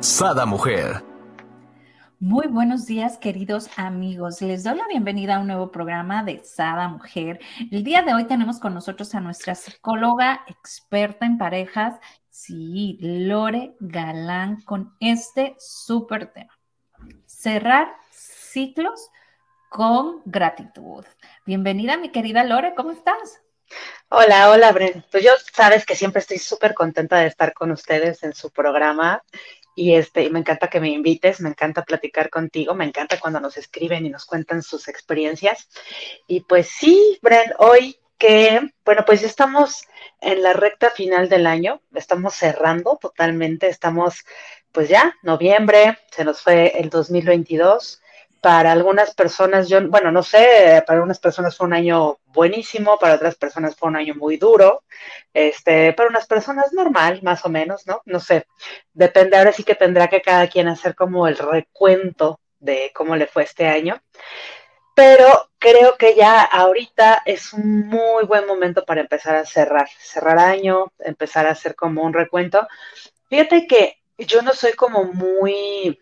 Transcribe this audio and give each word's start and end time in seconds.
Sada 0.00 0.46
Mujer. 0.46 1.04
Muy 2.18 2.46
buenos 2.46 2.86
días, 2.86 3.18
queridos 3.18 3.68
amigos. 3.76 4.40
Les 4.40 4.64
doy 4.64 4.78
la 4.78 4.86
bienvenida 4.88 5.36
a 5.36 5.40
un 5.40 5.48
nuevo 5.48 5.70
programa 5.70 6.24
de 6.24 6.42
Sada 6.42 6.88
Mujer. 6.88 7.38
El 7.70 7.84
día 7.84 8.00
de 8.00 8.14
hoy 8.14 8.24
tenemos 8.24 8.58
con 8.60 8.72
nosotros 8.72 9.14
a 9.14 9.20
nuestra 9.20 9.54
psicóloga 9.54 10.42
experta 10.46 11.26
en 11.26 11.36
parejas, 11.36 11.96
sí, 12.30 12.96
Lore 13.02 13.76
Galán, 13.78 14.62
con 14.62 14.96
este 15.00 15.54
súper 15.58 16.32
tema. 16.32 16.58
Cerrar 17.26 17.92
ciclos 18.10 19.10
con 19.68 20.22
gratitud. 20.24 21.04
Bienvenida, 21.44 21.98
mi 21.98 22.08
querida 22.08 22.42
Lore, 22.42 22.72
¿cómo 22.74 22.92
estás? 22.92 23.42
Hola, 24.08 24.50
hola, 24.50 24.72
Bren. 24.72 25.04
Pues 25.10 25.22
yo 25.22 25.30
sabes 25.52 25.86
que 25.86 25.94
siempre 25.94 26.20
estoy 26.20 26.38
súper 26.38 26.74
contenta 26.74 27.18
de 27.18 27.26
estar 27.26 27.52
con 27.52 27.70
ustedes 27.70 28.22
en 28.22 28.34
su 28.34 28.50
programa 28.50 29.22
y 29.74 29.94
este, 29.94 30.28
me 30.30 30.40
encanta 30.40 30.68
que 30.68 30.80
me 30.80 30.88
invites, 30.88 31.40
me 31.40 31.50
encanta 31.50 31.84
platicar 31.84 32.30
contigo, 32.30 32.74
me 32.74 32.84
encanta 32.84 33.18
cuando 33.18 33.40
nos 33.40 33.56
escriben 33.56 34.06
y 34.06 34.10
nos 34.10 34.26
cuentan 34.26 34.62
sus 34.62 34.88
experiencias. 34.88 35.68
Y 36.26 36.40
pues 36.40 36.68
sí, 36.68 37.18
Bren, 37.22 37.52
hoy 37.58 37.96
que, 38.18 38.60
bueno, 38.84 39.04
pues 39.06 39.22
ya 39.22 39.26
estamos 39.26 39.82
en 40.20 40.42
la 40.42 40.52
recta 40.52 40.90
final 40.90 41.28
del 41.28 41.46
año, 41.46 41.80
estamos 41.94 42.34
cerrando 42.34 42.98
totalmente, 43.00 43.68
estamos 43.68 44.24
pues 44.72 44.88
ya, 44.88 45.16
noviembre, 45.22 45.98
se 46.10 46.24
nos 46.24 46.42
fue 46.42 46.78
el 46.78 46.90
2022 46.90 48.02
para 48.40 48.72
algunas 48.72 49.14
personas, 49.14 49.68
yo, 49.68 49.86
bueno, 49.88 50.10
no 50.10 50.22
sé, 50.22 50.82
para 50.86 50.98
algunas 50.98 51.18
personas 51.18 51.56
fue 51.56 51.66
un 51.66 51.74
año 51.74 52.18
buenísimo, 52.26 52.98
para 52.98 53.14
otras 53.14 53.34
personas 53.34 53.76
fue 53.76 53.88
un 53.88 53.96
año 53.96 54.14
muy 54.14 54.38
duro, 54.38 54.82
este, 55.34 55.92
para 55.92 56.08
unas 56.08 56.26
personas 56.26 56.72
normal, 56.72 57.20
más 57.22 57.44
o 57.44 57.50
menos, 57.50 57.86
¿no? 57.86 58.00
No 58.06 58.18
sé, 58.18 58.46
depende, 58.92 59.36
ahora 59.36 59.52
sí 59.52 59.62
que 59.62 59.74
tendrá 59.74 60.08
que 60.08 60.22
cada 60.22 60.48
quien 60.48 60.68
hacer 60.68 60.94
como 60.94 61.28
el 61.28 61.36
recuento 61.36 62.40
de 62.58 62.90
cómo 62.94 63.14
le 63.16 63.26
fue 63.26 63.42
este 63.42 63.66
año, 63.66 64.00
pero 64.94 65.50
creo 65.58 65.96
que 65.96 66.14
ya 66.14 66.42
ahorita 66.42 67.22
es 67.24 67.52
un 67.52 67.86
muy 67.88 68.24
buen 68.24 68.46
momento 68.46 68.84
para 68.84 69.02
empezar 69.02 69.36
a 69.36 69.44
cerrar, 69.44 69.88
cerrar 69.98 70.38
año, 70.38 70.92
empezar 70.98 71.46
a 71.46 71.50
hacer 71.50 71.74
como 71.74 72.02
un 72.02 72.12
recuento. 72.12 72.66
Fíjate 73.28 73.66
que 73.66 73.98
yo 74.18 74.42
no 74.42 74.52
soy 74.52 74.72
como 74.72 75.04
muy 75.04 75.98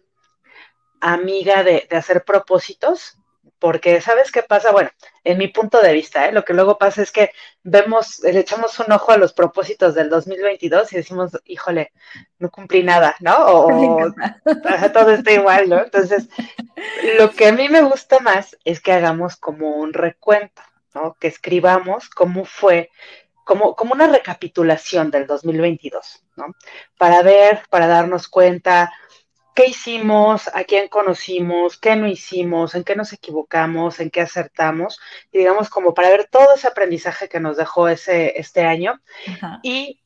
amiga 1.01 1.63
de, 1.63 1.87
hacer 1.91 2.25
propósitos, 2.25 3.19
porque 3.59 4.01
¿sabes 4.01 4.31
qué 4.31 4.43
pasa? 4.43 4.71
Bueno, 4.71 4.91
en 5.25 5.39
mi 5.39 5.49
punto 5.49 5.81
de 5.81 5.93
vista, 5.93 6.27
¿eh? 6.27 6.33
lo 6.33 6.45
que 6.45 6.55
luego 6.55 6.79
pasa 6.79 7.03
es 7.03 7.11
que 7.11 7.33
vemos, 7.65 8.21
le 8.21 8.39
echamos 8.39 8.79
un 8.79 8.93
ojo 8.93 9.11
a 9.11 9.17
los 9.17 9.33
propósitos 9.33 9.95
del 9.95 10.11
2022 10.11 10.93
y 10.93 10.97
decimos, 10.97 11.33
híjole, 11.45 11.93
no 12.39 12.51
cumplí 12.51 12.85
nada, 12.85 13.17
¿no? 13.21 13.37
O, 13.37 14.13
todo 14.93 15.11
está 15.11 15.33
igual, 15.33 15.69
¿no? 15.69 15.83
Entonces, 15.83 16.29
lo 17.19 17.31
que 17.31 17.49
a 17.49 17.53
mí 17.53 17.69
me 17.69 17.83
gusta 17.83 18.21
más 18.21 18.57
es 18.65 18.81
que 18.81 18.93
hagamos 18.93 19.37
como 19.37 19.77
un 19.77 19.93
recuento, 19.93 20.63
¿no? 20.95 21.17
Que 21.19 21.27
escribamos 21.27 22.09
cómo 22.09 22.45
fue 22.45 22.91
como, 23.49 23.75
como, 23.75 23.95
una 23.95 24.07
recapitulación 24.07 25.11
del 25.11 25.27
2022, 25.27 26.23
¿no? 26.37 26.55
Para 26.99 27.23
ver, 27.23 27.63
para 27.71 27.87
darnos 27.87 28.29
cuenta, 28.29 28.93
qué 29.59 29.67
hicimos, 29.67 30.47
a 30.55 30.63
quién 30.63 30.87
conocimos, 30.87 31.79
qué 31.79 31.97
no 31.97 32.07
hicimos, 32.07 32.77
en 32.77 32.85
qué 32.85 32.95
nos 32.95 33.13
equivocamos, 33.13 33.99
en 33.99 34.09
qué 34.09 34.21
acertamos, 34.21 35.01
y 35.33 35.39
digamos 35.39 35.69
como 35.69 35.95
para 35.95 36.11
ver 36.11 36.29
todo 36.31 36.55
ese 36.55 36.69
aprendizaje 36.69 37.29
que 37.29 37.41
nos 37.41 37.57
dejó 37.57 37.89
ese, 37.89 38.39
este 38.39 38.63
año 38.63 39.01
y 39.65 40.01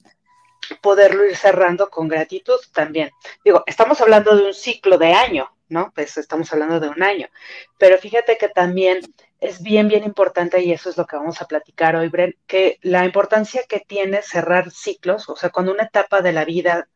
poderlo 0.81 1.27
ir 1.27 1.37
cerrando 1.37 1.91
con 1.91 2.09
gratitud 2.09 2.59
también. 2.73 3.11
Digo, 3.45 3.63
estamos 3.67 4.01
hablando 4.01 4.35
de 4.35 4.47
un 4.47 4.55
ciclo 4.55 4.97
de 4.97 5.13
año, 5.13 5.51
¿no? 5.69 5.93
Pues 5.95 6.17
estamos 6.17 6.51
hablando 6.51 6.81
de 6.81 6.89
un 6.89 7.03
año, 7.03 7.29
pero 7.77 7.99
fíjate 7.99 8.39
que 8.39 8.49
también 8.49 9.01
es 9.39 9.61
bien, 9.63 9.87
bien 9.87 10.05
importante, 10.05 10.63
y 10.63 10.73
eso 10.73 10.89
es 10.89 10.97
lo 10.97 11.05
que 11.05 11.17
vamos 11.17 11.43
a 11.43 11.47
platicar 11.47 11.95
hoy, 11.95 12.09
Bren, 12.09 12.35
que 12.47 12.79
la 12.81 13.05
importancia 13.05 13.65
que 13.69 13.81
tiene 13.81 14.23
cerrar 14.23 14.71
ciclos, 14.71 15.29
o 15.29 15.37
sea, 15.37 15.51
cuando 15.51 15.73
una 15.73 15.85
etapa 15.85 16.23
de 16.23 16.33
la 16.33 16.47
vida 16.47 16.89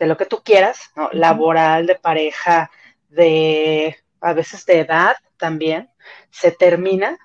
de 0.00 0.06
lo 0.06 0.16
que 0.16 0.26
tú 0.26 0.42
quieras, 0.42 0.90
¿no? 0.96 1.10
Laboral, 1.12 1.86
de 1.86 1.94
pareja, 1.94 2.70
de 3.10 3.96
a 4.20 4.32
veces 4.32 4.64
de 4.66 4.80
edad 4.80 5.16
también, 5.36 5.90
se 6.30 6.50
termina 6.50 7.18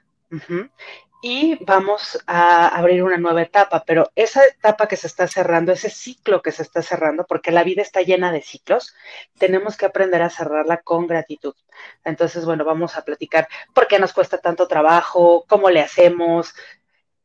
y 1.22 1.58
vamos 1.64 2.22
a 2.28 2.68
abrir 2.68 3.02
una 3.02 3.18
nueva 3.18 3.42
etapa, 3.42 3.84
pero 3.86 4.12
esa 4.16 4.46
etapa 4.46 4.88
que 4.88 4.98
se 4.98 5.08
está 5.08 5.28
cerrando, 5.28 5.72
ese 5.72 5.90
ciclo 5.90 6.42
que 6.42 6.52
se 6.52 6.64
está 6.64 6.82
cerrando, 6.82 7.26
porque 7.26 7.52
la 7.52 7.64
vida 7.64 7.82
está 7.82 8.02
llena 8.02 8.32
de 8.32 8.42
ciclos, 8.42 8.94
tenemos 9.38 9.78
que 9.78 9.86
aprender 9.86 10.22
a 10.22 10.30
cerrarla 10.30 10.78
con 10.78 11.08
gratitud. 11.08 11.56
Entonces, 12.04 12.46
bueno, 12.46 12.66
vamos 12.66 12.98
a 12.98 13.06
platicar 13.06 13.48
por 13.74 13.88
qué 13.88 14.00
nos 14.00 14.14
cuesta 14.14 14.40
tanto 14.40 14.68
trabajo, 14.68 15.46
cómo 15.48 15.70
le 15.70 15.82
hacemos, 15.82 16.54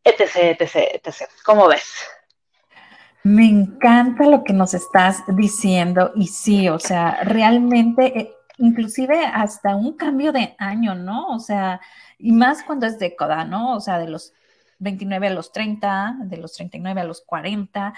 etc., 0.04 0.60
etc., 0.60 0.76
etc. 0.94 1.28
¿Cómo 1.44 1.66
ves? 1.68 2.08
Me 3.22 3.46
encanta 3.46 4.24
lo 4.26 4.44
que 4.44 4.52
nos 4.52 4.72
estás 4.72 5.22
diciendo 5.28 6.12
y 6.14 6.28
sí, 6.28 6.68
o 6.68 6.78
sea, 6.78 7.22
realmente, 7.22 8.18
eh, 8.18 8.34
inclusive 8.58 9.26
hasta 9.26 9.76
un 9.76 9.94
cambio 9.96 10.32
de 10.32 10.54
año, 10.58 10.94
¿no? 10.94 11.28
O 11.28 11.38
sea, 11.38 11.80
y 12.18 12.32
más 12.32 12.62
cuando 12.62 12.86
es 12.86 12.98
década, 12.98 13.44
¿no? 13.44 13.74
O 13.76 13.80
sea, 13.80 13.98
de 13.98 14.08
los 14.08 14.32
29 14.78 15.28
a 15.28 15.34
los 15.34 15.52
30, 15.52 16.16
de 16.24 16.38
los 16.38 16.54
39 16.54 17.00
a 17.02 17.04
los 17.04 17.20
40, 17.20 17.92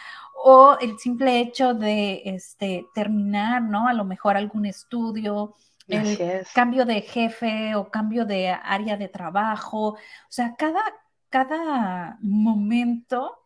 o 0.44 0.76
el 0.80 0.98
simple 0.98 1.38
hecho 1.38 1.74
de 1.74 2.22
este, 2.24 2.86
terminar, 2.92 3.62
¿no? 3.62 3.86
A 3.86 3.92
lo 3.94 4.04
mejor 4.04 4.36
algún 4.36 4.66
estudio, 4.66 5.54
el 5.86 6.44
cambio 6.54 6.84
de 6.84 7.02
jefe 7.02 7.74
o 7.76 7.90
cambio 7.90 8.24
de 8.24 8.48
área 8.50 8.96
de 8.96 9.08
trabajo, 9.08 9.90
o 9.90 9.98
sea, 10.28 10.54
cada, 10.56 10.82
cada 11.30 12.18
momento 12.20 13.41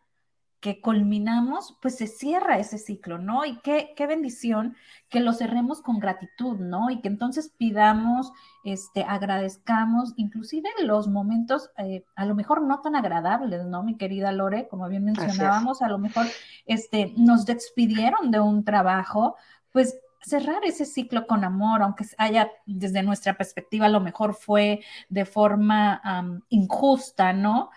que 0.61 0.81
culminamos, 0.81 1.77
pues 1.83 1.97
se 1.97 2.07
cierra 2.07 2.59
ese 2.59 2.79
ciclo, 2.79 3.19
¿no? 3.19 3.45
Y 3.45 3.61
qué, 3.61 3.93
qué, 3.97 4.07
bendición 4.07 4.75
que 5.09 5.21
lo 5.21 5.33
cerremos 5.33 5.83
con 5.83 5.99
gratitud, 5.99 6.59
¿no? 6.59 6.91
Y 6.91 7.01
que 7.01 7.09
entonces 7.09 7.53
pidamos, 7.57 8.33
este, 8.65 9.05
agradezcamos, 9.05 10.15
inclusive 10.17 10.69
los 10.83 11.09
momentos 11.09 11.71
eh, 11.79 12.05
a 12.17 12.25
lo 12.25 12.35
mejor 12.35 12.63
no 12.63 12.81
tan 12.81 12.97
agradables, 12.97 13.65
¿no? 13.67 13.83
Mi 13.83 13.97
querida 13.97 14.33
Lore, 14.33 14.67
como 14.69 14.89
bien 14.89 15.05
mencionábamos, 15.05 15.83
a 15.83 15.89
lo 15.89 15.99
mejor 15.99 16.27
este, 16.65 17.13
nos 17.17 17.45
despidieron 17.45 18.31
de 18.31 18.41
un 18.41 18.65
trabajo, 18.65 19.37
pues 19.73 19.99
cerrar 20.27 20.65
ese 20.65 20.85
ciclo 20.85 21.27
con 21.27 21.45
amor, 21.45 21.83
aunque 21.83 22.05
haya 22.19 22.51
desde 22.67 23.05
nuestra 23.05 23.35
perspectiva 23.35 23.87
a 23.87 23.91
lo 23.91 24.01
mejor 24.01 24.35
fue 24.35 24.81
de 25.09 25.25
forma 25.25 26.03
injusta, 26.49 27.33
¿no? 27.33 27.71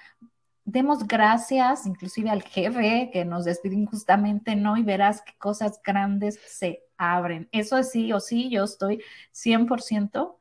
Demos 0.71 1.07
gracias 1.07 1.85
inclusive 1.85 2.29
al 2.29 2.43
jefe 2.43 3.09
que 3.11 3.25
nos 3.25 3.45
despide 3.45 3.75
injustamente, 3.75 4.55
¿no? 4.55 4.77
Y 4.77 4.83
verás 4.83 5.21
qué 5.21 5.33
cosas 5.37 5.81
grandes 5.83 6.39
se 6.47 6.83
abren. 6.97 7.49
Eso 7.51 7.81
sí 7.83 8.13
o 8.13 8.19
sí, 8.19 8.49
yo 8.49 8.63
estoy 8.63 9.03
100% 9.33 10.35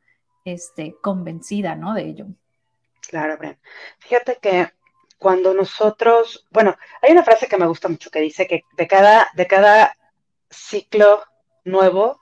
este, 0.45 0.97
convencida, 1.01 1.75
¿no? 1.75 1.95
De 1.95 2.03
ello. 2.03 2.27
Claro, 3.09 3.39
Bren. 3.39 3.59
Fíjate 3.99 4.39
que 4.41 4.71
cuando 5.19 5.55
nosotros, 5.55 6.47
bueno, 6.51 6.77
hay 7.03 7.13
una 7.13 7.25
frase 7.25 7.49
que 7.49 7.57
me 7.57 7.67
gusta 7.67 7.89
mucho 7.89 8.11
que 8.11 8.21
dice 8.21 8.47
que 8.47 8.65
de 8.77 8.87
cada, 8.87 9.29
de 9.35 9.47
cada 9.47 9.97
ciclo 10.51 11.23
nuevo, 11.65 12.21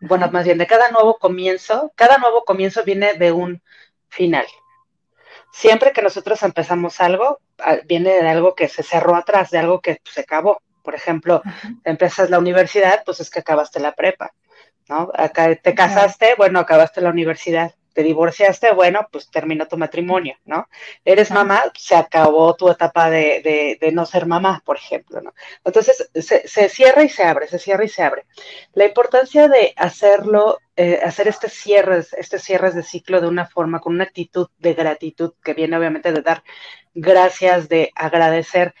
bueno, 0.00 0.30
más 0.30 0.44
bien 0.44 0.58
de 0.58 0.66
cada 0.66 0.90
nuevo 0.90 1.18
comienzo, 1.18 1.92
cada 1.96 2.18
nuevo 2.18 2.44
comienzo 2.44 2.84
viene 2.84 3.14
de 3.14 3.32
un 3.32 3.62
final 4.08 4.46
siempre 5.52 5.92
que 5.92 6.02
nosotros 6.02 6.42
empezamos 6.42 7.00
algo, 7.00 7.40
viene 7.86 8.10
de 8.10 8.28
algo 8.28 8.54
que 8.54 8.68
se 8.68 8.82
cerró 8.82 9.14
atrás, 9.14 9.50
de 9.50 9.58
algo 9.58 9.80
que 9.80 10.00
se 10.04 10.22
acabó. 10.22 10.62
Por 10.82 10.94
ejemplo, 10.94 11.42
empiezas 11.84 12.30
la 12.30 12.38
universidad, 12.38 13.02
pues 13.04 13.20
es 13.20 13.30
que 13.30 13.40
acabaste 13.40 13.80
la 13.80 13.92
prepa, 13.92 14.32
¿no? 14.88 15.10
Acá 15.14 15.54
te 15.56 15.74
casaste, 15.74 16.34
bueno, 16.36 16.58
acabaste 16.60 17.00
la 17.00 17.10
universidad. 17.10 17.74
Te 17.98 18.04
divorciaste, 18.04 18.72
bueno, 18.74 19.08
pues 19.10 19.28
terminó 19.28 19.66
tu 19.66 19.76
matrimonio, 19.76 20.36
¿no? 20.44 20.68
Eres 21.04 21.32
mamá, 21.32 21.64
se 21.76 21.96
acabó 21.96 22.54
tu 22.54 22.70
etapa 22.70 23.10
de, 23.10 23.76
de, 23.80 23.90
no 23.90 24.06
ser 24.06 24.24
mamá, 24.24 24.62
por 24.64 24.76
ejemplo, 24.76 25.20
¿no? 25.20 25.34
Entonces, 25.64 26.08
se, 26.14 26.46
se, 26.46 26.68
cierra 26.68 27.02
y 27.02 27.08
se 27.08 27.24
abre, 27.24 27.48
se 27.48 27.58
cierra 27.58 27.84
y 27.84 27.88
se 27.88 28.04
abre. 28.04 28.24
La 28.72 28.84
importancia 28.84 29.48
de 29.48 29.72
hacerlo, 29.76 30.60
eh, 30.76 31.00
hacer 31.04 31.26
este 31.26 31.48
cierre, 31.48 32.04
este 32.16 32.38
cierre 32.38 32.70
de 32.70 32.84
ciclo 32.84 33.20
de 33.20 33.26
una 33.26 33.46
forma, 33.46 33.80
con 33.80 33.94
una 33.94 34.04
actitud 34.04 34.46
de 34.58 34.74
gratitud, 34.74 35.32
que 35.42 35.54
viene 35.54 35.76
obviamente 35.76 36.12
de 36.12 36.22
dar 36.22 36.44
gracias, 36.94 37.68
de 37.68 37.90
agradecer, 37.96 38.76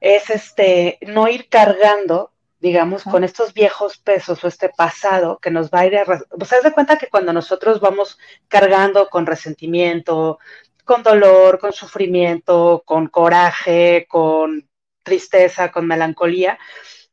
es 0.00 0.30
este, 0.30 0.98
no 1.02 1.28
ir 1.28 1.48
cargando 1.48 2.31
digamos, 2.62 3.02
con 3.02 3.24
estos 3.24 3.52
viejos 3.54 3.98
pesos 3.98 4.44
o 4.44 4.46
este 4.46 4.68
pasado 4.68 5.40
que 5.40 5.50
nos 5.50 5.68
va 5.68 5.80
a 5.80 5.86
ir 5.86 5.96
a... 5.96 6.04
Pues 6.04 6.52
haz 6.52 6.62
de 6.62 6.70
cuenta 6.70 6.96
que 6.96 7.08
cuando 7.08 7.32
nosotros 7.32 7.80
vamos 7.80 8.20
cargando 8.46 9.10
con 9.10 9.26
resentimiento, 9.26 10.38
con 10.84 11.02
dolor, 11.02 11.58
con 11.58 11.72
sufrimiento, 11.72 12.84
con 12.86 13.08
coraje, 13.08 14.06
con 14.08 14.70
tristeza, 15.02 15.72
con 15.72 15.88
melancolía, 15.88 16.56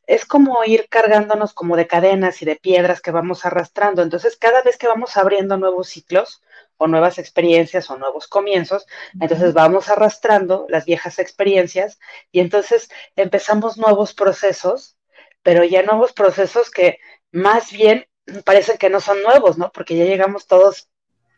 es 0.05 0.23
como 0.23 0.63
ir 0.65 0.87
cargándonos 0.87 1.55
como 1.55 1.75
de 1.75 1.87
cadenas 1.87 2.43
y 2.43 2.45
de 2.45 2.55
piedras 2.55 3.01
que 3.01 3.09
vamos 3.09 3.43
arrastrando. 3.43 4.03
Entonces, 4.03 4.37
cada 4.37 4.61
vez 4.61 4.77
que 4.77 4.87
vamos 4.87 5.17
abriendo 5.17 5.57
nuevos 5.57 5.89
ciclos 5.89 6.43
o 6.77 6.85
nuevas 6.85 7.17
experiencias 7.17 7.89
o 7.89 7.97
nuevos 7.97 8.27
comienzos, 8.27 8.85
entonces 9.19 9.55
vamos 9.55 9.89
arrastrando 9.89 10.67
las 10.69 10.85
viejas 10.85 11.17
experiencias 11.17 11.99
y 12.31 12.39
entonces 12.39 12.91
empezamos 13.15 13.79
nuevos 13.79 14.13
procesos 14.13 14.98
pero 15.43 15.63
ya 15.63 15.83
nuevos 15.83 16.13
procesos 16.13 16.69
que 16.69 16.99
más 17.31 17.71
bien 17.71 18.05
parecen 18.45 18.77
que 18.77 18.89
no 18.89 18.99
son 18.99 19.21
nuevos, 19.23 19.57
¿no? 19.57 19.71
Porque 19.71 19.95
ya 19.95 20.05
llegamos 20.05 20.47
todos 20.47 20.87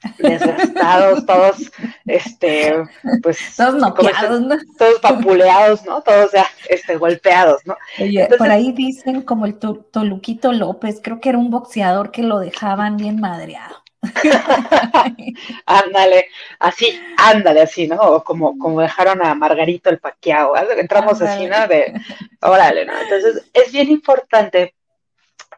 desgastados, 0.18 1.26
todos, 1.26 1.72
este, 2.06 2.76
pues, 3.22 3.56
todos 3.56 3.76
noqueados, 3.76 4.42
¿no? 4.42 4.58
Todos 4.78 5.00
papuleados, 5.00 5.86
¿no? 5.86 6.02
Todos 6.02 6.32
ya, 6.32 6.46
este, 6.70 6.98
golpeados, 6.98 7.62
¿no? 7.66 7.78
Oye, 8.00 8.28
por 8.38 8.50
ahí 8.50 8.72
dicen 8.72 9.22
como 9.22 9.46
el 9.46 9.60
Toluquito 9.60 10.54
López, 10.54 11.00
creo 11.04 11.20
que 11.20 11.30
era 11.30 11.38
un 11.38 11.52
boxeador 11.52 12.12
que 12.12 12.24
lo 12.24 12.40
dejaban 12.40 12.98
bien 12.98 13.20
madreado. 13.20 13.84
ándale, 15.66 16.28
así, 16.60 17.00
ándale, 17.18 17.62
así, 17.62 17.88
¿no? 17.88 17.98
O 17.98 18.24
como, 18.24 18.58
como 18.58 18.82
dejaron 18.82 19.24
a 19.24 19.36
Margarito 19.36 19.90
el 19.90 20.00
paqueado, 20.00 20.56
entramos 20.78 21.22
así, 21.22 21.46
¿no? 21.46 21.68
De, 21.68 21.94
órale, 22.42 22.86
¿no? 22.86 23.00
Entonces, 23.00 23.50
es 23.54 23.72
bien 23.72 23.90
importante 23.90 24.74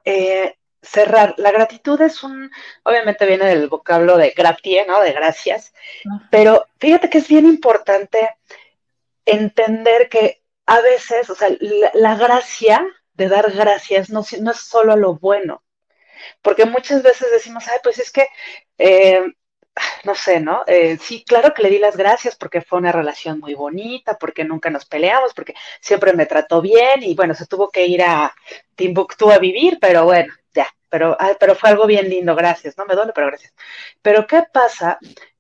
eh, 0.03 0.55
cerrar. 0.81 1.35
La 1.37 1.51
gratitud 1.51 1.99
es 2.01 2.23
un, 2.23 2.51
obviamente 2.83 3.25
viene 3.25 3.45
del 3.45 3.69
vocablo 3.69 4.17
de 4.17 4.31
gratie, 4.31 4.85
¿no? 4.85 5.01
De 5.01 5.13
gracias, 5.13 5.73
pero 6.29 6.67
fíjate 6.79 7.09
que 7.09 7.19
es 7.19 7.27
bien 7.27 7.45
importante 7.45 8.29
entender 9.25 10.09
que 10.09 10.41
a 10.65 10.81
veces, 10.81 11.29
o 11.29 11.35
sea, 11.35 11.49
la, 11.93 12.15
gracia 12.15 12.85
de 13.13 13.29
dar 13.29 13.51
gracias 13.51 14.09
no, 14.09 14.23
no 14.41 14.51
es 14.51 14.57
solo 14.57 14.93
a 14.93 14.97
lo 14.97 15.15
bueno, 15.15 15.62
porque 16.41 16.65
muchas 16.65 17.03
veces 17.03 17.31
decimos, 17.31 17.67
ay, 17.67 17.79
pues 17.83 17.99
es 17.99 18.11
que, 18.11 18.27
eh, 18.77 19.21
no 20.03 20.15
sé, 20.15 20.39
¿no? 20.39 20.63
Eh, 20.67 20.97
sí, 21.01 21.23
claro 21.25 21.53
que 21.53 21.63
le 21.63 21.69
di 21.69 21.79
las 21.79 21.97
gracias 21.97 22.35
porque 22.35 22.61
fue 22.61 22.79
una 22.79 22.91
relación 22.91 23.39
muy 23.39 23.55
bonita, 23.55 24.17
porque 24.17 24.43
nunca 24.43 24.69
nos 24.69 24.85
peleamos, 24.85 25.33
porque 25.33 25.55
siempre 25.81 26.13
me 26.13 26.25
trató 26.25 26.61
bien 26.61 27.03
y 27.03 27.15
bueno, 27.15 27.33
se 27.33 27.47
tuvo 27.47 27.69
que 27.69 27.85
ir 27.85 28.03
a 28.03 28.33
Timbuktu 28.75 29.31
a 29.31 29.39
vivir, 29.39 29.79
pero 29.81 30.05
bueno, 30.05 30.33
ya, 30.53 30.67
pero, 30.89 31.17
pero 31.39 31.55
fue 31.55 31.69
algo 31.69 31.87
bien 31.87 32.09
lindo, 32.09 32.35
gracias, 32.35 32.77
no 32.77 32.85
me 32.85 32.95
duele, 32.95 33.13
pero 33.15 33.27
gracias. 33.27 33.53
Pero 34.01 34.27
¿qué 34.27 34.43
pasa 34.51 34.99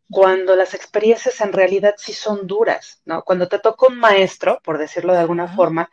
cuando 0.09 0.55
las 0.55 0.73
experiencias 0.73 1.41
en 1.41 1.53
realidad 1.53 1.95
sí 1.97 2.13
son 2.13 2.47
duras, 2.47 3.01
¿no? 3.05 3.23
Cuando 3.23 3.47
te 3.47 3.59
toca 3.59 3.87
un 3.87 3.97
maestro, 3.99 4.59
por 4.63 4.77
decirlo 4.77 5.13
de 5.13 5.19
alguna 5.19 5.47
forma, 5.47 5.89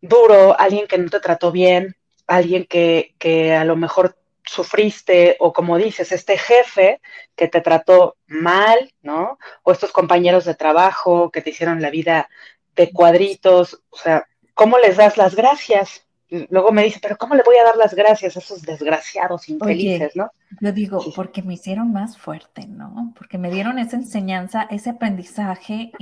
duro, 0.00 0.58
alguien 0.58 0.86
que 0.86 0.98
no 0.98 1.10
te 1.10 1.20
trató 1.20 1.52
bien, 1.52 1.96
alguien 2.28 2.64
que, 2.64 3.14
que 3.18 3.54
a 3.54 3.64
lo 3.64 3.74
mejor 3.74 4.16
sufriste 4.48 5.36
o 5.40 5.52
como 5.52 5.76
dices, 5.76 6.12
este 6.12 6.38
jefe 6.38 7.00
que 7.36 7.48
te 7.48 7.60
trató 7.60 8.16
mal, 8.26 8.92
¿no? 9.02 9.38
O 9.62 9.72
estos 9.72 9.92
compañeros 9.92 10.44
de 10.44 10.54
trabajo 10.54 11.30
que 11.30 11.42
te 11.42 11.50
hicieron 11.50 11.82
la 11.82 11.90
vida 11.90 12.28
de 12.74 12.90
cuadritos, 12.90 13.82
o 13.90 13.96
sea, 13.96 14.26
¿cómo 14.54 14.78
les 14.78 14.96
das 14.96 15.16
las 15.16 15.34
gracias? 15.34 16.06
Luego 16.50 16.72
me 16.72 16.84
dice, 16.84 16.98
pero 17.02 17.16
¿cómo 17.16 17.34
le 17.34 17.42
voy 17.42 17.56
a 17.56 17.64
dar 17.64 17.76
las 17.76 17.94
gracias 17.94 18.36
a 18.36 18.40
esos 18.40 18.62
desgraciados 18.62 19.48
infelices, 19.48 20.14
no? 20.14 20.30
Yo 20.60 20.72
digo, 20.72 21.02
porque 21.14 21.42
me 21.42 21.54
hicieron 21.54 21.92
más 21.92 22.18
fuerte, 22.18 22.66
¿no? 22.66 23.12
Porque 23.16 23.38
me 23.38 23.50
dieron 23.50 23.78
esa 23.78 23.96
enseñanza, 23.96 24.66
ese 24.70 24.90
aprendizaje 24.90 25.92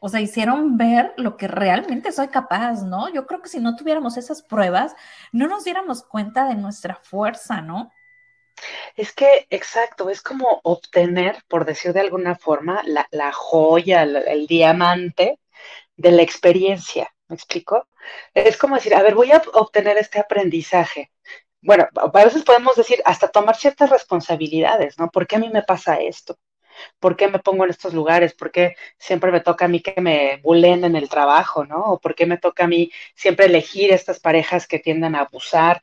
o 0.00 0.08
sea, 0.08 0.20
hicieron 0.20 0.76
ver 0.76 1.12
lo 1.16 1.36
que 1.36 1.48
realmente 1.48 2.12
soy 2.12 2.28
capaz, 2.28 2.82
¿no? 2.82 3.12
Yo 3.12 3.26
creo 3.26 3.42
que 3.42 3.48
si 3.48 3.60
no 3.60 3.76
tuviéramos 3.76 4.16
esas 4.16 4.42
pruebas, 4.42 4.94
no 5.32 5.48
nos 5.48 5.64
diéramos 5.64 6.02
cuenta 6.02 6.46
de 6.48 6.54
nuestra 6.54 6.96
fuerza, 6.96 7.60
¿no? 7.60 7.90
Es 8.96 9.12
que, 9.12 9.46
exacto, 9.50 10.10
es 10.10 10.20
como 10.22 10.60
obtener, 10.64 11.42
por 11.48 11.64
decir 11.64 11.92
de 11.92 12.00
alguna 12.00 12.36
forma, 12.36 12.82
la, 12.84 13.32
joya, 13.32 14.02
el, 14.02 14.46
diamante 14.46 15.38
de 15.96 16.12
la 16.12 16.22
experiencia, 16.22 17.12
¿me 17.28 17.36
explico? 17.36 17.88
Es 18.34 18.56
como 18.56 18.76
decir, 18.76 18.94
a 18.94 19.02
ver, 19.02 19.14
voy 19.14 19.32
a 19.32 19.42
obtener 19.54 19.98
este 19.98 20.20
aprendizaje. 20.20 21.12
Bueno, 21.60 21.88
a 21.96 22.24
veces 22.24 22.44
podemos 22.44 22.76
decir, 22.76 23.00
hasta 23.04 23.28
tomar 23.28 23.56
ciertas 23.56 23.90
responsabilidades, 23.90 24.98
¿no? 24.98 25.10
¿Por 25.10 25.26
qué 25.26 25.36
a 25.36 25.40
mí 25.40 25.48
me 25.50 25.62
pasa 25.62 25.96
esto? 25.96 26.36
¿Por 26.98 27.16
qué 27.16 27.28
me 27.28 27.38
pongo 27.38 27.64
en 27.64 27.70
estos 27.70 27.94
lugares? 27.94 28.34
¿Por 28.34 28.50
qué 28.50 28.76
siempre 28.98 29.30
me 29.32 29.40
toca 29.40 29.64
a 29.66 29.68
mí 29.68 29.80
que 29.80 30.00
me 30.00 30.38
bulen 30.42 30.84
en 30.84 30.96
el 30.96 31.08
trabajo, 31.08 31.64
¿no? 31.64 31.78
¿O 31.92 32.00
por 32.00 32.14
qué 32.14 32.26
me 32.26 32.38
toca 32.38 32.64
a 32.64 32.68
mí 32.68 32.90
siempre 33.14 33.46
elegir 33.46 33.92
estas 33.92 34.20
parejas 34.20 34.66
que 34.66 34.78
tienden 34.78 35.14
a 35.14 35.20
abusar? 35.22 35.82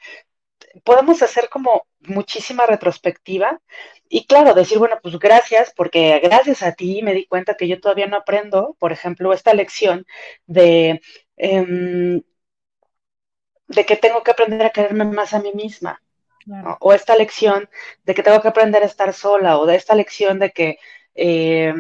Podemos 0.84 1.22
hacer 1.22 1.50
como 1.50 1.88
muchísima 2.02 2.66
retrospectiva 2.66 3.62
y 4.10 4.26
claro, 4.28 4.54
decir, 4.54 4.78
bueno, 4.80 4.98
pues 5.02 5.18
gracias, 5.20 5.74
porque 5.76 6.20
gracias 6.20 6.64
a 6.64 6.74
ti 6.74 7.02
me 7.04 7.14
di 7.14 7.26
cuenta 7.28 7.56
que 7.56 7.68
yo 7.68 7.80
todavía 7.80 8.08
no 8.08 8.18
aprendo, 8.18 8.76
por 8.80 8.92
ejemplo, 8.92 9.34
esta 9.34 9.54
lección 9.54 10.06
de... 10.46 11.02
Em, 11.38 12.22
de 13.68 13.86
que 13.86 13.96
tengo 14.04 14.24
que 14.24 14.32
aprender 14.32 14.66
a 14.66 14.72
quererme 14.76 15.06
más 15.06 15.34
a 15.34 15.40
mí 15.40 15.52
misma, 15.54 16.02
o 16.80 16.94
esta 16.94 17.16
lección 17.16 17.70
de 18.04 18.14
que 18.14 18.24
tengo 18.24 18.42
que 18.42 18.48
aprender 18.48 18.84
a 18.84 18.88
estar 18.88 19.14
sola, 19.14 19.58
o 19.58 19.66
de 19.66 19.76
esta 19.76 19.96
lección 19.96 20.40
de 20.40 20.52
que 20.52 20.78
eh, 21.16 21.74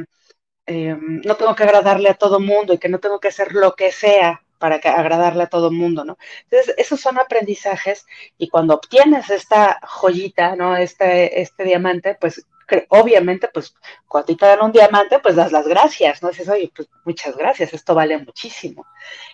eh, 0.65 0.97
no 1.00 1.35
tengo 1.35 1.56
que 1.56 1.63
agradarle 1.63 2.09
a 2.09 2.15
todo 2.15 2.39
mundo 2.39 2.73
y 2.73 2.77
que 2.77 2.89
no 2.89 3.00
tengo 3.00 3.19
que 3.19 3.27
hacer 3.27 3.53
lo 3.53 3.75
que 3.75 3.91
sea 3.91 4.41
para 4.57 4.77
agradarle 4.77 5.44
a 5.44 5.50
todo 5.50 5.71
mundo, 5.71 6.06
¿no? 6.06 6.17
Entonces, 6.44 6.73
esos 6.77 7.00
son 7.00 7.19
aprendizajes 7.19 8.06
y 8.38 8.50
cuando 8.50 8.75
obtienes 8.75 9.29
esta 9.29 9.79
joyita, 9.83 10.56
¿no? 10.56 10.75
Este, 10.77 11.41
este 11.41 11.63
diamante, 11.65 12.17
pues 12.19 12.45
obviamente, 12.89 13.50
pues 13.53 13.75
cuando 14.07 14.36
te 14.36 14.45
dan 14.45 14.62
un 14.62 14.72
diamante, 14.72 15.19
pues 15.19 15.36
das 15.36 15.51
las 15.51 15.67
gracias, 15.67 16.24
¿no? 16.24 16.29
Dices, 16.29 16.50
oye, 16.50 16.72
pues 16.75 16.88
muchas 17.03 17.36
gracias, 17.38 17.74
esto 17.74 17.93
vale 17.93 18.17
muchísimo. 18.17 18.86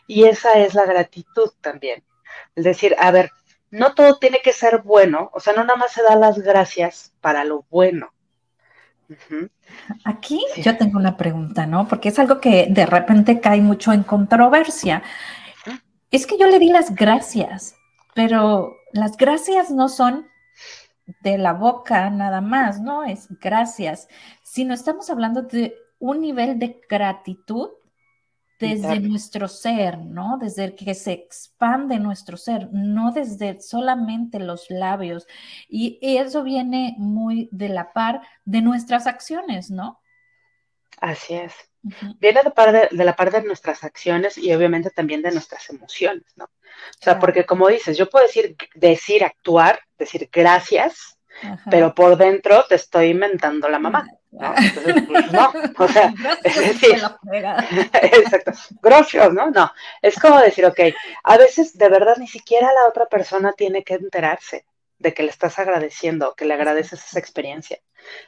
Y 0.08 0.26
esa 0.26 0.60
es 0.60 0.74
la 0.74 0.86
gratitud 0.86 1.52
también. 1.62 2.04
Es 2.56 2.66
decir, 2.66 2.96
a 3.00 3.12
ver, 3.12 3.32
no 3.72 3.94
todo 3.94 4.18
tiene 4.20 4.40
que 4.44 4.54
ser 4.54 4.82
bueno, 4.82 5.32
o 5.34 5.40
sea, 5.40 5.54
no 5.54 5.64
nada 5.64 5.78
más 5.78 5.94
se 5.94 6.04
da 6.04 6.16
las 6.16 6.40
gracias 6.40 7.14
para 7.22 7.44
lo 7.44 7.66
bueno. 7.70 8.14
Aquí 10.06 10.42
yo 10.58 10.78
tengo 10.78 10.98
una 10.98 11.18
pregunta, 11.18 11.66
¿no? 11.66 11.88
Porque 11.88 12.10
es 12.10 12.20
algo 12.20 12.40
que 12.40 12.68
de 12.70 12.86
repente 12.86 13.42
cae 13.42 13.62
mucho 13.62 13.92
en 13.92 14.04
controversia. 14.04 15.04
Es 16.12 16.28
que 16.28 16.38
yo 16.38 16.48
le 16.48 16.60
di 16.60 16.70
las 16.70 16.96
gracias, 16.96 17.76
pero 18.14 18.76
las 18.92 19.18
gracias 19.18 19.72
no 19.72 19.90
son 19.90 20.28
de 21.22 21.38
la 21.38 21.54
boca 21.54 22.10
nada 22.10 22.42
más, 22.42 22.82
¿no? 22.82 23.04
Es 23.04 23.28
gracias. 23.40 24.08
Si 24.44 24.66
no 24.66 24.74
estamos 24.74 25.10
hablando 25.10 25.42
de 25.44 25.76
un 26.00 26.22
nivel 26.22 26.60
de 26.60 26.82
gratitud 26.90 27.70
desde 28.62 29.00
nuestro 29.00 29.48
ser, 29.48 29.98
¿no? 29.98 30.38
Desde 30.40 30.76
que 30.76 30.94
se 30.94 31.12
expande 31.12 32.00
nuestro 32.00 32.38
ser, 32.38 32.70
no 32.72 33.12
desde 33.12 33.60
solamente 33.60 34.40
los 34.40 34.70
labios. 34.70 35.28
Y 35.68 36.00
eso 36.02 36.44
viene 36.44 36.96
muy 36.98 37.50
de 37.52 37.70
la 37.70 37.92
par 37.92 38.22
de 38.46 38.62
nuestras 38.62 39.08
acciones, 39.08 39.72
¿no? 39.72 40.00
Así 41.00 41.34
es. 41.34 41.54
Viene 42.20 42.44
de, 42.44 42.52
par 42.52 42.72
de, 42.72 43.04
la 43.04 43.16
par 43.16 43.32
de 43.32 43.42
nuestras 43.42 43.84
acciones 43.84 44.38
y 44.38 44.54
obviamente 44.54 44.92
también 44.92 45.24
de 45.24 45.32
nuestras 45.32 45.68
emociones, 45.72 46.26
¿no? 46.36 46.46
O 46.46 47.04
sea, 47.04 47.20
porque 47.20 47.46
como 47.46 47.68
dices, 47.68 47.98
yo 47.98 48.08
puedo 48.08 48.26
decir, 48.26 48.56
decir, 48.76 49.24
actuar, 49.24 49.80
decir 49.98 50.30
gracias, 50.32 51.18
pero 51.70 51.96
por 51.96 52.18
dentro 52.18 52.66
te 52.70 52.76
estoy 52.76 53.10
inventando 53.10 53.68
la 53.68 53.80
mamá. 53.80 54.08
¿No? 54.32 54.54
Entonces, 54.58 55.04
pues, 55.08 55.32
no, 55.32 55.54
o 55.78 55.88
sea, 55.88 56.14
es 56.44 56.56
decir, 56.56 57.02
exacto, 57.94 58.52
gracias, 58.82 59.34
¿no? 59.34 59.52
No, 59.52 59.72
es 60.02 60.18
como 60.20 60.40
decir, 60.40 60.66
ok, 60.66 60.80
a 61.24 61.38
veces 61.38 61.78
de 61.78 61.90
verdad 61.90 62.18
ni 62.18 62.28
siquiera 62.28 62.72
la 62.74 62.88
otra 62.88 63.06
persona 63.06 63.54
tiene 63.54 63.84
que 63.84 63.96
enterarse, 63.96 64.66
de 65.00 65.14
que 65.14 65.24
le 65.24 65.30
estás 65.30 65.60
agradeciendo, 65.60 66.36
que 66.36 66.46
le 66.46 66.54
agradeces 66.54 67.04
esa 67.04 67.20
experiencia. 67.20 67.80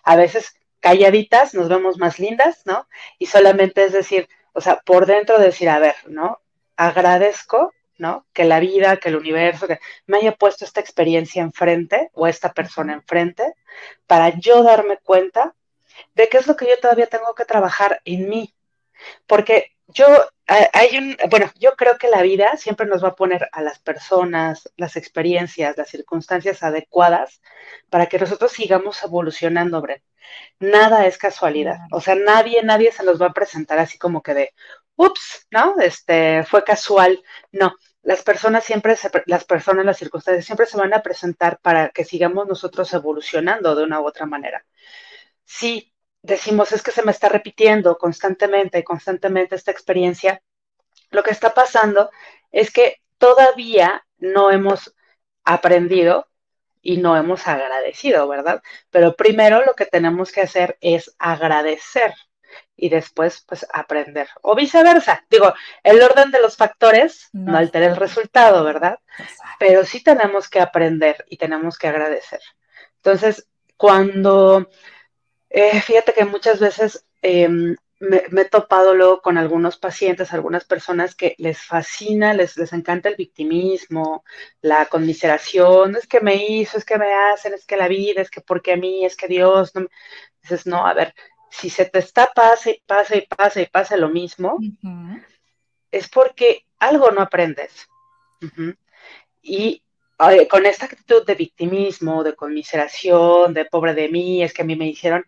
A 0.03 0.15
veces 0.15 0.55
calladitas 0.79 1.53
nos 1.53 1.69
vemos 1.69 1.97
más 1.97 2.19
lindas, 2.19 2.63
¿no? 2.65 2.87
Y 3.19 3.27
solamente 3.27 3.85
es 3.85 3.93
decir, 3.93 4.27
o 4.53 4.61
sea, 4.61 4.81
por 4.85 5.05
dentro 5.05 5.39
decir, 5.39 5.69
a 5.69 5.79
ver, 5.79 5.95
¿no? 6.07 6.39
Agradezco, 6.75 7.73
¿no? 7.97 8.25
Que 8.33 8.43
la 8.43 8.59
vida, 8.59 8.97
que 8.97 9.09
el 9.09 9.15
universo, 9.15 9.67
que 9.67 9.79
me 10.07 10.17
haya 10.17 10.33
puesto 10.35 10.65
esta 10.65 10.81
experiencia 10.81 11.41
enfrente 11.41 12.09
o 12.13 12.27
esta 12.27 12.51
persona 12.53 12.93
enfrente 12.93 13.53
para 14.07 14.29
yo 14.37 14.63
darme 14.63 14.97
cuenta 14.97 15.55
de 16.15 16.29
qué 16.29 16.37
es 16.37 16.47
lo 16.47 16.55
que 16.55 16.67
yo 16.67 16.79
todavía 16.79 17.07
tengo 17.07 17.33
que 17.35 17.45
trabajar 17.45 18.01
en 18.05 18.29
mí. 18.29 18.53
Porque 19.27 19.71
yo, 19.87 20.05
hay 20.47 20.97
un, 20.97 21.17
bueno, 21.29 21.51
yo 21.59 21.75
creo 21.75 21.97
que 21.97 22.09
la 22.09 22.21
vida 22.21 22.55
siempre 22.57 22.85
nos 22.85 23.03
va 23.03 23.09
a 23.09 23.15
poner 23.15 23.49
a 23.51 23.61
las 23.61 23.79
personas, 23.79 24.71
las 24.77 24.95
experiencias, 24.95 25.77
las 25.77 25.89
circunstancias 25.89 26.63
adecuadas 26.63 27.41
para 27.89 28.07
que 28.07 28.19
nosotros 28.19 28.51
sigamos 28.51 29.03
evolucionando, 29.03 29.81
Bren 29.81 30.01
nada 30.59 31.05
es 31.05 31.17
casualidad. 31.17 31.77
O 31.91 32.01
sea, 32.01 32.15
nadie, 32.15 32.63
nadie 32.63 32.91
se 32.91 33.03
nos 33.03 33.21
va 33.21 33.27
a 33.27 33.33
presentar 33.33 33.79
así 33.79 33.97
como 33.97 34.21
que 34.23 34.33
de, 34.33 34.53
ups, 34.95 35.47
¿no? 35.51 35.75
Este, 35.79 36.43
fue 36.43 36.63
casual. 36.63 37.21
No, 37.51 37.75
las 38.01 38.23
personas 38.23 38.63
siempre, 38.63 38.95
se, 38.95 39.09
las 39.25 39.45
personas, 39.45 39.85
las 39.85 39.97
circunstancias 39.97 40.45
siempre 40.45 40.65
se 40.65 40.77
van 40.77 40.93
a 40.93 41.01
presentar 41.01 41.59
para 41.59 41.89
que 41.89 42.05
sigamos 42.05 42.47
nosotros 42.47 42.93
evolucionando 42.93 43.75
de 43.75 43.83
una 43.83 44.01
u 44.01 44.07
otra 44.07 44.25
manera. 44.25 44.65
Si 45.45 45.92
decimos, 46.23 46.71
es 46.71 46.81
que 46.81 46.91
se 46.91 47.03
me 47.03 47.11
está 47.11 47.29
repitiendo 47.29 47.97
constantemente 47.97 48.79
y 48.79 48.83
constantemente 48.83 49.55
esta 49.55 49.71
experiencia, 49.71 50.41
lo 51.11 51.21
que 51.21 51.31
está 51.31 51.53
pasando 51.53 52.09
es 52.51 52.71
que 52.71 53.01
todavía 53.17 54.05
no 54.17 54.49
hemos 54.49 54.95
aprendido 55.43 56.27
y 56.81 56.97
no 56.97 57.15
hemos 57.15 57.47
agradecido, 57.47 58.27
¿verdad? 58.27 58.61
Pero 58.89 59.15
primero 59.15 59.63
lo 59.63 59.73
que 59.73 59.85
tenemos 59.85 60.31
que 60.31 60.41
hacer 60.41 60.77
es 60.81 61.15
agradecer 61.19 62.13
y 62.75 62.89
después 62.89 63.43
pues 63.47 63.65
aprender 63.73 64.27
o 64.41 64.55
viceversa. 64.55 65.25
Digo, 65.29 65.53
el 65.83 66.01
orden 66.01 66.31
de 66.31 66.41
los 66.41 66.57
factores 66.57 67.29
no, 67.33 67.57
altera 67.57 67.87
el 67.87 67.95
resultado, 67.95 68.63
¿verdad? 68.63 68.99
Pero 69.59 69.85
sí 69.85 70.03
tenemos 70.03 70.49
que 70.49 70.59
aprender 70.59 71.25
y 71.29 71.37
tenemos 71.37 71.77
que 71.77 71.87
agradecer. 71.87 72.41
Entonces, 72.97 73.47
cuando, 73.77 74.69
eh, 75.53 75.79
fíjate 75.81 76.13
que 76.13 76.25
muchas 76.25 76.59
veces 76.59 77.05
em, 77.21 77.75
me, 77.99 78.23
he 78.41 78.45
topado 78.45 78.95
luego 78.95 79.21
con 79.21 79.37
algunos 79.37 79.77
pacientes, 79.77 80.33
algunas 80.33 80.65
personas 80.65 81.13
que 81.13 81.35
les 81.37 81.61
fascina, 81.61 82.33
les, 82.33 82.57
les 82.57 82.73
encanta 82.73 83.09
el 83.09 83.15
victimismo, 83.15 84.25
la 84.61 84.87
conmiseración, 84.87 85.95
es 85.95 86.07
que 86.07 86.21
me 86.21 86.35
hizo, 86.35 86.77
es 86.77 86.85
que 86.85 86.97
me 86.97 87.13
hacen, 87.13 87.53
es 87.53 87.65
que 87.67 87.77
la 87.77 87.87
vida, 87.87 88.21
es 88.21 88.31
que 88.31 88.41
porque 88.41 88.73
a 88.73 88.77
mí, 88.77 89.05
es 89.05 89.15
que 89.15 89.27
Dios, 89.27 89.75
no 89.75 89.87
dices, 90.41 90.65
no, 90.65 90.87
a 90.87 90.93
ver, 90.95 91.13
si 91.51 91.69
se 91.69 91.85
te 91.85 91.99
está 91.99 92.31
pasa 92.33 92.71
y 92.71 92.81
pasa 92.87 93.15
y 93.15 93.21
pasa 93.27 93.61
y 93.61 93.67
pasa 93.67 93.95
lo 93.95 94.09
mismo, 94.09 94.57
es 95.91 96.09
porque 96.09 96.65
algo 96.79 97.11
no 97.11 97.21
aprendes. 97.21 97.87
Y 99.43 99.83
con 100.49 100.65
esta 100.65 100.85
actitud 100.85 101.25
de 101.25 101.35
victimismo, 101.35 102.23
de 102.23 102.35
conmiseración, 102.35 103.53
de 103.53 103.65
pobre 103.65 103.93
de 103.93 104.09
mí, 104.09 104.43
es 104.43 104.53
que 104.53 104.61
a 104.61 104.65
mí 104.65 104.75
me 104.75 104.87
hicieron, 104.87 105.25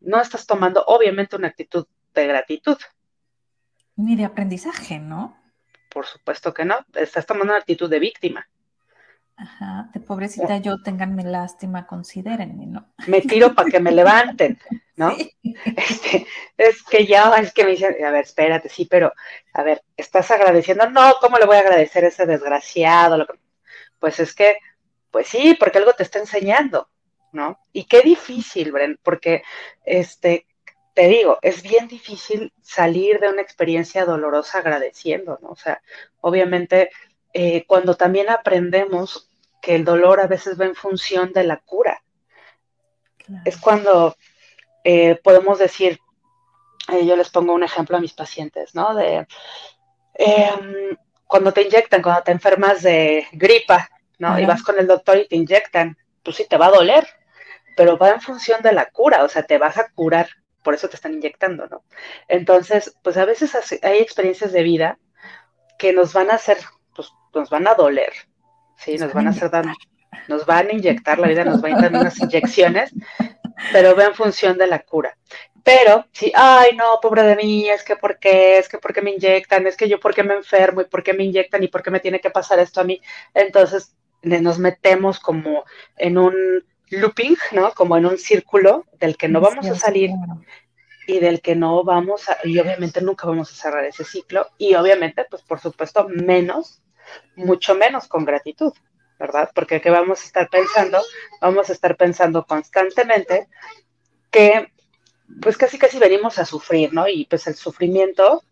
no 0.00 0.20
estás 0.20 0.46
tomando 0.46 0.84
obviamente 0.86 1.36
una 1.36 1.48
actitud 1.48 1.86
de 2.14 2.26
gratitud. 2.26 2.76
Ni 3.96 4.16
de 4.16 4.24
aprendizaje, 4.24 4.98
¿no? 4.98 5.36
Por 5.90 6.06
supuesto 6.06 6.54
que 6.54 6.64
no. 6.64 6.76
Estás 6.94 7.26
tomando 7.26 7.52
una 7.52 7.60
actitud 7.60 7.90
de 7.90 7.98
víctima. 7.98 8.48
Ajá, 9.40 9.88
de 9.94 10.00
pobrecita 10.00 10.58
yo, 10.58 10.82
tenganme 10.82 11.22
lástima, 11.22 11.86
considérenme, 11.86 12.66
¿no? 12.66 12.88
Me 13.06 13.20
tiro 13.20 13.54
para 13.54 13.70
que 13.70 13.78
me 13.78 13.92
levanten, 13.92 14.58
¿no? 14.96 15.14
Este, 15.76 16.26
es 16.56 16.82
que 16.82 17.06
ya, 17.06 17.32
es 17.36 17.52
que 17.52 17.64
me 17.64 17.70
dicen, 17.70 17.94
a 18.04 18.10
ver, 18.10 18.24
espérate, 18.24 18.68
sí, 18.68 18.86
pero, 18.90 19.12
a 19.54 19.62
ver, 19.62 19.82
estás 19.96 20.28
agradeciendo, 20.32 20.90
no, 20.90 21.14
¿cómo 21.20 21.38
le 21.38 21.46
voy 21.46 21.56
a 21.56 21.60
agradecer 21.60 22.04
a 22.04 22.08
ese 22.08 22.26
desgraciado? 22.26 23.26
Pues 23.98 24.20
es 24.20 24.34
que, 24.34 24.58
pues 25.10 25.28
sí, 25.28 25.56
porque 25.58 25.78
algo 25.78 25.92
te 25.92 26.02
está 26.02 26.18
enseñando, 26.18 26.88
¿no? 27.32 27.58
Y 27.72 27.84
qué 27.84 28.02
difícil, 28.02 28.72
Bren, 28.72 28.98
porque, 29.02 29.42
este, 29.84 30.46
te 30.94 31.08
digo, 31.08 31.38
es 31.42 31.62
bien 31.62 31.86
difícil 31.88 32.52
salir 32.60 33.20
de 33.20 33.28
una 33.28 33.42
experiencia 33.42 34.04
dolorosa 34.04 34.58
agradeciendo, 34.58 35.38
¿no? 35.42 35.50
O 35.50 35.56
sea, 35.56 35.80
obviamente, 36.20 36.90
eh, 37.32 37.64
cuando 37.66 37.94
también 37.96 38.28
aprendemos 38.30 39.30
que 39.60 39.74
el 39.74 39.84
dolor 39.84 40.20
a 40.20 40.26
veces 40.26 40.60
va 40.60 40.64
en 40.64 40.74
función 40.74 41.32
de 41.32 41.44
la 41.44 41.58
cura, 41.58 42.02
es 43.44 43.56
cuando 43.58 44.16
eh, 44.84 45.20
podemos 45.22 45.58
decir, 45.58 46.00
eh, 46.90 47.06
yo 47.06 47.16
les 47.16 47.30
pongo 47.30 47.52
un 47.52 47.62
ejemplo 47.62 47.96
a 47.96 48.00
mis 48.00 48.14
pacientes, 48.14 48.74
¿no? 48.74 48.94
De 48.94 49.26
em, 50.14 50.96
cuando 51.28 51.52
te 51.52 51.62
inyectan, 51.62 52.02
cuando 52.02 52.24
te 52.24 52.32
enfermas 52.32 52.82
de 52.82 53.28
gripa, 53.32 53.88
¿no? 54.18 54.40
Y 54.40 54.46
vas 54.46 54.64
con 54.64 54.78
el 54.80 54.88
doctor 54.88 55.18
y 55.18 55.28
te 55.28 55.36
inyectan, 55.36 55.96
pues 56.24 56.36
sí 56.36 56.46
te 56.48 56.56
va 56.56 56.66
a 56.66 56.72
doler, 56.72 57.06
pero 57.76 57.96
va 57.96 58.10
en 58.10 58.20
función 58.20 58.60
de 58.62 58.72
la 58.72 58.86
cura, 58.86 59.22
o 59.22 59.28
sea, 59.28 59.44
te 59.44 59.58
vas 59.58 59.78
a 59.78 59.88
curar 59.90 60.28
por 60.68 60.74
eso 60.74 60.88
te 60.88 60.96
están 60.96 61.14
inyectando, 61.14 61.66
¿no? 61.66 61.82
Entonces, 62.28 62.94
pues 63.02 63.16
a 63.16 63.24
veces 63.24 63.54
hay 63.82 63.98
experiencias 64.00 64.52
de 64.52 64.62
vida 64.62 64.98
que 65.78 65.94
nos 65.94 66.12
van 66.12 66.30
a 66.30 66.34
hacer, 66.34 66.58
pues 66.94 67.10
nos 67.34 67.48
van 67.48 67.66
a 67.66 67.74
doler, 67.74 68.12
¿sí? 68.76 68.98
Nos 68.98 69.12
van 69.12 69.28
a 69.28 69.30
hacer 69.30 69.50
daño, 69.50 69.74
nos 70.26 70.44
van 70.44 70.68
a 70.68 70.72
inyectar, 70.72 71.18
la 71.18 71.28
vida 71.28 71.44
nos 71.44 71.64
va 71.64 71.68
a 71.68 71.80
dar 71.80 71.92
unas 71.92 72.20
inyecciones, 72.20 72.92
pero 73.72 73.94
va 73.94 74.04
en 74.04 74.14
función 74.14 74.58
de 74.58 74.66
la 74.66 74.80
cura. 74.80 75.16
Pero, 75.64 76.06
sí, 76.12 76.32
ay, 76.34 76.76
no, 76.76 76.98
pobre 77.00 77.22
de 77.22 77.36
mí, 77.36 77.68
es 77.68 77.84
que 77.84 77.96
por 77.96 78.18
qué, 78.18 78.58
es 78.58 78.68
que 78.68 78.78
por 78.78 78.94
qué 78.94 79.02
me 79.02 79.10
inyectan, 79.10 79.66
es 79.66 79.76
que 79.76 79.88
yo 79.88 80.00
por 80.00 80.14
qué 80.14 80.22
me 80.22 80.34
enfermo 80.34 80.80
y 80.80 80.84
por 80.86 81.02
qué 81.02 81.12
me 81.12 81.24
inyectan 81.24 81.62
y 81.62 81.68
por 81.68 81.82
qué 81.82 81.90
me 81.90 82.00
tiene 82.00 82.20
que 82.20 82.30
pasar 82.30 82.58
esto 82.58 82.80
a 82.80 82.84
mí. 82.84 83.00
Entonces, 83.34 83.94
nos 84.22 84.58
metemos 84.58 85.20
como 85.20 85.64
en 85.96 86.18
un 86.18 86.64
looping, 86.90 87.36
¿no? 87.52 87.72
Como 87.72 87.96
en 87.96 88.06
un 88.06 88.18
círculo 88.18 88.86
del 88.98 89.16
que 89.16 89.28
no 89.28 89.40
vamos 89.40 89.66
a 89.68 89.74
salir 89.74 90.10
y 91.06 91.20
del 91.20 91.40
que 91.40 91.56
no 91.56 91.84
vamos 91.84 92.28
a, 92.28 92.38
y 92.44 92.58
obviamente 92.58 93.00
nunca 93.00 93.26
vamos 93.26 93.50
a 93.50 93.54
cerrar 93.54 93.84
ese 93.84 94.04
ciclo 94.04 94.48
y 94.58 94.74
obviamente, 94.74 95.24
pues 95.28 95.42
por 95.42 95.58
supuesto, 95.58 96.06
menos, 96.08 96.82
mucho 97.34 97.74
menos 97.74 98.08
con 98.08 98.24
gratitud, 98.24 98.72
¿verdad? 99.18 99.50
Porque 99.54 99.80
¿qué 99.80 99.90
vamos 99.90 100.22
a 100.22 100.24
estar 100.24 100.48
pensando? 100.48 101.00
Vamos 101.40 101.70
a 101.70 101.72
estar 101.72 101.96
pensando 101.96 102.44
constantemente 102.44 103.48
que 104.30 104.70
pues 105.42 105.56
casi 105.56 105.78
casi 105.78 105.98
venimos 105.98 106.38
a 106.38 106.44
sufrir, 106.44 106.92
¿no? 106.92 107.06
Y 107.08 107.26
pues 107.26 107.46
el 107.46 107.54
sufrimiento, 107.54 108.42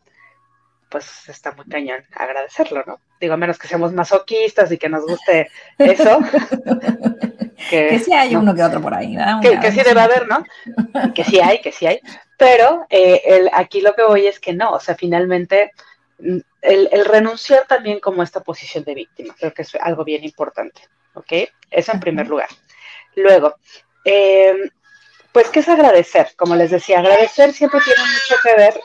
pues 0.90 1.28
está 1.28 1.52
muy 1.52 1.66
cañón 1.66 2.04
agradecerlo, 2.14 2.84
¿no? 2.86 3.00
Digo, 3.20 3.34
a 3.34 3.38
menos 3.38 3.58
que 3.58 3.68
seamos 3.68 3.92
masoquistas 3.92 4.70
y 4.70 4.78
que 4.78 4.88
nos 4.88 5.04
guste 5.04 5.50
eso. 5.78 6.20
que, 7.70 7.98
sí 7.98 8.12
hay 8.12 8.36
uno 8.36 8.54
que 8.54 8.62
otro 8.62 8.80
por 8.80 8.94
ahí, 8.94 9.16
¿verdad? 9.16 9.40
Que, 9.40 9.72
sí 9.72 9.80
debe 9.82 10.00
haber, 10.00 10.28
¿no? 10.28 10.44
que 11.14 11.24
sí 11.24 11.40
hay, 11.40 11.60
que 11.60 11.72
sí 11.72 11.86
hay. 11.86 12.00
Pero 12.36 12.86
eh, 12.90 13.22
el, 13.24 13.50
aquí 13.52 13.80
lo 13.80 13.94
que 13.94 14.02
voy 14.02 14.26
es 14.26 14.38
que 14.38 14.52
no, 14.52 14.70
o 14.72 14.80
sea, 14.80 14.94
finalmente 14.94 15.72
el, 16.18 17.04
renunciar 17.04 17.66
también 17.66 18.00
como 18.00 18.22
esta 18.22 18.42
posición 18.42 18.84
de 18.84 18.94
víctima, 18.94 19.34
creo 19.38 19.52
que 19.52 19.62
es 19.62 19.74
algo 19.76 20.04
bien 20.04 20.24
importante, 20.24 20.82
¿ok? 21.14 21.32
Eso 21.70 21.92
en 21.92 22.00
primer 22.00 22.28
lugar. 22.28 22.48
Luego, 23.14 23.56
em, 24.04 24.70
pues, 25.32 25.48
¿qué 25.48 25.60
es 25.60 25.68
agradecer? 25.68 26.32
Como 26.36 26.54
les 26.56 26.70
decía, 26.70 26.98
agradecer 27.00 27.52
siempre 27.52 27.80
tiene 27.84 28.00
mucho 28.00 28.36
que 28.42 28.54
ver 28.54 28.80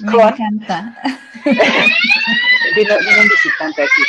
Me 0.00 0.22
encanta. 0.22 1.02
vino, 2.76 2.94
un 2.94 3.28
visitante 3.28 3.82
aquí. 3.82 4.02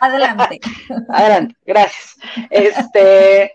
adelante. 0.00 0.60
Adelante, 1.08 1.56
gracias. 1.64 2.16
Este, 2.50 3.54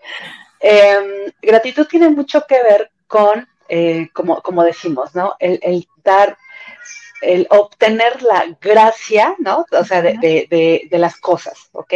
em, 0.60 1.32
gratitud 1.42 1.88
tiene 1.88 2.10
mucho 2.10 2.46
que 2.48 2.62
ver 2.62 2.92
con, 3.08 3.48
eh, 3.74 4.10
como, 4.12 4.42
como 4.42 4.66
decimos, 4.66 5.16
¿no? 5.16 5.36
El, 5.40 5.88
dar, 6.04 6.38
el 7.22 7.48
obtener 7.50 8.22
la 8.22 8.46
gracia, 8.60 9.34
¿no? 9.40 9.66
O 9.72 9.86
sea, 9.86 10.02
de, 10.02 10.18
de, 10.18 10.88
de, 10.90 10.98
las 10.98 11.16
cosas, 11.16 11.70
¿ok? 11.72 11.94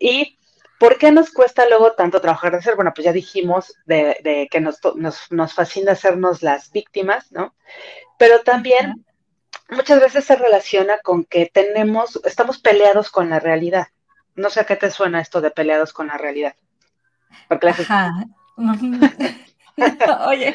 Y 0.00 0.36
¿Por 0.80 0.98
qué 0.98 1.12
nos 1.12 1.30
cuesta 1.30 1.66
luego 1.68 1.92
tanto 1.92 2.20
trabajar 2.20 2.52
de 2.52 2.60
ser? 2.60 2.74
Bueno, 2.74 2.92
pues 2.94 3.04
ya 3.04 3.12
dijimos 3.12 3.72
de, 3.86 4.48
que 4.50 4.60
nos, 4.60 4.78
nos, 4.96 5.30
nos, 5.30 5.54
fascina 5.54 5.92
hacernos 5.92 6.42
las 6.42 6.70
víctimas, 6.70 7.32
¿no? 7.32 7.54
Pero 8.18 8.40
también 8.40 9.06
muchas 9.70 10.00
veces 10.00 10.24
se 10.24 10.36
relaciona 10.36 10.98
con 10.98 11.24
que 11.24 11.46
tenemos, 11.46 12.20
estamos 12.24 12.58
peleados 12.58 13.10
con 13.10 13.30
la 13.30 13.40
realidad. 13.40 13.86
No 14.34 14.50
sé 14.50 14.60
a 14.60 14.64
qué 14.64 14.76
te 14.76 14.90
suena 14.90 15.22
esto 15.22 15.40
de 15.40 15.50
peleados 15.50 15.94
con 15.94 16.08
la 16.08 16.18
realidad. 16.18 16.54
Porque 17.48 17.68
Ajá. 17.68 18.12
Oye, 20.26 20.54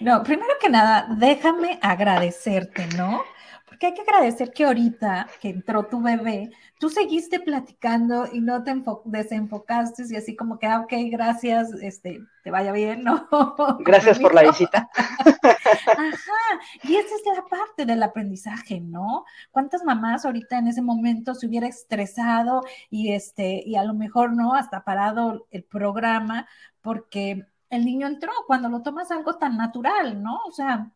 no, 0.00 0.22
primero 0.22 0.54
que 0.60 0.68
nada, 0.68 1.06
déjame 1.16 1.78
agradecerte, 1.82 2.86
¿no? 2.96 3.22
Porque 3.66 3.86
hay 3.86 3.94
que 3.94 4.02
agradecer 4.02 4.52
que 4.52 4.64
ahorita 4.64 5.26
que 5.40 5.48
entró 5.48 5.86
tu 5.86 6.00
bebé, 6.00 6.50
tú 6.78 6.90
seguiste 6.90 7.40
platicando 7.40 8.28
y 8.32 8.40
no 8.40 8.62
te 8.62 8.72
desenfocaste 9.04 10.04
y 10.08 10.16
así 10.16 10.36
como 10.36 10.58
que, 10.58 10.66
ah, 10.66 10.80
ok, 10.80 10.92
gracias, 11.10 11.72
este, 11.82 12.20
te 12.44 12.50
vaya 12.50 12.70
bien, 12.70 13.02
¿no? 13.02 13.26
Gracias 13.80 14.18
por 14.20 14.34
la 14.34 14.42
visita. 14.42 14.88
Ajá, 14.96 16.60
y 16.82 16.96
esa 16.96 17.14
es 17.14 17.36
la 17.36 17.44
parte 17.46 17.84
del 17.84 18.02
aprendizaje, 18.02 18.80
¿no? 18.80 19.24
¿Cuántas 19.50 19.82
mamás 19.82 20.24
ahorita 20.24 20.58
en 20.58 20.68
ese 20.68 20.82
momento 20.82 21.34
se 21.34 21.46
hubiera 21.46 21.66
estresado 21.66 22.62
y 22.90 23.12
este, 23.12 23.62
y 23.66 23.76
a 23.76 23.84
lo 23.84 23.94
mejor, 23.94 24.36
¿no? 24.36 24.54
Hasta 24.54 24.84
parado 24.84 25.46
el 25.50 25.64
programa 25.64 26.46
porque 26.80 27.46
el 27.74 27.84
niño 27.84 28.06
entró 28.06 28.32
cuando 28.46 28.68
lo 28.68 28.82
tomas 28.82 29.10
algo 29.10 29.36
tan 29.36 29.56
natural, 29.56 30.22
¿no? 30.22 30.40
O 30.46 30.52
sea, 30.52 30.90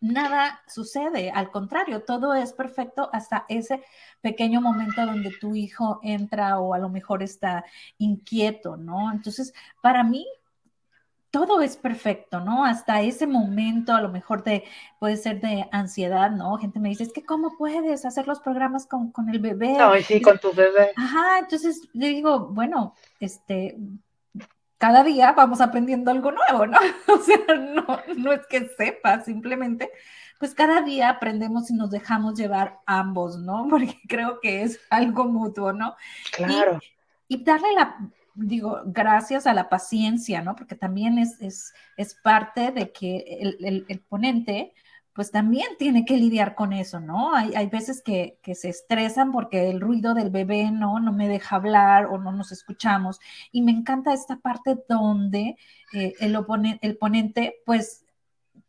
nada 0.00 0.60
sucede, 0.66 1.30
al 1.30 1.50
contrario, 1.50 2.02
todo 2.02 2.34
es 2.34 2.52
perfecto 2.52 3.08
hasta 3.12 3.44
ese 3.48 3.82
pequeño 4.20 4.60
momento 4.60 5.04
donde 5.04 5.30
tu 5.40 5.54
hijo 5.54 6.00
entra 6.02 6.58
o 6.58 6.74
a 6.74 6.78
lo 6.78 6.88
mejor 6.88 7.22
está 7.22 7.64
inquieto, 7.98 8.76
¿no? 8.76 9.10
Entonces, 9.12 9.52
para 9.82 10.04
mí, 10.04 10.26
todo 11.30 11.60
es 11.60 11.76
perfecto, 11.76 12.40
¿no? 12.40 12.64
Hasta 12.64 13.02
ese 13.02 13.26
momento, 13.26 13.92
a 13.92 14.00
lo 14.00 14.08
mejor 14.08 14.42
de, 14.42 14.64
puede 14.98 15.16
ser 15.16 15.40
de 15.40 15.68
ansiedad, 15.70 16.30
¿no? 16.30 16.56
Gente 16.56 16.80
me 16.80 16.88
dice, 16.88 17.02
es 17.02 17.12
que 17.12 17.24
¿cómo 17.24 17.56
puedes 17.58 18.04
hacer 18.04 18.26
los 18.26 18.40
programas 18.40 18.86
con, 18.86 19.10
con 19.10 19.28
el 19.28 19.38
bebé? 19.38 19.76
No, 19.76 19.94
sí, 19.96 20.22
con 20.22 20.38
tu 20.38 20.52
bebé. 20.52 20.92
Ajá, 20.96 21.40
entonces 21.40 21.88
le 21.92 22.08
digo, 22.08 22.48
bueno, 22.48 22.94
este, 23.20 23.76
cada 24.78 25.02
día 25.02 25.32
vamos 25.32 25.60
aprendiendo 25.60 26.10
algo 26.10 26.32
nuevo, 26.32 26.66
¿no? 26.66 26.78
O 27.08 27.18
sea, 27.18 27.38
no, 27.56 28.00
no 28.16 28.32
es 28.32 28.46
que 28.46 28.68
sepa, 28.68 29.20
simplemente, 29.20 29.90
pues 30.38 30.54
cada 30.54 30.82
día 30.82 31.08
aprendemos 31.08 31.70
y 31.70 31.74
nos 31.74 31.90
dejamos 31.90 32.34
llevar 32.34 32.80
ambos, 32.86 33.38
¿no? 33.38 33.66
Porque 33.70 33.98
creo 34.08 34.40
que 34.40 34.62
es 34.62 34.80
algo 34.90 35.24
mutuo, 35.24 35.72
¿no? 35.72 35.94
Claro. 36.32 36.78
Y, 37.28 37.42
darle 37.42 37.72
la, 37.74 37.96
digo, 38.34 38.82
gracias 38.86 39.46
a 39.46 39.54
la 39.54 39.68
paciencia, 39.68 40.42
¿no? 40.42 40.54
Porque 40.54 40.74
también 40.74 41.18
es, 41.18 41.40
es, 41.40 41.74
es 41.96 42.14
parte 42.14 42.70
de 42.70 42.92
que 42.92 43.38
el, 43.40 43.56
el, 43.64 43.86
el 43.88 44.00
ponente 44.00 44.74
pues 45.16 45.30
también 45.30 45.66
tiene 45.78 46.04
que 46.04 46.18
lidiar 46.18 46.54
con 46.54 46.74
eso, 46.74 47.00
¿no? 47.00 47.34
Hay, 47.34 47.54
hay 47.54 47.66
veces 47.68 48.02
que, 48.02 48.38
se 48.54 48.68
estresan 48.68 49.32
porque 49.32 49.70
el 49.70 49.80
ruido 49.80 50.12
del 50.12 50.30
bebé, 50.30 50.70
¿no? 50.70 51.00
No 51.00 51.12
me 51.12 51.26
deja 51.26 51.56
hablar 51.56 52.06
o 52.06 52.18
no 52.18 52.32
nos 52.32 52.52
escuchamos. 52.52 53.18
Y 53.50 53.62
me 53.62 53.72
encanta 53.72 54.12
esta 54.12 54.36
parte 54.36 54.76
donde 54.88 55.56
eh, 55.94 56.12
el, 56.20 56.38
el 56.82 56.98
ponente, 56.98 57.56
pues, 57.64 58.04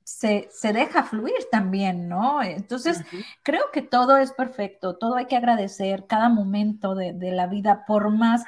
se, 0.08 0.48
deja 0.62 1.04
fluir 1.04 1.36
también, 1.52 2.08
¿no? 2.08 2.42
Entonces, 2.42 3.04
creo 3.44 3.64
que 3.74 3.82
todo 3.82 4.16
es 4.16 4.32
perfecto, 4.32 4.96
todo 4.96 5.16
hay 5.16 5.26
que 5.26 5.36
agradecer 5.36 6.08
cada 6.08 6.30
momento 6.30 6.96
de, 6.96 7.14
la 7.34 7.48
vida, 7.48 7.84
por 7.86 8.10
más 8.10 8.46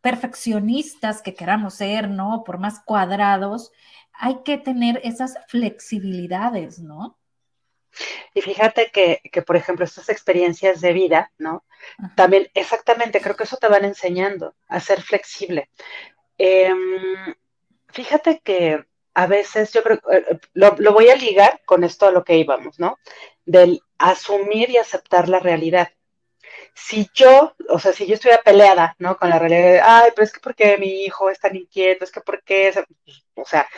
perfeccionistas 0.00 1.20
que 1.20 1.34
queramos 1.34 1.74
ser, 1.74 2.08
¿no? 2.08 2.44
Por 2.44 2.58
más 2.58 2.78
cuadrados, 2.78 3.72
hay 4.14 4.42
que 4.44 4.58
tener 4.58 5.00
esas 5.04 5.36
flexibilidades, 5.48 6.78
¿no? 6.78 7.18
Y 8.32 8.40
fíjate 8.40 8.90
que, 8.90 9.42
por 9.42 9.56
ejemplo, 9.56 9.84
estas 9.84 10.08
experiencias 10.08 10.80
de 10.80 10.92
vida, 10.92 11.32
¿no? 11.38 11.64
También, 12.16 12.48
exactamente, 12.54 13.20
creo 13.20 13.36
que 13.36 13.44
eso 13.44 13.56
te 13.56 13.68
van 13.68 13.84
enseñando 13.84 14.54
a 14.68 14.80
ser 14.80 15.00
flexible. 15.02 15.70
Em, 16.38 17.34
fíjate 17.92 18.40
que 18.40 18.84
a 19.14 19.26
veces 19.26 19.72
yo 19.72 19.82
creo, 19.82 19.98
eh, 20.10 20.24
eh, 20.30 20.38
lo, 20.54 20.74
lo, 20.78 20.92
voy 20.92 21.08
a 21.08 21.16
ligar 21.16 21.60
con 21.64 21.84
esto 21.84 22.06
a 22.06 22.10
lo 22.10 22.24
que 22.24 22.36
íbamos, 22.36 22.80
¿no? 22.80 22.98
Del 23.44 23.80
asumir 23.98 24.70
y 24.70 24.78
aceptar 24.78 25.28
la 25.28 25.38
realidad. 25.38 25.92
Si 26.74 27.08
yo, 27.14 27.54
o 27.68 27.78
sea, 27.78 27.92
si 27.92 28.06
yo 28.06 28.14
estuviera 28.14 28.42
peleada, 28.42 28.96
¿no? 28.98 29.16
Con 29.16 29.30
la 29.30 29.38
realidad, 29.38 29.80
ay, 29.84 30.10
pero 30.14 30.24
es 30.24 30.32
que 30.32 30.40
porque 30.40 30.76
mi 30.78 31.04
hijo 31.04 31.30
es 31.30 31.38
tan 31.38 31.54
inquieto, 31.54 32.04
es 32.04 32.10
que 32.10 32.20
porque, 32.20 32.72
o 33.36 33.44
sea, 33.44 33.68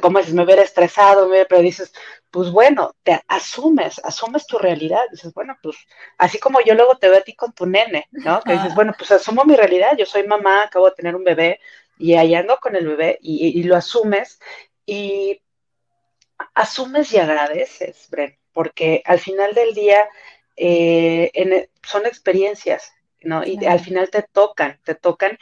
como 0.00 0.18
dices, 0.18 0.34
me 0.34 0.42
hubiera 0.42 0.62
estresado, 0.62 1.28
me 1.28 1.44
pero 1.44 1.60
dices, 1.60 1.92
pues 2.30 2.50
bueno, 2.50 2.94
te 3.02 3.20
asumes, 3.28 4.00
asumes 4.04 4.46
tu 4.46 4.58
realidad, 4.58 5.02
dices, 5.10 5.34
bueno, 5.34 5.56
pues 5.62 5.76
así 6.18 6.38
como 6.38 6.60
yo 6.62 6.74
luego 6.74 6.96
te 6.96 7.08
veo 7.08 7.18
a 7.18 7.22
ti 7.22 7.34
con 7.34 7.52
tu 7.52 7.66
nene, 7.66 8.08
¿no? 8.10 8.40
Que 8.40 8.54
dices, 8.54 8.74
bueno, 8.74 8.94
pues 8.96 9.10
asumo 9.12 9.44
mi 9.44 9.54
realidad, 9.54 9.96
yo 9.98 10.06
soy 10.06 10.26
mamá, 10.26 10.62
acabo 10.62 10.88
de 10.88 10.96
tener 10.96 11.14
un 11.14 11.24
bebé 11.24 11.60
y 11.98 12.14
ahí 12.14 12.34
ando 12.34 12.56
con 12.56 12.74
el 12.74 12.86
bebé 12.86 13.18
y, 13.20 13.62
lo 13.64 13.76
asumes 13.76 14.40
y 14.86 15.42
asumes 16.54 17.12
y 17.12 17.18
agradeces, 17.18 18.08
Bren, 18.10 18.38
porque 18.52 19.02
al 19.04 19.20
final 19.20 19.54
del 19.54 19.74
día 19.74 20.08
eh, 20.56 21.68
son 21.82 22.06
experiencias, 22.06 22.92
¿no? 23.20 23.44
Y 23.44 23.64
al 23.66 23.80
final 23.80 24.10
te 24.10 24.22
tocan, 24.22 24.80
te 24.84 24.94
tocan, 24.94 25.38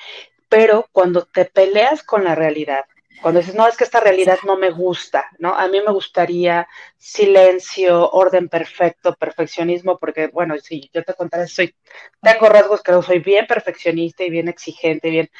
pero 0.49 0.89
cuando 0.91 1.25
te 1.25 1.45
peleas 1.45 2.03
con 2.03 2.25
la 2.25 2.35
realidad, 2.35 2.85
cuando 3.23 3.41
dices, 3.41 3.55
no, 3.55 3.67
es 3.67 3.77
que 3.77 3.85
esta 3.85 4.01
realidad 4.01 4.39
no 4.47 4.57
me 4.57 4.71
gusta, 4.71 5.27
¿no? 5.39 5.55
A 5.55 5.69
mí 5.69 5.81
me 5.81 5.93
gustaría 5.93 6.67
silencio, 6.97 8.11
orden 8.11 8.49
perfecto, 8.49 9.15
perfeccionismo, 9.15 9.99
porque, 9.99 10.29
bueno, 10.29 10.57
si 10.59 10.91
yo 10.93 11.05
te 11.05 11.15
contaré, 11.15 11.47
soy, 11.47 11.75
tengo 12.23 12.49
rasgos 12.49 12.83
que 12.83 12.93
soy 13.03 13.19
bien 13.19 13.47
perfeccionista 13.47 14.25
y 14.25 14.31
bien 14.31 14.49
exigente, 14.49 15.11
bien, 15.11 15.31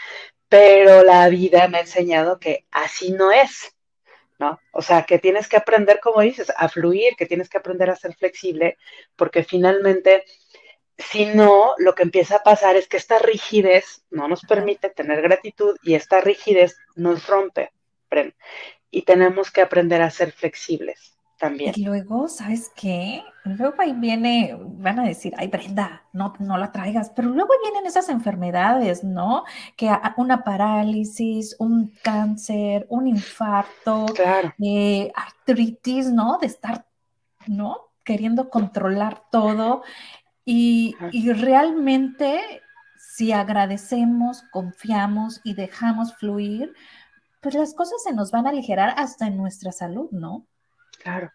pero 0.49 1.03
la 1.05 1.29
vida 1.29 1.69
me 1.69 1.79
ha 1.79 1.83
enseñado 1.83 2.39
que 2.39 2.67
así 2.71 3.13
no 3.13 3.33
es, 3.33 3.75
¿no? 4.39 4.61
O 4.73 4.83
sea, 4.83 5.05
que 5.05 5.19
tienes 5.19 5.49
que 5.49 5.57
aprender, 5.57 6.01
como 6.01 6.21
dices, 6.21 6.53
a 6.57 6.69
fluir, 6.69 7.15
que 7.17 7.27
tienes 7.27 7.49
que 7.49 7.59
aprender 7.59 7.89
a 7.89 7.97
ser 7.97 8.15
flexible, 8.15 8.77
porque 9.17 9.45
finalmente 9.45 10.25
si 11.01 11.27
no, 11.27 11.75
lo 11.79 11.95
que 11.95 12.03
empieza 12.03 12.37
a 12.37 12.43
pasar 12.43 12.77
es 12.77 12.89
que 12.89 12.97
esta 12.97 13.19
rigidez 13.19 14.05
no 14.11 14.29
nos 14.29 14.43
permite 14.43 14.91
tener 14.91 15.23
gratitud 15.23 15.77
y 15.83 15.95
esta 15.95 16.21
rigidez 16.21 16.77
nos 16.97 17.27
rompe. 17.27 17.73
Y 18.91 19.03
tenemos 19.03 19.51
que 19.51 19.63
aprender 19.63 20.03
a 20.03 20.11
ser 20.11 20.33
flexibles 20.33 21.17
también. 21.39 21.73
Y 21.75 21.85
luego, 21.85 22.29
¿sabes 22.29 22.71
qué? 22.77 23.23
Luego 23.45 23.75
ahí 23.79 23.93
viene, 23.93 24.57
van 24.61 25.01
a 25.01 25.05
decir, 25.05 25.33
ay 25.39 25.49
Brenda, 25.49 26.03
no, 26.13 26.35
no 26.39 26.59
la 26.59 26.71
traigas, 26.71 27.11
pero 27.11 27.29
luego 27.29 27.55
vienen 27.63 27.87
esas 27.87 28.09
enfermedades, 28.09 29.03
¿no? 29.03 29.45
Que 29.77 29.91
una 30.17 30.45
parálisis, 30.45 31.57
un 31.59 31.95
cáncer, 32.03 32.87
un 32.91 33.07
infarto, 33.07 34.07
eh, 34.63 35.11
artritis, 35.15 36.13
¿no? 36.13 36.39
De 36.39 36.47
estar, 36.47 36.85
¿no? 37.47 37.89
Queriendo 38.05 38.51
controlar 38.51 39.23
todo. 39.31 39.83
Y, 40.45 40.97
realmente, 41.33 42.63
si 42.97 43.33
agradecemos, 43.33 44.43
confiamos 44.51 45.41
y 45.45 45.55
dejamos 45.55 46.17
fluir, 46.17 46.75
pues 47.41 47.55
las 47.55 47.75
cosas 47.75 48.03
se 48.03 48.13
nos 48.13 48.31
van 48.31 48.47
a 48.47 48.51
aligerar 48.51 48.95
hasta 48.97 49.27
en 49.27 49.37
nuestra 49.37 49.73
salud, 49.73 50.11
¿no? 50.11 50.47
Claro. 51.03 51.31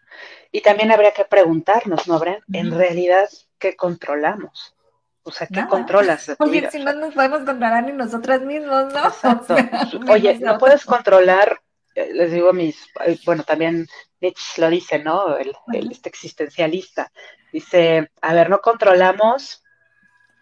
Y 0.52 0.60
también 0.60 0.92
habría 0.92 1.12
que 1.12 1.24
preguntarnos, 1.24 2.06
¿no, 2.06 2.18
Bren? 2.18 2.38
En 2.52 2.70
realidad, 2.70 3.28
¿qué 3.58 3.74
controlamos? 3.74 4.76
O 5.22 5.32
sea, 5.32 5.48
¿qué 5.48 5.66
controlas 5.66 6.26
de 6.26 6.36
Oye, 6.38 6.70
si 6.70 6.78
no 6.78 6.92
nos 6.92 7.14
podemos 7.14 7.38
controlar 7.38 7.84
ni 7.84 7.92
nosotras 7.92 8.42
mismos, 8.42 8.92
¿no? 8.92 9.08
Exacto. 9.08 9.56
Oye, 10.08 10.38
no 10.38 10.56
puedes 10.58 10.84
controlar, 10.84 11.60
eh, 11.96 12.10
les 12.12 12.30
digo 12.30 12.50
a 12.50 12.52
mis, 12.52 12.80
eh, 13.04 13.18
bueno, 13.24 13.42
también 13.42 13.88
Nietzsche 14.20 14.60
lo 14.60 14.70
dice, 14.70 14.98
¿no? 14.98 15.36
El, 15.36 15.54
el 15.72 15.92
este 15.92 16.08
existencialista. 16.08 17.10
Dice, 17.52 18.10
a 18.20 18.34
ver, 18.34 18.50
no 18.50 18.60
controlamos 18.60 19.62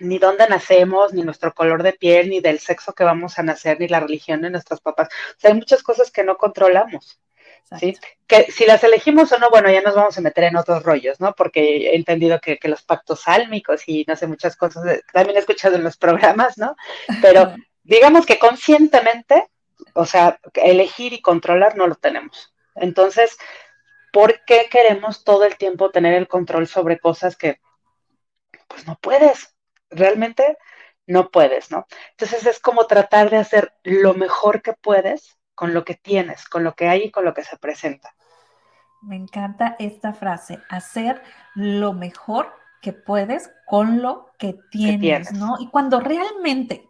ni 0.00 0.18
dónde 0.18 0.48
nacemos, 0.48 1.12
ni 1.12 1.22
nuestro 1.22 1.54
color 1.54 1.82
de 1.82 1.92
piel, 1.92 2.30
ni 2.30 2.40
del 2.40 2.58
sexo 2.58 2.92
que 2.94 3.04
vamos 3.04 3.38
a 3.38 3.42
nacer, 3.42 3.78
ni 3.80 3.88
la 3.88 4.00
religión 4.00 4.42
de 4.42 4.50
nuestros 4.50 4.80
papás. 4.80 5.08
O 5.08 5.40
sea, 5.40 5.50
hay 5.50 5.56
muchas 5.56 5.82
cosas 5.82 6.10
que 6.10 6.24
no 6.24 6.36
controlamos. 6.36 7.20
¿sí? 7.78 7.96
Que 8.26 8.50
si 8.50 8.66
las 8.66 8.84
elegimos 8.84 9.32
o 9.32 9.38
no, 9.38 9.50
bueno, 9.50 9.70
ya 9.70 9.82
nos 9.82 9.94
vamos 9.94 10.16
a 10.16 10.20
meter 10.20 10.44
en 10.44 10.56
otros 10.56 10.82
rollos, 10.82 11.20
¿no? 11.20 11.34
Porque 11.34 11.88
he 11.88 11.96
entendido 11.96 12.40
que, 12.40 12.58
que 12.58 12.68
los 12.68 12.82
pactos 12.82 13.22
sálmicos 13.22 13.82
y 13.86 14.04
no 14.06 14.16
sé, 14.16 14.26
muchas 14.26 14.56
cosas, 14.56 15.00
también 15.12 15.36
he 15.36 15.40
escuchado 15.40 15.76
en 15.76 15.84
los 15.84 15.96
programas, 15.96 16.58
¿no? 16.58 16.76
Pero 17.22 17.54
digamos 17.82 18.26
que 18.26 18.38
conscientemente, 18.38 19.48
o 19.94 20.06
sea, 20.06 20.38
elegir 20.54 21.12
y 21.12 21.22
controlar 21.22 21.76
no 21.76 21.86
lo 21.86 21.94
tenemos. 21.94 22.52
Entonces, 22.74 23.36
¿por 24.14 24.44
qué 24.44 24.68
queremos 24.70 25.24
todo 25.24 25.44
el 25.44 25.56
tiempo 25.56 25.90
tener 25.90 26.14
el 26.14 26.28
control 26.28 26.68
sobre 26.68 27.00
cosas 27.00 27.36
que 27.36 27.60
pues 28.68 28.86
no 28.86 28.96
puedes? 29.00 29.56
Realmente 29.90 30.56
no 31.04 31.32
puedes, 31.32 31.72
¿no? 31.72 31.86
Entonces 32.12 32.46
es 32.46 32.60
como 32.60 32.86
tratar 32.86 33.28
de 33.28 33.38
hacer 33.38 33.74
lo 33.82 34.14
mejor 34.14 34.62
que 34.62 34.72
puedes 34.72 35.36
con 35.56 35.74
lo 35.74 35.84
que 35.84 35.96
tienes, 35.96 36.48
con 36.48 36.62
lo 36.62 36.76
que 36.76 36.86
hay 36.86 37.02
y 37.02 37.10
con 37.10 37.24
lo 37.24 37.34
que 37.34 37.42
se 37.42 37.56
presenta. 37.56 38.14
Me 39.02 39.16
encanta 39.16 39.74
esta 39.80 40.12
frase, 40.12 40.60
hacer 40.68 41.20
lo 41.56 41.92
mejor 41.92 42.54
que 42.80 42.92
puedes 42.92 43.50
con 43.66 44.00
lo 44.00 44.30
que 44.38 44.56
tienes, 44.70 45.32
¿no? 45.32 45.56
Y 45.58 45.70
cuando 45.70 45.98
realmente, 45.98 46.88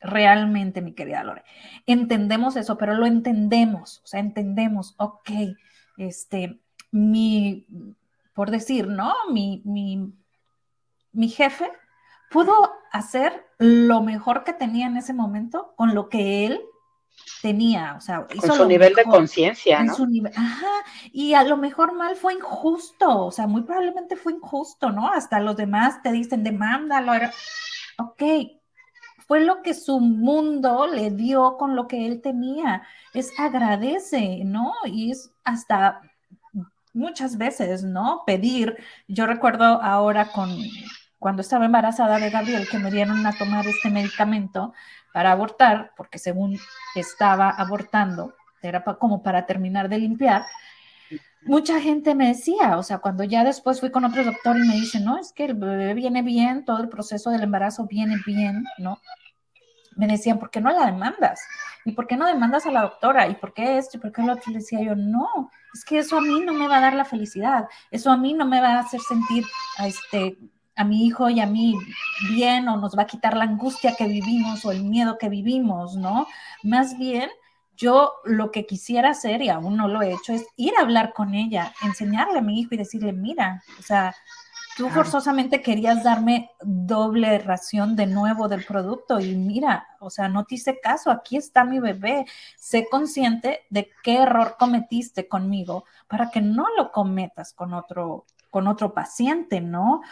realmente, 0.00 0.80
mi 0.80 0.94
querida 0.94 1.22
Lore, 1.22 1.44
entendemos 1.84 2.56
eso, 2.56 2.78
pero 2.78 2.94
lo 2.94 3.04
entendemos, 3.04 4.00
o 4.04 4.06
sea, 4.06 4.20
entendemos, 4.20 4.94
ok, 4.96 5.30
este, 6.06 6.60
mi, 6.90 7.66
por 8.34 8.50
decir, 8.50 8.88
¿no? 8.88 9.14
Mi, 9.30 9.62
mi, 9.64 10.12
mi 11.12 11.28
jefe 11.28 11.70
pudo 12.30 12.72
hacer 12.90 13.46
lo 13.58 14.02
mejor 14.02 14.44
que 14.44 14.52
tenía 14.52 14.86
en 14.86 14.96
ese 14.96 15.12
momento 15.12 15.74
con 15.76 15.94
lo 15.94 16.08
que 16.08 16.46
él 16.46 16.60
tenía, 17.42 17.94
o 17.96 18.00
sea, 18.00 18.26
con 18.26 18.56
su 18.56 18.64
nivel 18.64 18.94
de 18.94 19.04
conciencia, 19.04 19.82
¿no? 19.82 19.94
ajá, 20.34 20.72
y 21.12 21.34
a 21.34 21.44
lo 21.44 21.56
mejor 21.56 21.94
mal 21.94 22.16
fue 22.16 22.34
injusto, 22.34 23.26
o 23.26 23.30
sea, 23.30 23.46
muy 23.46 23.62
probablemente 23.62 24.16
fue 24.16 24.32
injusto, 24.32 24.90
¿no? 24.90 25.08
Hasta 25.08 25.40
los 25.40 25.56
demás 25.56 26.02
te 26.02 26.10
dicen, 26.10 26.42
demándalo, 26.42 27.12
era... 27.14 27.32
ok, 27.98 28.22
fue 29.26 29.40
lo 29.40 29.62
que 29.62 29.74
su 29.74 30.00
mundo 30.00 30.86
le 30.86 31.10
dio 31.10 31.56
con 31.56 31.76
lo 31.76 31.86
que 31.86 32.06
él 32.06 32.20
tenía, 32.20 32.82
es 33.14 33.32
agradece, 33.38 34.42
¿no? 34.44 34.72
Y 34.84 35.10
es 35.10 35.32
hasta 35.44 36.00
muchas 36.92 37.38
veces, 37.38 37.84
¿no? 37.84 38.22
Pedir, 38.26 38.76
yo 39.08 39.26
recuerdo 39.26 39.64
ahora 39.64 40.30
con, 40.32 40.56
cuando 41.18 41.42
estaba 41.42 41.64
embarazada 41.64 42.18
de 42.18 42.30
Gabriel, 42.30 42.68
que 42.68 42.78
me 42.78 42.90
dieron 42.90 43.24
a 43.26 43.32
tomar 43.32 43.66
este 43.66 43.90
medicamento 43.90 44.72
para 45.12 45.32
abortar, 45.32 45.92
porque 45.96 46.18
según 46.18 46.58
estaba 46.94 47.50
abortando, 47.50 48.34
era 48.62 48.82
como 48.84 49.22
para 49.22 49.46
terminar 49.46 49.88
de 49.88 49.98
limpiar, 49.98 50.44
mucha 51.44 51.80
gente 51.80 52.14
me 52.14 52.28
decía, 52.28 52.76
o 52.78 52.82
sea, 52.82 52.98
cuando 52.98 53.24
ya 53.24 53.44
después 53.44 53.80
fui 53.80 53.90
con 53.90 54.04
otro 54.04 54.24
doctor 54.24 54.56
y 54.56 54.66
me 54.66 54.74
dice, 54.74 55.00
no, 55.00 55.18
es 55.18 55.32
que 55.32 55.46
el 55.46 55.54
bebé 55.54 55.94
viene 55.94 56.22
bien, 56.22 56.64
todo 56.64 56.80
el 56.82 56.88
proceso 56.88 57.30
del 57.30 57.42
embarazo 57.42 57.86
viene 57.86 58.16
bien, 58.24 58.64
¿no? 58.78 58.98
Me 59.96 60.06
decían, 60.06 60.38
¿por 60.38 60.50
qué 60.50 60.60
no 60.60 60.70
la 60.70 60.86
demandas? 60.86 61.40
¿Y 61.84 61.92
por 61.92 62.06
qué 62.06 62.16
no 62.16 62.26
demandas 62.26 62.64
a 62.66 62.70
la 62.70 62.82
doctora? 62.82 63.28
¿Y 63.28 63.34
por 63.34 63.52
qué 63.52 63.76
esto? 63.76 63.96
¿Y 63.96 64.00
por 64.00 64.12
qué 64.12 64.22
lo 64.22 64.32
otro? 64.34 64.52
Le 64.52 64.58
decía 64.58 64.80
yo, 64.82 64.94
no, 64.94 65.50
es 65.74 65.84
que 65.84 65.98
eso 65.98 66.16
a 66.16 66.20
mí 66.20 66.40
no 66.40 66.54
me 66.54 66.68
va 66.68 66.78
a 66.78 66.80
dar 66.80 66.94
la 66.94 67.04
felicidad, 67.04 67.66
eso 67.90 68.10
a 68.10 68.16
mí 68.16 68.34
no 68.34 68.46
me 68.46 68.60
va 68.60 68.76
a 68.76 68.80
hacer 68.80 69.00
sentir 69.00 69.44
a, 69.78 69.86
este, 69.86 70.38
a 70.76 70.84
mi 70.84 71.06
hijo 71.06 71.28
y 71.28 71.40
a 71.40 71.46
mí 71.46 71.76
bien 72.30 72.68
o 72.68 72.76
nos 72.76 72.96
va 72.96 73.02
a 73.02 73.06
quitar 73.06 73.36
la 73.36 73.44
angustia 73.44 73.94
que 73.96 74.06
vivimos 74.06 74.64
o 74.64 74.72
el 74.72 74.84
miedo 74.84 75.18
que 75.18 75.28
vivimos, 75.28 75.96
¿no? 75.96 76.26
Más 76.62 76.96
bien 76.96 77.30
yo 77.82 78.12
lo 78.24 78.52
que 78.52 78.64
quisiera 78.64 79.10
hacer, 79.10 79.42
y 79.42 79.48
aún 79.48 79.76
no 79.76 79.88
lo 79.88 80.00
he 80.02 80.12
hecho, 80.12 80.32
es 80.32 80.46
ir 80.56 80.72
a 80.78 80.82
hablar 80.82 81.12
con 81.12 81.34
ella, 81.34 81.74
enseñarle 81.82 82.38
a 82.38 82.42
mi 82.42 82.60
hijo 82.60 82.74
y 82.74 82.78
decirle, 82.78 83.12
mira, 83.12 83.62
o 83.78 83.82
sea, 83.82 84.14
tú 84.76 84.88
forzosamente 84.88 85.60
querías 85.60 86.02
darme 86.04 86.50
doble 86.60 87.38
ración 87.40 87.96
de 87.96 88.06
nuevo 88.06 88.48
del 88.48 88.64
producto 88.64 89.18
y 89.20 89.34
mira, 89.34 89.88
o 90.00 90.10
sea, 90.10 90.28
no 90.28 90.44
te 90.44 90.54
hice 90.54 90.80
caso, 90.80 91.10
aquí 91.10 91.36
está 91.36 91.64
mi 91.64 91.80
bebé, 91.80 92.24
sé 92.56 92.86
consciente 92.90 93.60
de 93.68 93.90
qué 94.02 94.18
error 94.18 94.56
cometiste 94.58 95.28
conmigo 95.28 95.84
para 96.06 96.30
que 96.30 96.40
no 96.40 96.66
lo 96.76 96.92
cometas 96.92 97.52
con 97.52 97.74
otro 97.74 98.26
con 98.50 98.66
otro 98.66 98.92
paciente, 98.92 99.62
¿no? 99.62 100.02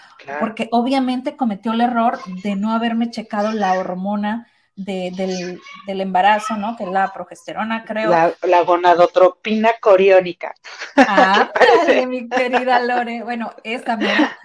Porque 0.40 0.70
obviamente 0.72 1.36
cometió 1.36 1.72
el 1.72 1.82
error 1.82 2.18
de 2.42 2.56
no 2.56 2.72
haberme 2.72 3.10
checado 3.10 3.52
la 3.52 3.74
hormona 3.74 4.46
del, 4.84 5.60
embarazo, 5.86 6.56
¿no? 6.56 6.76
Que 6.76 6.84
es 6.84 6.90
la 6.90 7.12
progesterona, 7.12 7.84
creo. 7.84 8.10
La, 8.10 8.32
la 8.42 8.62
gonadotropina 8.62 9.70
coriónica. 9.80 10.54
Ah, 10.96 11.50
mi 12.08 12.28
querida 12.28 12.80
Lore. 12.80 13.22
Bueno, 13.22 13.52
esa 13.64 13.96
misma, 13.96 14.36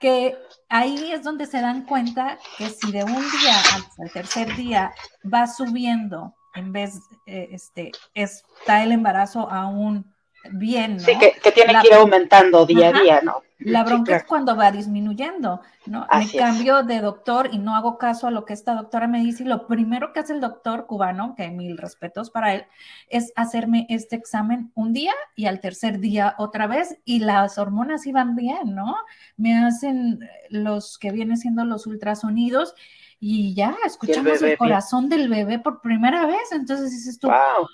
que 0.00 0.36
ahí 0.68 1.12
es 1.12 1.22
donde 1.22 1.46
se 1.46 1.60
dan 1.60 1.84
cuenta 1.84 2.38
que 2.56 2.70
si 2.70 2.92
de 2.92 3.04
un 3.04 3.12
día 3.12 3.56
al, 3.98 4.10
tercer 4.12 4.54
día 4.56 4.92
va 5.22 5.46
subiendo, 5.46 6.34
en 6.54 6.72
vez, 6.72 7.00
eh, 7.26 7.48
este, 7.52 7.92
está 8.14 8.82
el 8.82 8.92
embarazo 8.92 9.50
aún 9.50 10.14
bien, 10.52 10.96
¿no? 10.96 11.02
Sí, 11.02 11.12
que, 11.18 11.52
tiene 11.52 11.74
que 11.80 11.88
ir 11.88 11.94
aumentando 11.94 12.66
día 12.66 12.88
a 12.88 12.92
día, 12.92 13.20
¿no? 13.22 13.42
La 13.58 13.84
bronca 13.84 14.16
es 14.16 14.24
cuando 14.24 14.56
va 14.56 14.72
disminuyendo, 14.72 15.60
¿no? 15.84 16.06
me 16.10 16.38
cambio 16.38 16.82
de 16.82 17.00
doctor 17.00 17.50
y 17.52 17.58
no 17.58 17.76
hago 17.76 17.98
caso 17.98 18.26
a 18.26 18.30
lo 18.30 18.46
que 18.46 18.54
esta 18.54 18.74
doctora 18.74 19.06
me 19.06 19.20
dice 19.20 19.42
y 19.42 19.46
lo 19.46 19.66
primero 19.66 20.14
que 20.14 20.20
hace 20.20 20.32
el 20.32 20.40
doctor 20.40 20.86
cubano, 20.86 21.34
que 21.36 21.50
mil 21.50 21.76
respetos 21.76 22.30
para 22.30 22.54
él, 22.54 22.64
es 23.08 23.34
hacerme 23.36 23.86
este 23.90 24.16
examen 24.16 24.72
un 24.74 24.94
día 24.94 25.12
y 25.36 25.44
al 25.44 25.60
tercer 25.60 25.98
día 25.98 26.34
otra 26.38 26.66
vez 26.66 26.98
y 27.04 27.18
las 27.18 27.58
hormonas 27.58 28.06
iban 28.06 28.34
bien, 28.34 28.74
¿no? 28.74 28.96
Me 29.36 29.58
hacen 29.58 30.20
los 30.48 30.96
que 30.96 31.12
vienen 31.12 31.36
siendo 31.36 31.66
los 31.66 31.86
ultrasonidos 31.86 32.74
y 33.18 33.52
ya 33.54 33.76
escuchamos 33.84 34.40
el, 34.40 34.56
corazón 34.56 35.10
del 35.10 35.28
bebé 35.28 35.58
por 35.58 35.82
primera 35.82 36.24
vez, 36.24 36.52
entonces 36.52 36.92
dices 36.92 37.18
tú, 37.18 37.28
wow 37.28 37.68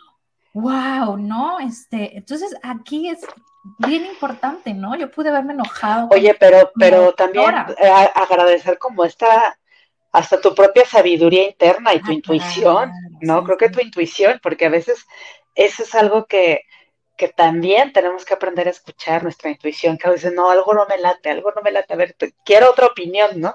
wow, 0.57 1.19
¿no? 1.19 1.61
Este, 1.61 2.17
entonces 2.17 2.57
aquí 2.63 3.11
es 3.11 3.19
bien 3.79 4.07
importante, 4.07 4.73
¿no? 4.73 4.97
Yo 4.97 5.11
pude 5.11 5.29
haberme 5.29 5.53
enojado. 5.53 6.09
Oye, 6.11 6.35
pero, 6.35 6.71
pero 6.79 7.13
también 7.13 7.55
eh, 7.79 7.91
agradecer 8.15 8.79
como 8.79 9.05
esta, 9.05 9.59
hasta 10.13 10.41
tu 10.41 10.55
propia 10.55 10.87
sabiduría 10.87 11.47
interna 11.47 11.93
y 11.93 12.01
tu 12.01 12.11
ah, 12.11 12.15
intuición, 12.15 12.91
¿no? 13.21 13.45
Creo 13.45 13.59
que 13.59 13.69
tu 13.69 13.81
intuición, 13.81 14.41
porque 14.43 14.65
a 14.65 14.71
veces 14.71 15.05
eso 15.55 15.83
es 15.83 15.95
algo 15.95 16.25
que, 16.25 16.63
que 17.19 17.29
también 17.29 17.93
tenemos 17.93 18.25
que 18.25 18.33
aprender 18.33 18.67
a 18.67 18.71
escuchar 18.71 19.25
nuestra 19.25 19.51
intuición, 19.51 19.99
que 19.99 20.09
a 20.09 20.13
veces 20.13 20.33
no, 20.33 20.49
algo 20.51 20.73
no 20.73 20.87
me 20.87 20.97
late, 20.97 21.31
algo 21.31 21.53
no 21.55 21.61
me 21.61 21.71
late, 21.71 21.93
a 21.93 21.97
ver, 21.97 22.17
quiero 22.47 22.71
otra 22.71 22.87
opinión, 22.87 23.39
¿no? 23.39 23.55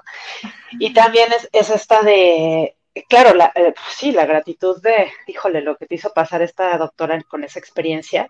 Y 0.78 0.92
también 0.92 1.32
es, 1.32 1.48
es 1.52 1.68
esta 1.70 2.02
de, 2.02 2.76
claro, 3.08 3.34
la, 3.34 3.52
eh, 3.54 3.72
pues 3.74 3.96
sí, 3.96 4.12
la 4.12 4.26
gratitud 4.26 4.80
de, 4.82 5.10
híjole, 5.26 5.60
lo 5.62 5.76
que 5.76 5.86
te 5.86 5.94
hizo 5.94 6.12
pasar 6.12 6.42
esta 6.42 6.76
doctora 6.76 7.20
con 7.22 7.44
esa 7.44 7.58
experiencia, 7.58 8.28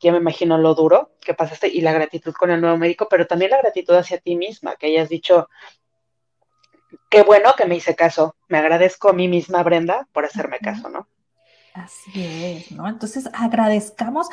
ya 0.00 0.12
me 0.12 0.18
imagino 0.18 0.58
lo 0.58 0.74
duro 0.74 1.12
que 1.20 1.34
pasaste 1.34 1.68
y 1.68 1.80
la 1.80 1.92
gratitud 1.92 2.32
con 2.32 2.50
el 2.50 2.60
nuevo 2.60 2.76
médico, 2.76 3.06
pero 3.08 3.26
también 3.26 3.52
la 3.52 3.62
gratitud 3.62 3.94
hacia 3.94 4.18
ti 4.18 4.36
misma, 4.36 4.76
que 4.76 4.86
hayas 4.86 5.08
dicho, 5.08 5.48
qué 7.08 7.22
bueno 7.22 7.54
que 7.56 7.66
me 7.66 7.76
hice 7.76 7.94
caso, 7.94 8.36
me 8.48 8.58
agradezco 8.58 9.10
a 9.10 9.12
mí 9.12 9.28
misma, 9.28 9.62
Brenda, 9.62 10.08
por 10.12 10.24
hacerme 10.24 10.58
caso, 10.58 10.88
¿no? 10.88 11.08
Así 11.74 12.10
es, 12.16 12.72
¿no? 12.72 12.86
Entonces 12.86 13.30
agradezcamos 13.32 14.28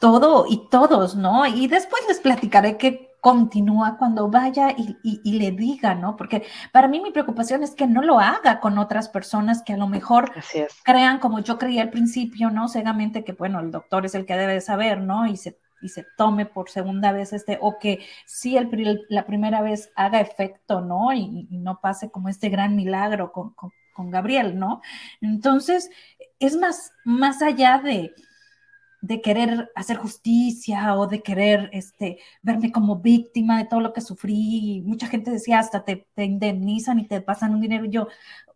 todo 0.00 0.46
y 0.48 0.68
todos, 0.68 1.16
¿no? 1.16 1.46
Y 1.46 1.66
después 1.66 2.02
les 2.06 2.20
platicaré 2.20 2.76
qué 2.76 3.13
continúa 3.24 3.96
cuando 3.96 4.28
vaya 4.28 4.76
y, 4.76 5.38
le 5.38 5.50
diga, 5.50 5.94
¿no? 5.94 6.14
Porque 6.14 6.42
para 6.72 6.88
mí 6.88 7.00
mi 7.00 7.10
preocupación 7.10 7.62
es 7.62 7.74
que 7.74 7.86
no 7.86 8.02
lo 8.02 8.20
haga 8.20 8.60
con 8.60 8.76
otras 8.76 9.08
personas 9.08 9.62
que 9.62 9.72
a 9.72 9.78
lo 9.78 9.88
mejor 9.88 10.30
crean 10.84 11.20
como 11.20 11.40
yo 11.40 11.56
creía 11.56 11.80
al 11.80 11.88
principio, 11.88 12.50
¿no? 12.50 12.68
Cegamente 12.68 13.24
que, 13.24 13.32
bueno, 13.32 13.60
el 13.60 13.70
doctor 13.70 14.04
es 14.04 14.14
el 14.14 14.26
que 14.26 14.36
debe 14.36 14.52
de 14.52 14.60
saber, 14.60 15.00
¿no? 15.00 15.26
Y 15.26 15.38
se, 15.38 15.58
y 15.80 15.88
se 15.88 16.04
tome 16.18 16.44
por 16.44 16.68
segunda 16.68 17.12
vez 17.12 17.32
este, 17.32 17.56
o 17.62 17.78
que 17.78 18.04
sí 18.26 18.58
el, 18.58 19.06
la 19.08 19.24
primera 19.24 19.62
vez 19.62 19.90
haga 19.96 20.20
efecto, 20.20 20.82
¿no? 20.82 21.14
Y, 21.14 21.48
no 21.50 21.80
pase 21.80 22.10
como 22.10 22.28
este 22.28 22.50
gran 22.50 22.76
milagro 22.76 23.32
con, 23.32 23.54
con 23.54 24.10
Gabriel, 24.10 24.58
¿no? 24.58 24.82
Entonces, 25.22 25.88
es 26.40 26.58
más, 26.58 26.92
más 27.06 27.40
allá 27.40 27.80
de 27.82 28.12
de 29.04 29.20
querer 29.20 29.70
hacer 29.74 29.98
justicia 29.98 30.96
o 30.96 31.06
de 31.06 31.22
querer 31.22 31.68
este, 31.74 32.18
verme 32.40 32.72
como 32.72 33.00
víctima 33.00 33.58
de 33.58 33.66
todo 33.66 33.80
lo 33.80 33.92
que 33.92 34.00
sufrí. 34.00 34.82
Mucha 34.86 35.08
gente 35.08 35.30
decía, 35.30 35.58
hasta 35.58 35.84
te, 35.84 36.08
te 36.14 36.24
indemnizan 36.24 36.98
y 36.98 37.06
te 37.06 37.20
pasan 37.20 37.52
un 37.52 37.60
dinero. 37.60 37.84
Y 37.84 37.90
yo, 37.90 38.08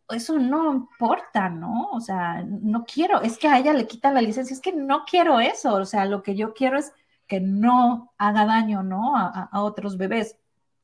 eso 0.08 0.38
no 0.38 0.72
importa, 0.72 1.50
¿no? 1.50 1.90
O 1.92 2.00
sea, 2.00 2.42
no 2.48 2.86
quiero, 2.86 3.20
es 3.20 3.36
que 3.36 3.46
a 3.46 3.58
ella 3.58 3.74
le 3.74 3.86
quitan 3.86 4.14
la 4.14 4.22
licencia, 4.22 4.54
es 4.54 4.62
que 4.62 4.72
no 4.72 5.04
quiero 5.04 5.38
eso. 5.38 5.74
O 5.74 5.84
sea, 5.84 6.06
lo 6.06 6.22
que 6.22 6.34
yo 6.34 6.54
quiero 6.54 6.78
es 6.78 6.94
que 7.26 7.40
no 7.40 8.14
haga 8.16 8.46
daño, 8.46 8.82
¿no? 8.82 9.18
A, 9.18 9.50
otros 9.52 9.98
bebés. 9.98 10.38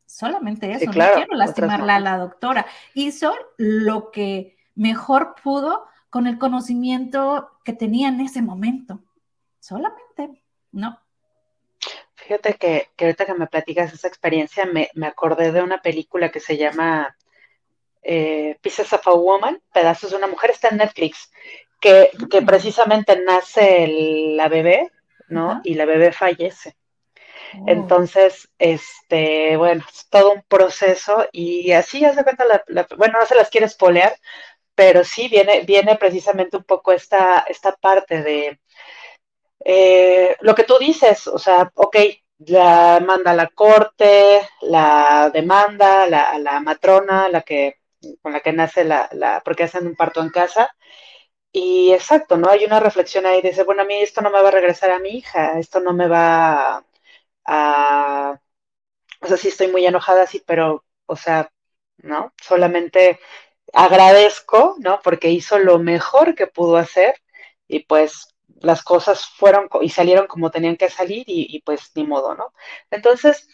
Solamente 0.05 0.71
eso, 0.73 0.93
no 0.93 0.93
quiero 0.93 1.35
lastimarla 1.37 1.97
a 1.97 2.01
la 2.01 2.19
doctora. 2.19 2.67
Hizo 2.93 3.33
lo 3.57 4.11
que 4.11 4.59
mejor 4.75 5.37
pudo 5.43 5.87
con 6.11 6.27
el 6.27 6.39
conocimiento 6.39 7.53
que 7.65 7.73
tenía 7.73 8.09
en 8.09 8.21
ese 8.21 8.43
momento 8.43 9.01
solamente, 9.65 10.43
¿no? 10.73 11.01
Fíjate 12.15 12.55
que, 12.55 12.89
ahorita 12.99 13.27
que 13.27 13.35
me 13.35 13.47
platicas 13.47 13.93
esa 13.93 14.09
experiencia, 14.09 14.67
me, 14.67 14.91
acordé 15.07 15.53
de 15.53 15.63
una 15.63 15.81
película 15.81 16.31
que 16.31 16.41
se 16.41 16.57
llama 16.57 17.17
eh, 18.03 18.59
Pieces 18.61 18.93
of 18.93 19.07
a 19.07 19.13
Woman, 19.13 19.61
Pedazos 19.73 20.11
de 20.11 20.17
una 20.17 20.27
Mujer, 20.27 20.51
está 20.51 20.69
en 20.69 20.79
Netflix, 20.79 21.31
que, 21.81 22.11
precisamente 22.47 23.19
nace 23.21 23.87
la 24.37 24.49
bebé, 24.49 24.91
¿no? 25.29 25.61
Y 25.65 25.75
la 25.75 25.87
bebé 25.87 26.13
fallece. 26.13 26.77
Oh. 27.55 27.65
Entonces, 27.67 28.49
este, 28.59 29.57
bueno, 29.57 29.85
es 29.91 30.09
todo 30.09 30.33
un 30.33 30.43
proceso 30.43 31.27
y 31.33 31.73
así 31.73 32.01
ya 32.01 32.15
se 32.15 32.25
cuenta, 32.25 32.45
la, 32.69 32.87
bueno, 32.97 33.19
no 33.19 33.27
se 33.27 33.35
las 33.35 33.51
quiere 33.51 33.67
espolear, 33.67 34.15
pero 34.75 35.05
sí 35.05 35.29
viene, 35.29 35.61
viene 35.61 35.97
precisamente 35.97 36.57
un 36.57 36.65
poco 36.65 36.93
esta, 36.93 37.45
esta 37.49 37.73
parte 37.77 38.23
de, 38.23 38.59
eh, 39.65 40.37
lo 40.41 40.55
que 40.55 40.65
tú 40.65 40.79
dices, 40.79 41.27
o 41.29 41.39
sea, 41.39 41.71
ok, 41.75 41.97
la 42.41 43.03
manda 43.07 43.35
la 43.35 43.49
corte, 43.49 44.43
la 44.63 45.31
demanda, 45.33 46.07
la, 46.07 46.39
la 46.39 46.61
matrona, 46.61 47.29
la 47.29 47.43
que, 47.43 47.81
con 48.23 48.33
la 48.33 48.41
que 48.41 48.53
nace 48.53 48.85
la, 48.85 49.43
porque 49.45 49.65
hacen 49.65 49.87
un 49.87 49.97
parto 49.97 50.21
en 50.21 50.31
casa. 50.31 50.75
Y 51.53 51.93
exacto, 51.93 52.37
¿no? 52.37 52.51
Hay 52.51 52.65
una 52.65 52.81
reflexión 52.81 53.27
ahí, 53.27 53.41
dice, 53.43 53.63
bueno, 53.65 53.83
a 53.83 53.85
mí 53.87 53.95
esto 53.97 54.21
no 54.23 54.31
me 54.31 54.43
va 54.43 54.49
a 54.49 54.53
regresar 54.53 54.91
a 54.91 54.99
mi 54.99 55.11
hija, 55.11 55.59
esto 55.59 55.81
no 55.81 55.93
me 55.93 56.09
va 56.09 56.85
a, 57.47 58.41
o 59.21 59.27
sea, 59.27 59.37
sí 59.37 59.49
estoy 59.49 59.69
muy 59.69 59.87
enojada, 59.87 60.27
sí, 60.27 60.43
pero, 60.47 60.85
o 61.07 61.17
sea, 61.17 61.51
¿no? 61.99 62.33
Solamente 62.43 63.21
agradezco, 63.73 64.77
¿no? 64.81 65.01
Porque 65.03 65.31
hizo 65.31 65.59
lo 65.59 65.79
mejor 65.79 66.35
que 66.35 66.47
pudo 66.49 66.77
hacer 66.77 67.17
y 67.69 67.81
pues 67.87 68.34
las 68.65 68.83
cosas 68.83 69.27
fueron 69.27 69.69
y 69.81 69.89
salieron 69.91 70.27
como 70.27 70.51
tenían 70.51 70.77
que 70.77 70.91
salir 70.91 71.25
y, 71.27 71.61
pues 71.65 71.91
ni 71.95 72.05
modo, 72.07 72.35
¿no? 72.35 72.53
Entonces, 72.91 73.49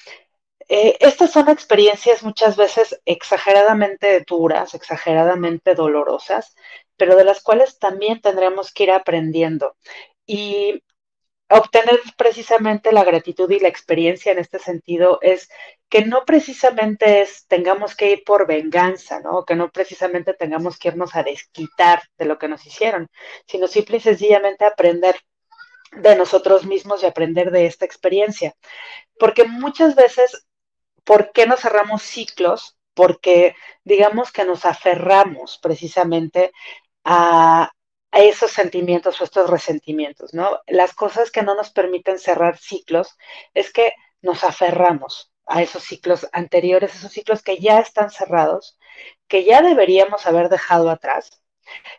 eh, 0.68 0.96
estas 1.00 1.32
son 1.32 1.48
experiencias 1.48 2.22
muchas 2.22 2.56
veces 2.56 3.00
exageradamente 3.04 4.24
duras, 4.26 4.74
exageradamente 4.74 5.74
dolorosas, 5.74 6.54
pero 6.96 7.16
de 7.16 7.24
las 7.24 7.42
cuales 7.42 7.78
también 7.78 8.20
tendremos 8.20 8.72
que 8.72 8.84
ir 8.84 8.92
aprendiendo. 8.92 9.76
Y 10.26 10.82
obtener 11.50 12.00
precisamente 12.16 12.92
la 12.92 13.04
gratitud 13.04 13.50
y 13.50 13.58
la 13.58 13.68
experiencia 13.68 14.30
en 14.30 14.38
este 14.38 14.58
sentido 14.58 15.18
es 15.20 15.50
que 15.88 16.04
no 16.04 16.24
precisamente 16.24 17.22
es 17.22 17.46
tengamos 17.48 17.96
que 17.96 18.12
ir 18.12 18.24
por 18.24 18.46
venganza, 18.46 19.20
¿no? 19.20 19.44
Que 19.44 19.56
no 19.56 19.70
precisamente 19.70 20.32
tengamos 20.34 20.78
que 20.78 20.88
irnos 20.88 21.16
a 21.16 21.24
desquitar 21.24 22.02
de 22.16 22.26
lo 22.26 22.38
que 22.38 22.48
nos 22.48 22.64
hicieron, 22.66 23.08
sino 23.46 23.66
simple 23.66 23.96
y 23.96 24.00
sencillamente 24.00 24.64
aprender 24.64 25.16
de 25.92 26.14
nosotros 26.14 26.64
mismos 26.64 27.02
y 27.02 27.06
aprender 27.06 27.50
de 27.50 27.66
esta 27.66 27.84
experiencia. 27.84 28.54
Porque 29.18 29.44
muchas 29.44 29.96
veces, 29.96 30.46
¿por 31.02 31.32
qué 31.32 31.46
nos 31.46 31.60
cerramos 31.60 32.02
ciclos? 32.02 32.76
Porque 32.94 33.56
digamos 33.82 34.30
que 34.30 34.44
nos 34.44 34.64
aferramos 34.64 35.58
precisamente 35.58 36.52
a, 37.04 37.72
a 38.12 38.20
esos 38.20 38.50
sentimientos 38.50 39.20
o 39.20 39.24
estos 39.24 39.48
resentimientos, 39.48 40.34
¿no? 40.34 40.60
Las 40.66 40.94
cosas 40.94 41.30
que 41.30 41.42
no 41.42 41.54
nos 41.54 41.70
permiten 41.70 42.18
cerrar 42.18 42.58
ciclos 42.58 43.16
es 43.54 43.72
que 43.72 43.92
nos 44.22 44.44
aferramos 44.44 45.32
a 45.46 45.62
esos 45.62 45.82
ciclos 45.84 46.28
anteriores, 46.32 46.94
esos 46.94 47.12
ciclos 47.12 47.42
que 47.42 47.58
ya 47.58 47.80
están 47.80 48.10
cerrados, 48.10 48.78
que 49.28 49.44
ya 49.44 49.62
deberíamos 49.62 50.26
haber 50.26 50.48
dejado 50.48 50.90
atrás 50.90 51.39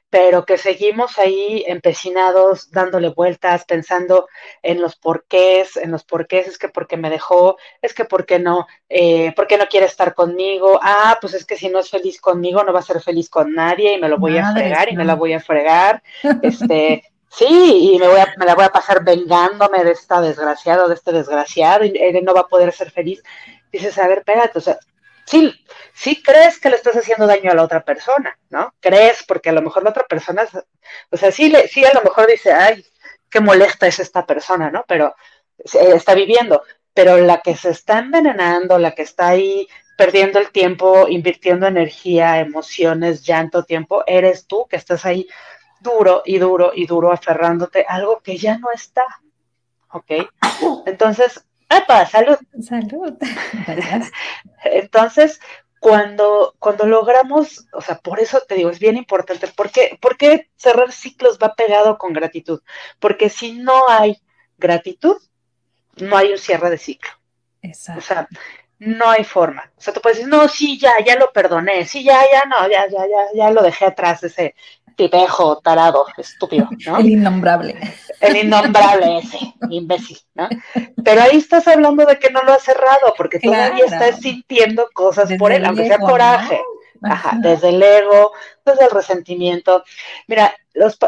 pero 0.09 0.45
que 0.45 0.57
seguimos 0.57 1.17
ahí 1.17 1.63
empecinados, 1.67 2.69
dándole 2.71 3.09
vueltas, 3.09 3.63
pensando 3.65 4.27
en 4.61 4.81
los 4.81 4.97
porqués, 4.97 5.77
en 5.77 5.91
los 5.91 6.03
porqués, 6.03 6.47
es 6.47 6.57
que 6.57 6.67
porque 6.67 6.97
me 6.97 7.09
dejó, 7.09 7.57
es 7.81 7.93
que 7.93 8.05
porque 8.05 8.37
no, 8.37 8.67
eh, 8.89 9.33
porque 9.35 9.57
no 9.57 9.67
quiere 9.67 9.85
estar 9.85 10.13
conmigo, 10.13 10.79
ah, 10.83 11.17
pues 11.21 11.33
es 11.33 11.45
que 11.45 11.55
si 11.55 11.69
no 11.69 11.79
es 11.79 11.89
feliz 11.89 12.19
conmigo, 12.19 12.63
no 12.63 12.73
va 12.73 12.79
a 12.79 12.83
ser 12.83 13.01
feliz 13.01 13.29
con 13.29 13.53
nadie 13.53 13.93
y 13.93 14.01
me 14.01 14.09
lo 14.09 14.17
voy 14.17 14.37
a 14.37 14.51
fregar 14.51 14.91
y 14.91 14.97
me 14.97 15.05
la 15.05 15.15
voy 15.15 15.33
a 15.33 15.39
fregar, 15.39 16.03
este, 16.41 17.03
sí, 17.29 17.93
y 17.93 17.97
me, 17.97 18.07
voy 18.09 18.19
a, 18.19 18.33
me 18.37 18.45
la 18.45 18.55
voy 18.55 18.65
a 18.65 18.69
pasar 18.69 19.03
vengándome 19.05 19.83
de 19.85 19.91
esta 19.91 20.19
desgraciado, 20.19 20.89
de 20.89 20.95
este 20.95 21.13
desgraciado, 21.13 21.85
y 21.85 21.93
él 21.97 22.23
no 22.23 22.33
va 22.33 22.41
a 22.41 22.47
poder 22.47 22.73
ser 22.73 22.91
feliz. 22.91 23.23
Dices, 23.71 23.97
a 23.97 24.07
ver, 24.07 24.19
espérate, 24.19 24.57
o 24.57 24.61
sea, 24.61 24.77
sí, 25.31 25.53
sí 25.93 26.21
crees 26.21 26.59
que 26.59 26.69
le 26.69 26.75
estás 26.75 26.97
haciendo 26.97 27.25
daño 27.25 27.51
a 27.51 27.55
la 27.55 27.63
otra 27.63 27.83
persona, 27.83 28.37
¿no? 28.49 28.73
Crees 28.81 29.23
porque 29.23 29.49
a 29.49 29.53
lo 29.53 29.61
mejor 29.61 29.83
la 29.83 29.91
otra 29.91 30.03
persona, 30.03 30.45
o 31.09 31.17
sea, 31.17 31.31
sí, 31.31 31.49
le, 31.49 31.69
sí 31.69 31.85
a 31.85 31.93
lo 31.93 32.01
mejor 32.01 32.27
dice, 32.27 32.51
ay, 32.51 32.85
qué 33.29 33.39
molesta 33.39 33.87
es 33.87 33.99
esta 33.99 34.25
persona, 34.25 34.69
¿no? 34.69 34.83
Pero 34.87 35.15
está 35.57 36.13
viviendo, 36.13 36.63
pero 36.93 37.17
la 37.17 37.41
que 37.41 37.55
se 37.55 37.69
está 37.69 37.99
envenenando, 37.99 38.77
la 38.77 38.91
que 38.91 39.03
está 39.03 39.29
ahí 39.29 39.67
perdiendo 39.97 40.39
el 40.39 40.51
tiempo, 40.51 41.07
invirtiendo 41.07 41.65
energía, 41.65 42.39
emociones, 42.39 43.23
llanto, 43.23 43.63
tiempo, 43.63 44.03
eres 44.07 44.47
tú 44.47 44.67
que 44.69 44.75
estás 44.75 45.05
ahí 45.05 45.27
duro 45.79 46.23
y 46.25 46.39
duro 46.39 46.71
y 46.75 46.85
duro 46.85 47.11
aferrándote 47.11 47.85
a 47.87 47.95
algo 47.95 48.19
que 48.19 48.37
ya 48.37 48.57
no 48.57 48.69
está. 48.73 49.05
¿Ok? 49.91 50.11
Entonces, 50.85 51.45
¡Epa! 51.71 52.05
¡Salud! 52.05 52.37
Salud. 52.61 53.13
Entonces, 54.93 55.39
cuando, 55.79 56.55
cuando 56.59 56.85
logramos, 56.85 57.65
o 57.73 57.81
sea, 57.81 57.97
por 57.97 58.19
eso 58.19 58.41
te 58.47 58.55
digo, 58.55 58.69
es 58.69 58.79
bien 58.79 58.97
importante, 58.97 59.47
¿por 59.47 59.71
qué, 59.71 60.49
cerrar 60.55 60.91
ciclos 60.91 61.39
va 61.41 61.55
pegado 61.55 61.97
con 61.97 62.13
gratitud? 62.13 62.61
Porque 62.99 63.29
si 63.29 63.53
no 63.53 63.89
hay 63.89 64.21
gratitud, 64.57 65.17
no 65.95 66.17
hay 66.17 66.33
un 66.33 66.37
cierre 66.37 66.69
de 66.69 66.77
ciclo. 66.77 67.09
Exacto. 67.61 67.99
O 67.99 68.03
sea, 68.03 68.27
no 68.79 69.09
hay 69.09 69.23
forma. 69.23 69.71
O 69.77 69.81
sea, 69.81 69.93
tú 69.93 70.01
puedes 70.01 70.17
decir, 70.17 70.29
no, 70.31 70.47
sí, 70.47 70.77
ya, 70.77 70.93
ya 71.05 71.15
lo 71.15 71.31
perdoné, 71.31 71.85
sí, 71.85 72.03
ya, 72.03 72.21
ya, 72.31 72.45
no, 72.45 72.69
ya, 72.69 72.87
ya, 72.89 73.07
ya, 73.07 73.25
ya 73.33 73.51
lo 73.51 73.63
dejé 73.63 73.85
atrás, 73.85 74.23
ese, 74.23 74.55
tipejo, 75.01 75.57
tarado, 75.57 76.05
estúpido, 76.17 76.69
¿no? 76.85 76.97
El 76.99 77.09
innombrable. 77.09 77.75
El 78.19 78.37
innombrable 78.37 79.17
ese, 79.17 79.39
imbécil, 79.69 80.19
¿no? 80.35 80.47
Pero 81.03 81.21
ahí 81.23 81.37
estás 81.37 81.67
hablando 81.67 82.05
de 82.05 82.19
que 82.19 82.29
no 82.29 82.43
lo 82.43 82.53
has 82.53 82.63
cerrado, 82.63 83.15
porque 83.17 83.39
todavía 83.39 83.85
estás 83.85 84.19
sintiendo 84.19 84.87
cosas 84.93 85.31
por 85.39 85.51
él, 85.51 85.65
aunque 85.65 85.87
sea 85.87 85.97
coraje. 85.97 86.61
Ajá, 87.03 87.35
desde 87.41 87.69
el 87.69 87.81
ego, 87.81 88.31
desde 88.63 88.85
el 88.85 88.91
resentimiento. 88.91 89.83
Mira, 90.27 90.55
los, 90.75 90.99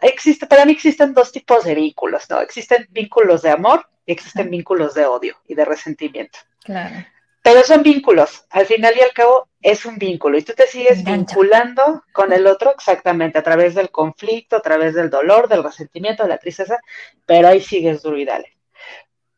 existe, 0.00 0.46
para 0.46 0.64
mí 0.64 0.72
existen 0.72 1.12
dos 1.12 1.30
tipos 1.30 1.64
de 1.64 1.74
vínculos, 1.74 2.24
¿no? 2.30 2.40
Existen 2.40 2.88
vínculos 2.90 3.42
de 3.42 3.50
amor 3.50 3.86
y 4.06 4.12
existen 4.12 4.48
vínculos 4.48 4.94
de 4.94 5.04
odio 5.04 5.36
y 5.46 5.54
de 5.54 5.66
resentimiento. 5.66 6.38
Claro. 6.64 7.04
Pero 7.42 7.62
son 7.64 7.82
vínculos. 7.82 8.46
Al 8.48 8.64
final 8.64 8.94
y 8.96 9.02
al 9.02 9.12
cabo 9.12 9.48
es 9.62 9.86
un 9.86 9.96
vínculo. 9.96 10.36
Y 10.36 10.42
tú 10.42 10.52
te 10.54 10.66
sigues 10.66 11.04
vinculando 11.04 12.04
con 12.12 12.32
el 12.32 12.46
otro 12.46 12.72
exactamente 12.72 13.38
a 13.38 13.42
través 13.42 13.74
del 13.74 13.90
conflicto, 13.90 14.56
a 14.56 14.62
través 14.62 14.94
del 14.94 15.08
dolor, 15.08 15.48
del 15.48 15.62
resentimiento, 15.62 16.24
de 16.24 16.28
la 16.30 16.38
tristeza, 16.38 16.78
pero 17.24 17.48
ahí 17.48 17.60
sigues 17.60 18.02
duro 18.02 18.18
y 18.18 18.24
dale. 18.24 18.56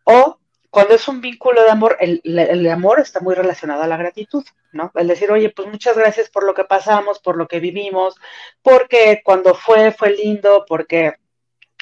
O 0.04 0.38
cuando 0.70 0.94
es 0.94 1.06
un 1.06 1.20
vínculo 1.20 1.62
de 1.62 1.70
amor, 1.70 1.96
el, 2.00 2.20
el, 2.24 2.68
amor 2.68 2.98
está 2.98 3.20
muy 3.20 3.36
relacionado 3.36 3.82
a 3.82 3.86
la 3.86 3.96
gratitud, 3.96 4.44
¿no? 4.72 4.90
El 4.96 5.06
decir, 5.06 5.30
oye, 5.30 5.50
pues 5.50 5.68
muchas 5.68 5.96
gracias 5.96 6.28
por 6.30 6.44
lo 6.44 6.52
que 6.52 6.64
pasamos, 6.64 7.20
por 7.20 7.36
lo 7.36 7.46
que 7.46 7.60
vivimos, 7.60 8.16
porque 8.60 9.20
cuando 9.24 9.54
fue, 9.54 9.92
fue 9.92 10.10
lindo, 10.10 10.64
porque 10.66 11.14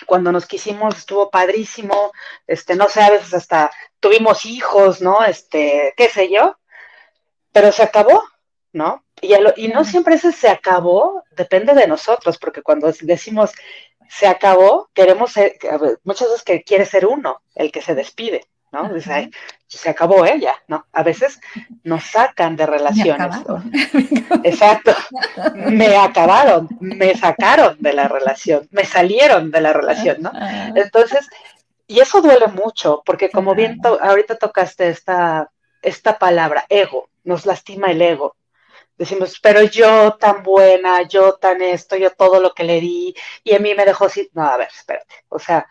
cuando 0.07 0.31
nos 0.31 0.45
quisimos 0.45 0.99
estuvo 0.99 1.31
padrísimo, 1.31 2.13
este, 2.47 2.77
no 2.77 2.89
sé, 2.91 3.01
a 3.01 3.11
veces 3.11 3.33
hasta 3.33 3.71
tuvimos 3.99 4.45
hijos, 4.45 5.01
¿no? 5.01 5.25
Este, 5.25 5.95
qué 5.97 6.11
sé 6.11 6.31
yo, 6.31 6.59
pero 7.51 7.73
se 7.73 7.83
acabó, 7.83 8.23
¿no? 8.73 9.05
Y, 9.21 9.35
y 9.57 9.69
no 9.69 9.85
siempre 9.85 10.17
ese 10.17 10.33
se 10.33 10.49
acabó, 10.49 11.23
depende 11.31 11.75
de 11.75 11.87
nosotros, 11.87 12.39
porque 12.39 12.63
cuando 12.63 12.93
decimos 13.03 13.53
se 14.13 14.27
acabó, 14.27 14.91
queremos 14.93 15.33
ser, 15.33 15.57
muchas 16.05 16.29
veces 16.29 16.45
que 16.45 16.63
quiere 16.63 16.85
ser 16.85 17.07
uno 17.07 17.41
el 17.55 17.73
que 17.73 17.81
se 17.81 17.95
despide, 17.95 18.47
¿no? 18.71 18.93
Dice, 18.93 19.31
se 19.67 19.89
acabó 19.89 20.27
ella, 20.27 20.55
¿no? 20.69 20.87
A 20.93 21.03
veces 21.03 21.41
nos 21.83 22.05
sacan 22.05 22.55
de 22.55 22.67
relaciones. 22.77 23.39
Exacto. 24.45 24.95
Me 25.55 25.97
acabaron, 25.97 26.69
me 26.81 27.17
sacaron 27.17 27.77
de 27.81 27.95
la 27.95 28.07
relación, 28.07 28.69
me 28.71 28.85
salieron 28.85 29.51
de 29.51 29.61
la 29.63 29.73
relación, 29.73 30.21
¿no? 30.21 30.31
Entonces, 30.75 31.27
y 31.87 32.01
eso 32.01 32.21
duele 32.21 32.49
mucho, 32.49 33.03
porque 33.07 33.31
como 33.31 33.55
bien 33.55 33.81
ahorita 33.83 34.37
tocaste 34.37 34.89
esta, 34.89 35.51
esta 35.81 36.19
palabra, 36.19 36.67
ego, 36.69 37.09
nos 37.25 37.47
lastima 37.47 37.91
el 37.91 38.03
ego. 38.03 38.37
Decimos, 38.97 39.39
pero 39.41 39.63
yo 39.63 40.15
tan 40.15 40.43
buena, 40.43 41.03
yo 41.03 41.35
tan 41.35 41.63
esto, 41.63 41.97
yo 41.97 42.11
todo 42.11 42.41
lo 42.41 42.53
que 42.53 42.65
le 42.65 42.81
di, 42.81 43.15
y 43.43 43.55
a 43.55 43.59
mí 43.59 43.75
me 43.75 43.85
dejó 43.85 44.07
así. 44.07 44.29
No, 44.33 44.45
a 44.45 44.57
ver, 44.57 44.69
espérate. 44.69 45.15
O 45.29 45.39
sea, 45.39 45.67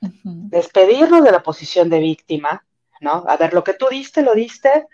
despedirnos 0.00 1.24
de 1.24 1.32
la 1.32 1.42
posición 1.42 1.88
de 1.88 1.98
víctima, 1.98 2.64
¿no? 3.00 3.24
A 3.26 3.36
ver, 3.36 3.54
lo 3.54 3.64
que 3.64 3.74
tú 3.74 3.88
diste, 3.88 4.22
lo 4.22 4.34
diste 4.34 4.86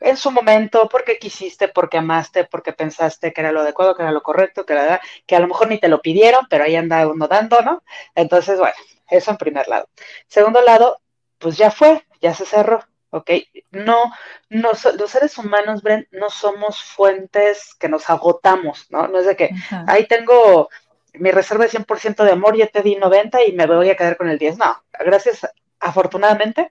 en 0.00 0.16
su 0.16 0.30
momento, 0.30 0.88
porque 0.88 1.18
quisiste, 1.18 1.68
porque 1.68 1.98
amaste, 1.98 2.44
porque 2.44 2.72
pensaste 2.72 3.32
que 3.32 3.40
era 3.40 3.52
lo 3.52 3.60
adecuado, 3.60 3.96
que 3.96 4.02
era 4.02 4.12
lo 4.12 4.22
correcto, 4.22 4.64
que, 4.64 4.72
era, 4.74 5.00
que 5.26 5.36
a 5.36 5.40
lo 5.40 5.48
mejor 5.48 5.68
ni 5.68 5.78
te 5.78 5.88
lo 5.88 6.00
pidieron, 6.00 6.46
pero 6.48 6.64
ahí 6.64 6.76
anda 6.76 7.06
uno 7.08 7.26
dando, 7.28 7.60
¿no? 7.62 7.82
Entonces, 8.14 8.58
bueno, 8.58 8.76
eso 9.08 9.30
en 9.30 9.36
primer 9.36 9.68
lado. 9.68 9.88
Segundo 10.28 10.62
lado, 10.62 11.00
pues 11.38 11.56
ya 11.56 11.70
fue, 11.70 12.06
ya 12.20 12.34
se 12.34 12.46
cerró, 12.46 12.84
¿ok? 13.10 13.30
No, 13.70 14.12
no 14.50 14.70
los 14.98 15.10
seres 15.10 15.38
humanos, 15.38 15.82
Bren, 15.82 16.08
no 16.10 16.30
somos 16.30 16.82
fuentes 16.82 17.74
que 17.78 17.88
nos 17.88 18.08
agotamos, 18.10 18.86
¿no? 18.90 19.08
No 19.08 19.18
es 19.18 19.26
de 19.26 19.36
que 19.36 19.50
ahí 19.86 20.06
tengo 20.06 20.68
mi 21.14 21.30
reserva 21.30 21.64
de 21.64 21.70
100% 21.70 22.24
de 22.24 22.32
amor, 22.32 22.56
ya 22.56 22.66
te 22.66 22.82
di 22.82 22.96
90 22.96 23.44
y 23.44 23.52
me 23.52 23.66
voy 23.66 23.90
a 23.90 23.96
quedar 23.96 24.16
con 24.16 24.28
el 24.28 24.38
10. 24.38 24.58
No, 24.58 24.82
gracias, 24.98 25.46
afortunadamente. 25.80 26.70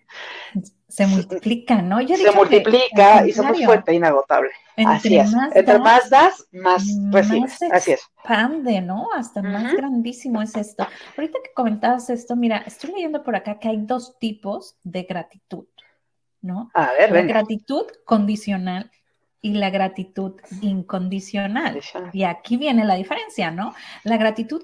Se 0.88 1.06
multiplica, 1.06 1.82
¿no? 1.82 2.00
se 2.08 2.32
multiplica 2.32 3.28
y 3.28 3.34
somos 3.34 3.62
fuente 3.64 3.94
inagotable. 3.94 4.52
Así 4.86 5.18
es. 5.18 5.32
Entre 5.54 5.80
más 5.80 6.10
das, 6.10 6.48
más 6.52 6.84
recibes. 7.12 7.62
Así 7.72 7.92
es. 7.92 8.02
Expande, 8.18 8.80
¿no? 8.82 9.08
Hasta 9.14 9.42
más 9.42 9.74
grandísimo 9.74 10.42
es 10.42 10.56
esto. 10.56 10.88
Ahorita 11.18 11.40
que 11.44 11.52
comentabas 11.54 12.10
esto, 12.10 12.36
mira, 12.36 12.64
estoy 12.66 12.94
leyendo 12.94 13.22
por 13.24 13.36
acá 13.36 13.60
que 13.60 13.68
hay 13.68 13.78
dos 13.82 14.18
tipos 14.18 14.78
de 14.84 15.04
gratitud, 15.04 15.66
¿no? 16.48 16.72
A 16.74 16.94
ver, 16.94 17.12
La 17.12 17.22
gratitud 17.22 17.86
condicional 18.06 18.90
y 19.42 19.54
la 19.54 19.70
gratitud 19.70 20.34
incondicional. 20.62 21.80
Y 22.14 22.24
aquí 22.24 22.58
viene 22.58 22.86
la 22.86 22.96
diferencia, 22.96 23.52
¿no? 23.52 23.76
La 24.04 24.18
gratitud 24.18 24.64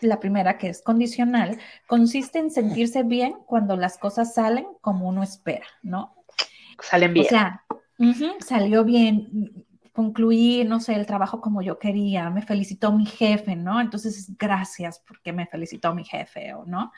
la 0.00 0.20
primera, 0.20 0.58
que 0.58 0.68
es 0.68 0.82
condicional, 0.82 1.58
consiste 1.86 2.38
en 2.38 2.50
sentirse 2.50 3.02
bien 3.02 3.34
cuando 3.46 3.76
las 3.76 3.98
cosas 3.98 4.34
salen 4.34 4.66
como 4.80 5.08
uno 5.08 5.22
espera, 5.22 5.66
¿no? 5.82 6.14
Salen 6.80 7.14
bien. 7.14 7.26
O 7.26 7.28
sea, 7.28 7.64
salió 8.40 8.84
bien, 8.84 9.66
concluí, 9.92 10.64
no 10.64 10.78
sé, 10.78 10.94
el 10.94 11.06
trabajo 11.06 11.40
como 11.40 11.62
yo 11.62 11.78
quería, 11.78 12.30
me 12.30 12.42
felicitó 12.42 12.92
mi 12.92 13.06
jefe, 13.06 13.56
¿no? 13.56 13.80
Entonces, 13.80 14.36
gracias 14.38 15.02
porque 15.06 15.32
me 15.32 15.46
felicitó 15.46 15.94
mi 15.94 16.04
jefe, 16.04 16.54
¿o 16.54 16.64
no? 16.64 16.92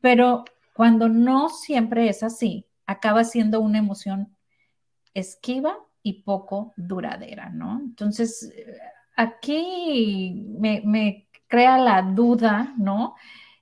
Pero 0.00 0.44
cuando 0.72 1.08
no 1.08 1.50
siempre 1.50 2.08
es 2.08 2.22
así, 2.22 2.66
acaba 2.92 3.24
siendo 3.24 3.60
una 3.60 3.78
emoción 3.78 4.36
esquiva 5.14 5.78
y 6.02 6.22
poco 6.22 6.72
duradera, 6.76 7.50
¿no? 7.50 7.80
Entonces, 7.80 8.52
aquí 9.16 10.44
me, 10.58 11.28
crea 11.46 11.78
la 11.78 12.02
duda, 12.02 12.74
¿no? 12.78 13.14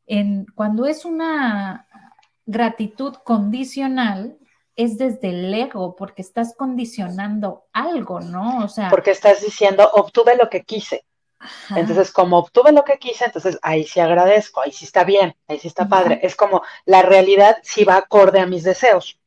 En 0.06 0.46
cuando 0.54 0.86
es 0.86 1.04
una 1.04 1.86
gratitud 2.46 3.14
condicional, 3.24 4.38
es 4.76 4.96
desde 4.96 5.28
el 5.30 5.52
ego, 5.52 5.94
porque 5.96 6.22
estás 6.22 6.54
condicionando 6.56 7.66
algo, 7.72 8.20
¿no? 8.20 8.64
O 8.64 8.68
sea. 8.68 8.88
Porque 8.88 9.10
estás 9.10 9.42
diciendo, 9.42 9.88
obtuve 9.92 10.36
lo 10.36 10.48
que 10.48 10.62
quise. 10.62 11.04
Entonces, 11.74 12.12
como 12.12 12.38
obtuve 12.38 12.72
lo 12.72 12.84
que 12.84 12.98
quise, 12.98 13.24
entonces 13.24 13.58
ahí 13.62 13.84
sí 13.84 13.98
agradezco, 14.00 14.60
ahí 14.60 14.72
sí 14.72 14.84
está 14.84 15.04
bien, 15.04 15.34
ahí 15.48 15.58
sí 15.58 15.68
está 15.68 15.88
padre. 15.88 16.20
Es 16.22 16.36
como 16.36 16.62
la 16.84 17.02
realidad 17.02 17.58
sí 17.62 17.84
va 17.84 17.96
acorde 17.96 18.40
a 18.40 18.46
mis 18.46 18.62
deseos. 18.62 19.19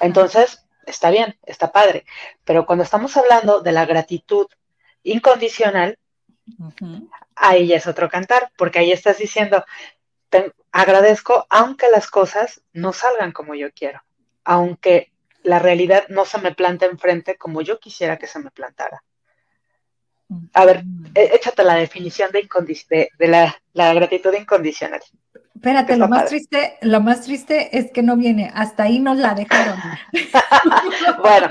Entonces, 0.00 0.66
está 0.86 1.10
bien, 1.10 1.38
está 1.44 1.72
padre. 1.72 2.04
Pero 2.44 2.66
cuando 2.66 2.84
estamos 2.84 3.16
hablando 3.16 3.60
de 3.60 3.72
la 3.72 3.86
gratitud 3.86 4.46
incondicional, 5.02 5.98
ahí 7.36 7.68
ya 7.68 7.76
es 7.76 7.86
otro 7.86 8.08
cantar, 8.08 8.50
porque 8.56 8.80
ahí 8.80 8.92
estás 8.92 9.18
diciendo, 9.18 9.64
agradezco 10.72 11.46
aunque 11.50 11.90
las 11.90 12.08
cosas 12.08 12.62
no 12.72 12.92
salgan 12.92 13.32
como 13.32 13.54
yo 13.54 13.72
quiero, 13.72 14.02
aunque 14.44 15.12
la 15.42 15.58
realidad 15.58 16.04
no 16.08 16.24
se 16.24 16.38
me 16.38 16.54
plante 16.54 16.86
enfrente 16.86 17.36
como 17.36 17.62
yo 17.62 17.80
quisiera 17.80 18.18
que 18.18 18.26
se 18.26 18.38
me 18.38 18.50
plantara. 18.50 19.02
A 20.52 20.64
ver, 20.64 20.84
e, 21.14 21.34
échate 21.34 21.64
la 21.64 21.74
definición 21.74 22.30
de, 22.30 22.48
de, 23.18 23.28
la, 23.28 23.94
gratitud 23.94 24.32
incondicional. 24.34 25.00
Espérate, 25.60 25.94
lo 25.98 26.08
más 26.08 26.24
triste, 26.24 26.78
lo 26.80 27.02
más 27.02 27.20
triste 27.20 27.76
es 27.76 27.92
que 27.92 28.02
no 28.02 28.16
viene. 28.16 28.50
Hasta 28.54 28.84
ahí 28.84 28.98
nos 28.98 29.18
la 29.18 29.34
dejaron. 29.34 29.78
bueno, 31.22 31.48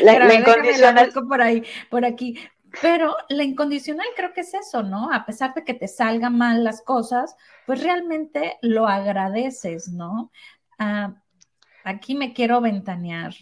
la, 0.00 0.34
incondicional. 0.34 1.12
por 1.12 1.42
ahí, 1.42 1.62
por 1.90 2.06
aquí. 2.06 2.38
Pero 2.80 3.14
la 3.28 3.44
incondicional 3.44 4.06
creo 4.16 4.32
que 4.32 4.40
es 4.40 4.54
eso, 4.54 4.82
¿no? 4.82 5.12
A 5.12 5.26
pesar 5.26 5.52
de 5.52 5.64
que 5.64 5.74
te 5.74 5.86
salgan 5.86 6.38
mal 6.38 6.64
las 6.64 6.80
cosas, 6.80 7.36
pues 7.66 7.82
realmente 7.82 8.56
lo 8.62 8.88
agradeces, 8.88 9.88
¿no? 9.88 10.32
Ah, 10.78 11.16
aquí 11.84 12.14
me 12.14 12.32
quiero 12.32 12.62
ventanear 12.62 13.34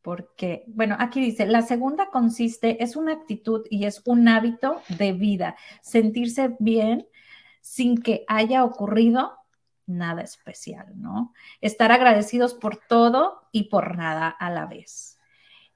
porque, 0.00 0.62
bueno, 0.68 0.96
aquí 1.00 1.20
dice, 1.20 1.44
la 1.46 1.62
segunda 1.62 2.06
consiste, 2.10 2.84
es 2.84 2.94
una 2.94 3.14
actitud 3.14 3.66
y 3.68 3.86
es 3.86 4.00
un 4.04 4.28
hábito 4.28 4.80
de 4.88 5.12
vida, 5.12 5.56
sentirse 5.82 6.54
bien 6.60 7.08
sin 7.60 8.00
que 8.00 8.24
haya 8.28 8.64
ocurrido 8.64 9.39
nada 9.96 10.22
especial, 10.22 10.86
¿no? 10.96 11.32
Estar 11.60 11.92
agradecidos 11.92 12.54
por 12.54 12.76
todo 12.76 13.48
y 13.52 13.64
por 13.64 13.96
nada 13.96 14.28
a 14.28 14.50
la 14.50 14.66
vez. 14.66 15.18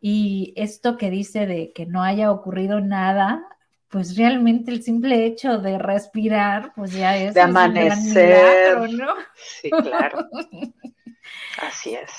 Y 0.00 0.52
esto 0.56 0.96
que 0.98 1.10
dice 1.10 1.46
de 1.46 1.72
que 1.72 1.86
no 1.86 2.02
haya 2.02 2.30
ocurrido 2.30 2.80
nada, 2.80 3.46
pues 3.88 4.16
realmente 4.16 4.70
el 4.70 4.82
simple 4.82 5.24
hecho 5.24 5.58
de 5.58 5.78
respirar, 5.78 6.72
pues 6.74 6.92
ya 6.92 7.16
es 7.16 7.32
de 7.32 7.40
amanecer, 7.40 8.90
¿no? 8.92 9.14
Sí, 9.36 9.70
claro. 9.70 10.28
Así 11.62 11.94
es, 11.94 12.10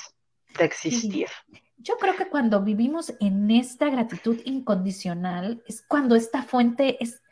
de 0.58 0.64
existir. 0.64 1.28
Yo 1.76 1.96
creo 1.98 2.16
que 2.16 2.28
cuando 2.28 2.62
vivimos 2.62 3.14
en 3.20 3.50
esta 3.50 3.90
gratitud 3.90 4.40
incondicional 4.44 5.62
es 5.68 5.82
cuando 5.82 6.16
esta 6.16 6.42
fuente 6.42 6.96
es 7.00 7.22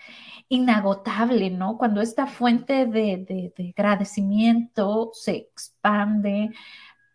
inagotable, 0.49 1.51
¿no? 1.51 1.79
Cuando 1.79 2.01
esta 2.01 2.27
fuente 2.27 2.87
de, 2.87 3.53
agradecimiento 3.77 5.11
se 5.15 5.37
expande. 5.37 6.51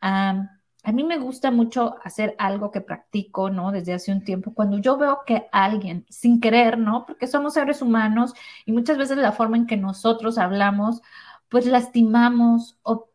a 0.02 0.92
mí 0.94 1.04
me 1.04 1.18
gusta 1.18 1.52
mucho 1.52 1.96
hacer 2.04 2.36
algo 2.40 2.72
que 2.72 2.82
practico, 2.82 3.50
¿no? 3.50 3.72
Desde 3.72 3.94
hace 3.94 4.12
un 4.12 4.24
tiempo, 4.24 4.54
cuando 4.54 4.78
yo 4.80 4.98
veo 4.98 5.22
que 5.26 5.48
alguien, 5.52 6.06
sin 6.10 6.40
querer, 6.42 6.78
¿no? 6.78 7.06
Porque 7.06 7.28
somos 7.28 7.54
seres 7.54 7.82
humanos 7.82 8.34
y 8.66 8.72
muchas 8.72 8.98
veces 8.98 9.18
la 9.18 9.32
forma 9.32 9.58
en 9.58 9.68
que 9.68 9.78
nosotros 9.78 10.38
hablamos, 10.38 11.02
pues 11.50 11.66
lastimamos 11.66 12.80
o 12.84 13.10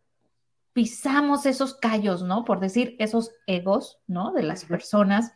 pisamos 0.75 1.47
esos 1.47 1.75
callos, 1.75 2.23
¿no? 2.23 2.45
Por 2.45 2.61
decir, 2.61 2.97
esos 2.99 3.33
egos, 3.47 4.01
¿no? 4.07 4.33
De 4.33 4.43
las 4.43 4.65
personas. 4.67 5.33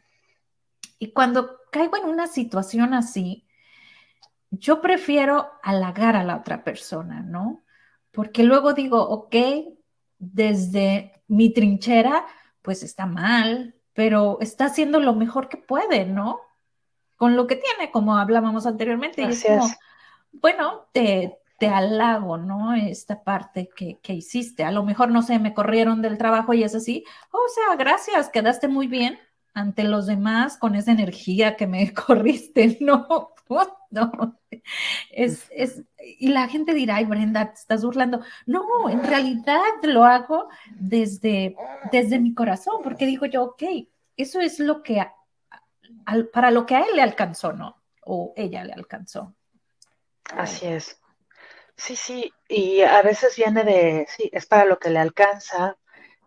Y 0.99 1.13
cuando 1.13 1.59
caigo 1.71 1.97
en 1.97 2.07
una 2.07 2.27
situación 2.27 2.93
así, 2.93 3.48
yo 4.51 4.81
prefiero 4.81 5.51
halagar 5.63 6.17
a 6.17 6.25
la 6.25 6.37
otra 6.37 6.65
persona, 6.65 7.21
¿no? 7.21 7.65
Porque 8.11 8.43
luego 8.43 8.73
digo, 8.73 9.03
ok, 9.03 9.37
desde 10.19 11.23
mi 11.29 11.53
trinchera, 11.53 12.27
pues 12.63 12.83
está 12.83 13.07
mal, 13.07 13.75
pero 13.93 14.39
está 14.41 14.67
haciendo 14.67 15.01
lo 15.01 15.15
mejor 15.15 15.49
que 15.49 15.57
puede, 15.57 16.07
¿no? 16.07 16.41
Con 17.17 17.37
lo 17.37 17.47
que 17.47 17.57
tiene, 17.57 17.91
como 17.91 18.17
hablábamos 18.17 18.67
anteriormente. 18.67 19.23
y 19.23 19.27
es 19.27 19.45
como, 19.45 19.69
bueno, 20.33 20.87
te, 20.93 21.39
te 21.59 21.69
halago, 21.69 22.39
¿no? 22.39 22.75
Esta 22.75 23.23
parte 23.23 23.69
que, 23.69 24.13
hiciste. 24.13 24.65
A 24.65 24.71
lo 24.71 24.85
mejor, 24.85 25.11
no 25.11 25.23
sé, 25.23 25.39
me 25.39 25.55
corrieron 25.55 26.01
del 26.01 26.17
trabajo 26.17 26.55
y 26.55 26.63
es 26.63 26.75
así. 26.75 27.05
o 27.31 27.49
sea, 27.55 27.77
gracias, 27.77 28.31
quedaste 28.31 28.69
muy 28.69 28.87
bien 28.87 29.19
ante 29.59 29.85
los 29.85 30.07
demás 30.07 30.57
con 30.57 30.75
esa 30.75 30.93
energía 30.93 31.57
que 31.57 31.67
me 31.67 31.93
corriste. 31.95 32.79
No, 32.81 33.35
no. 33.91 34.39
Es, 35.11 35.47
es, 35.51 35.83
y 35.99 36.29
la 36.29 36.49
gente 36.49 36.75
dirá, 36.75 36.97
ay, 36.97 37.05
Brenda, 37.05 37.53
te 37.53 37.61
estás 37.61 37.85
burlando. 37.85 38.21
No, 38.47 38.89
en 38.89 39.03
realidad 39.03 39.61
lo 39.83 40.05
hago 40.05 40.49
desde, 40.77 41.57
desde 41.91 42.19
mi 42.19 42.35
corazón, 42.35 42.83
porque 42.83 43.07
digo 43.07 43.27
yo, 43.27 43.45
ok, 43.45 43.63
eso 44.17 44.41
es 44.41 44.59
lo 44.59 44.83
que, 44.83 45.05
para 46.33 46.51
lo 46.51 46.67
que 46.67 46.77
a 46.77 46.81
él 46.81 46.97
le 46.97 47.03
alcanzó, 47.03 47.53
¿no? 47.53 47.83
O 48.05 48.33
ella 48.37 48.65
le 48.65 48.73
alcanzó. 48.73 49.35
Así 50.37 50.67
es. 50.67 51.01
Sí, 51.77 51.95
sí, 51.95 52.33
y 52.49 52.81
a 52.81 53.03
veces 53.03 53.37
viene 53.37 53.63
de, 53.63 54.07
sí, 54.09 54.29
es 54.33 54.47
para 54.47 54.65
lo 54.65 54.79
que 54.79 54.91
le 54.91 54.99
alcanza. 54.99 55.77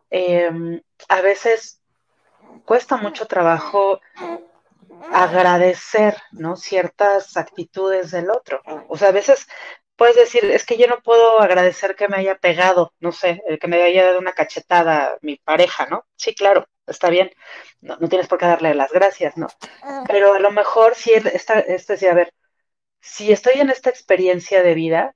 Em, 0.10 0.82
a 1.10 1.22
veces 1.22 1.81
cuesta 2.66 2.98
mucho 2.98 3.28
trabajo 3.28 4.00
agradecer, 5.12 6.18
¿no? 6.32 6.56
Ciertas 6.56 7.38
actitudes 7.38 8.12
del 8.12 8.30
otro. 8.30 8.62
O 8.88 8.98
sea, 8.98 9.10
a 9.10 9.14
veces 9.14 9.48
puedes 9.96 10.16
decir, 10.16 10.46
es 10.46 10.66
que 10.66 10.78
yo 10.78 10.88
no 10.88 11.02
puedo 11.02 11.42
agradecer 11.42 11.96
que 11.96 12.08
me 12.08 12.18
haya 12.18 12.36
pegado, 12.36 12.94
no 13.00 13.12
sé, 13.12 13.42
que 13.60 13.68
me 13.68 13.82
haya 13.82 14.06
dado 14.06 14.20
una 14.20 14.34
cachetada 14.34 15.18
mi 15.22 15.38
pareja, 15.38 15.86
¿no? 15.88 16.06
Sí, 16.16 16.34
claro, 16.34 16.68
está 16.88 17.10
bien. 17.10 17.32
No, 17.82 17.98
no 17.98 18.10
tienes 18.10 18.28
por 18.28 18.38
qué 18.38 18.46
darle 18.46 18.74
las 18.74 18.92
gracias, 18.92 19.38
¿no? 19.38 19.48
Pero 20.08 20.34
a 20.34 20.40
lo 20.40 20.52
mejor 20.52 20.96
si 20.96 21.14
esta, 21.14 21.62
decir, 21.62 22.10
a 22.10 22.14
ver, 22.14 22.34
si 23.00 23.32
estoy 23.32 23.60
en 23.60 23.70
esta 23.70 23.90
experiencia 23.90 24.64
de 24.64 24.74
vida, 24.74 25.16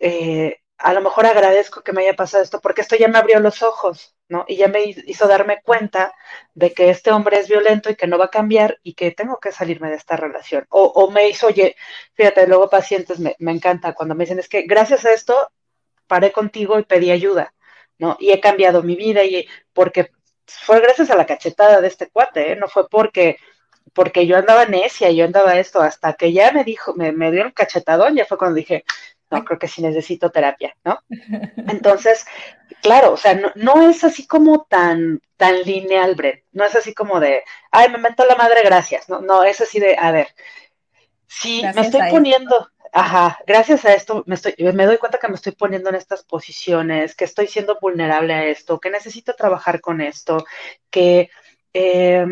eh, 0.00 0.58
a 0.84 0.92
lo 0.92 1.00
mejor 1.00 1.24
agradezco 1.24 1.82
que 1.82 1.94
me 1.94 2.02
haya 2.02 2.12
pasado 2.12 2.44
esto 2.44 2.60
porque 2.60 2.82
esto 2.82 2.94
ya 2.94 3.08
me 3.08 3.16
abrió 3.16 3.40
los 3.40 3.62
ojos, 3.62 4.14
¿no? 4.28 4.44
Y 4.46 4.56
ya 4.56 4.68
me 4.68 4.84
hizo 4.84 5.26
darme 5.26 5.62
cuenta 5.62 6.14
de 6.52 6.74
que 6.74 6.90
este 6.90 7.10
hombre 7.10 7.38
es 7.38 7.48
violento 7.48 7.88
y 7.88 7.96
que 7.96 8.06
no 8.06 8.18
va 8.18 8.26
a 8.26 8.30
cambiar 8.30 8.78
y 8.82 8.92
que 8.92 9.10
tengo 9.10 9.40
que 9.40 9.50
salirme 9.50 9.88
de 9.88 9.96
esta 9.96 10.16
relación. 10.16 10.66
O, 10.68 11.10
me 11.10 11.30
hizo, 11.30 11.46
oye, 11.46 11.74
fíjate, 12.12 12.46
luego 12.46 12.68
pacientes 12.68 13.18
me, 13.18 13.34
me 13.38 13.52
encanta 13.52 13.94
cuando 13.94 14.14
me 14.14 14.24
dicen, 14.24 14.38
es 14.38 14.48
que 14.48 14.64
gracias 14.64 15.06
a 15.06 15.14
esto 15.14 15.50
paré 16.06 16.32
contigo 16.32 16.78
y 16.78 16.84
pedí 16.84 17.10
ayuda, 17.10 17.54
¿no? 17.98 18.18
Y 18.20 18.32
he 18.32 18.40
cambiado 18.40 18.82
mi 18.82 18.94
vida 18.94 19.24
y 19.24 19.48
porque 19.72 20.10
fue 20.46 20.80
gracias 20.80 21.08
a 21.10 21.16
la 21.16 21.24
cachetada 21.24 21.80
de 21.80 21.88
este 21.88 22.10
cuate, 22.10 22.52
¿eh? 22.52 22.56
No 22.56 22.68
fue 22.68 22.90
porque 22.90 23.38
porque 23.94 24.26
yo 24.26 24.36
andaba 24.36 24.66
necia, 24.66 25.10
yo 25.12 25.24
andaba 25.24 25.58
esto, 25.58 25.80
hasta 25.80 26.14
que 26.14 26.32
ya 26.32 26.52
me 26.52 26.64
dijo, 26.64 26.94
me, 26.94 27.12
me 27.12 27.30
dio 27.30 27.44
un 27.44 27.52
cachetadón, 27.52 28.16
ya 28.16 28.26
fue 28.26 28.38
cuando 28.38 28.56
dije, 28.56 28.84
no, 29.38 29.44
creo 29.44 29.58
que 29.58 29.68
sí 29.68 29.82
necesito 29.82 30.30
terapia, 30.30 30.76
¿no? 30.84 30.98
Entonces, 31.68 32.24
claro, 32.82 33.12
o 33.12 33.16
sea, 33.16 33.38
no, 33.54 33.88
es 33.88 34.04
así 34.04 34.26
como 34.26 34.64
tan, 34.68 35.20
tan 35.36 35.62
lineal, 35.62 36.14
Brett, 36.14 36.44
no 36.52 36.64
es 36.64 36.74
así 36.74 36.94
como 36.94 37.20
de, 37.20 37.42
ay, 37.70 37.90
me 37.90 37.98
mentó 37.98 38.24
la 38.24 38.36
madre, 38.36 38.62
gracias, 38.64 39.08
no, 39.08 39.20
no, 39.20 39.44
es 39.44 39.60
así 39.60 39.80
de, 39.80 39.96
a 39.98 40.12
ver, 40.12 40.28
si 41.26 41.62
me 41.74 41.80
estoy 41.80 42.02
poniendo, 42.10 42.68
ajá, 42.92 43.38
gracias 43.46 43.84
a 43.84 43.94
esto 43.94 44.22
me, 44.26 44.36
estoy, 44.36 44.54
me 44.58 44.86
doy 44.86 44.98
cuenta 44.98 45.18
que 45.18 45.28
me 45.28 45.34
estoy 45.34 45.52
poniendo 45.52 45.90
en 45.90 45.96
estas 45.96 46.22
posiciones, 46.22 47.14
que 47.14 47.24
estoy 47.24 47.46
siendo 47.48 47.78
vulnerable 47.80 48.34
a 48.34 48.44
esto, 48.44 48.78
que 48.78 48.90
necesito 48.90 49.34
trabajar 49.34 49.80
con 49.80 50.00
esto, 50.00 50.44
que... 50.90 51.30
Eh, 51.72 52.26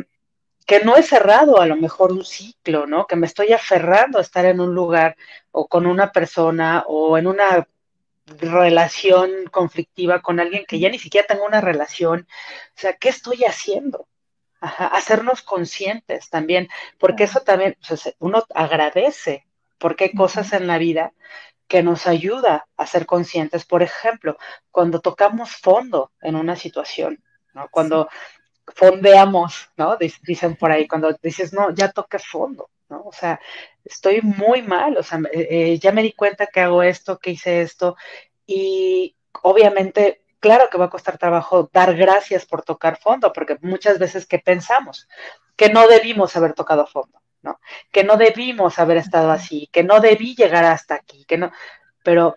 que 0.66 0.80
no 0.84 0.96
he 0.96 1.02
cerrado 1.02 1.60
a 1.60 1.66
lo 1.66 1.76
mejor 1.76 2.12
un 2.12 2.24
ciclo, 2.24 2.86
¿no? 2.86 3.06
Que 3.06 3.16
me 3.16 3.26
estoy 3.26 3.52
aferrando 3.52 4.18
a 4.18 4.22
estar 4.22 4.44
en 4.44 4.60
un 4.60 4.74
lugar 4.74 5.16
o 5.50 5.66
con 5.68 5.86
una 5.86 6.12
persona 6.12 6.84
o 6.86 7.18
en 7.18 7.26
una 7.26 7.66
relación 8.26 9.30
conflictiva 9.50 10.22
con 10.22 10.40
alguien 10.40 10.64
que 10.66 10.78
ya 10.78 10.88
ni 10.88 10.98
siquiera 10.98 11.26
tengo 11.26 11.44
una 11.44 11.60
relación. 11.60 12.26
O 12.76 12.80
sea, 12.80 12.94
¿qué 12.94 13.08
estoy 13.08 13.44
haciendo? 13.44 14.06
hacernos 14.62 15.42
conscientes 15.42 16.30
también, 16.30 16.68
porque 16.98 17.24
eso 17.24 17.40
también, 17.40 17.76
uno 18.20 18.44
agradece, 18.54 19.46
porque 19.78 20.04
hay 20.04 20.12
cosas 20.14 20.52
en 20.52 20.68
la 20.68 20.78
vida 20.78 21.12
que 21.66 21.82
nos 21.82 22.06
ayuda 22.06 22.68
a 22.76 22.86
ser 22.86 23.06
conscientes. 23.06 23.64
Por 23.64 23.82
ejemplo, 23.82 24.38
cuando 24.70 25.00
tocamos 25.00 25.56
fondo 25.56 26.12
en 26.20 26.36
una 26.36 26.54
situación, 26.54 27.22
¿no? 27.54 27.68
Cuando 27.70 28.08
fondeamos, 28.66 29.70
¿no? 29.76 29.96
Dicen 29.96 30.56
por 30.56 30.70
ahí, 30.70 30.86
cuando 30.86 31.12
dices, 31.22 31.52
no, 31.52 31.74
ya 31.74 31.90
toqué 31.92 32.18
fondo, 32.18 32.70
¿no? 32.88 33.02
O 33.04 33.12
sea, 33.12 33.40
estoy 33.84 34.20
muy 34.22 34.62
mal, 34.62 34.96
o 34.96 35.02
sea, 35.02 35.20
eh, 35.32 35.78
ya 35.78 35.92
me 35.92 36.02
di 36.02 36.12
cuenta 36.12 36.46
que 36.46 36.60
hago 36.60 36.82
esto, 36.82 37.18
que 37.18 37.32
hice 37.32 37.62
esto, 37.62 37.96
y 38.46 39.16
obviamente, 39.42 40.24
claro 40.40 40.68
que 40.70 40.78
va 40.78 40.86
a 40.86 40.90
costar 40.90 41.18
trabajo 41.18 41.70
dar 41.72 41.96
gracias 41.96 42.46
por 42.46 42.62
tocar 42.62 42.98
fondo, 42.98 43.32
porque 43.32 43.58
muchas 43.62 43.98
veces 43.98 44.26
que 44.26 44.38
pensamos 44.38 45.08
que 45.56 45.68
no 45.68 45.86
debimos 45.88 46.36
haber 46.36 46.54
tocado 46.54 46.86
fondo, 46.86 47.20
¿no? 47.42 47.60
Que 47.90 48.04
no 48.04 48.16
debimos 48.16 48.78
haber 48.78 48.98
estado 48.98 49.30
así, 49.30 49.68
que 49.72 49.82
no 49.82 50.00
debí 50.00 50.34
llegar 50.34 50.64
hasta 50.64 50.94
aquí, 50.94 51.24
que 51.24 51.38
no, 51.38 51.52
pero 52.02 52.36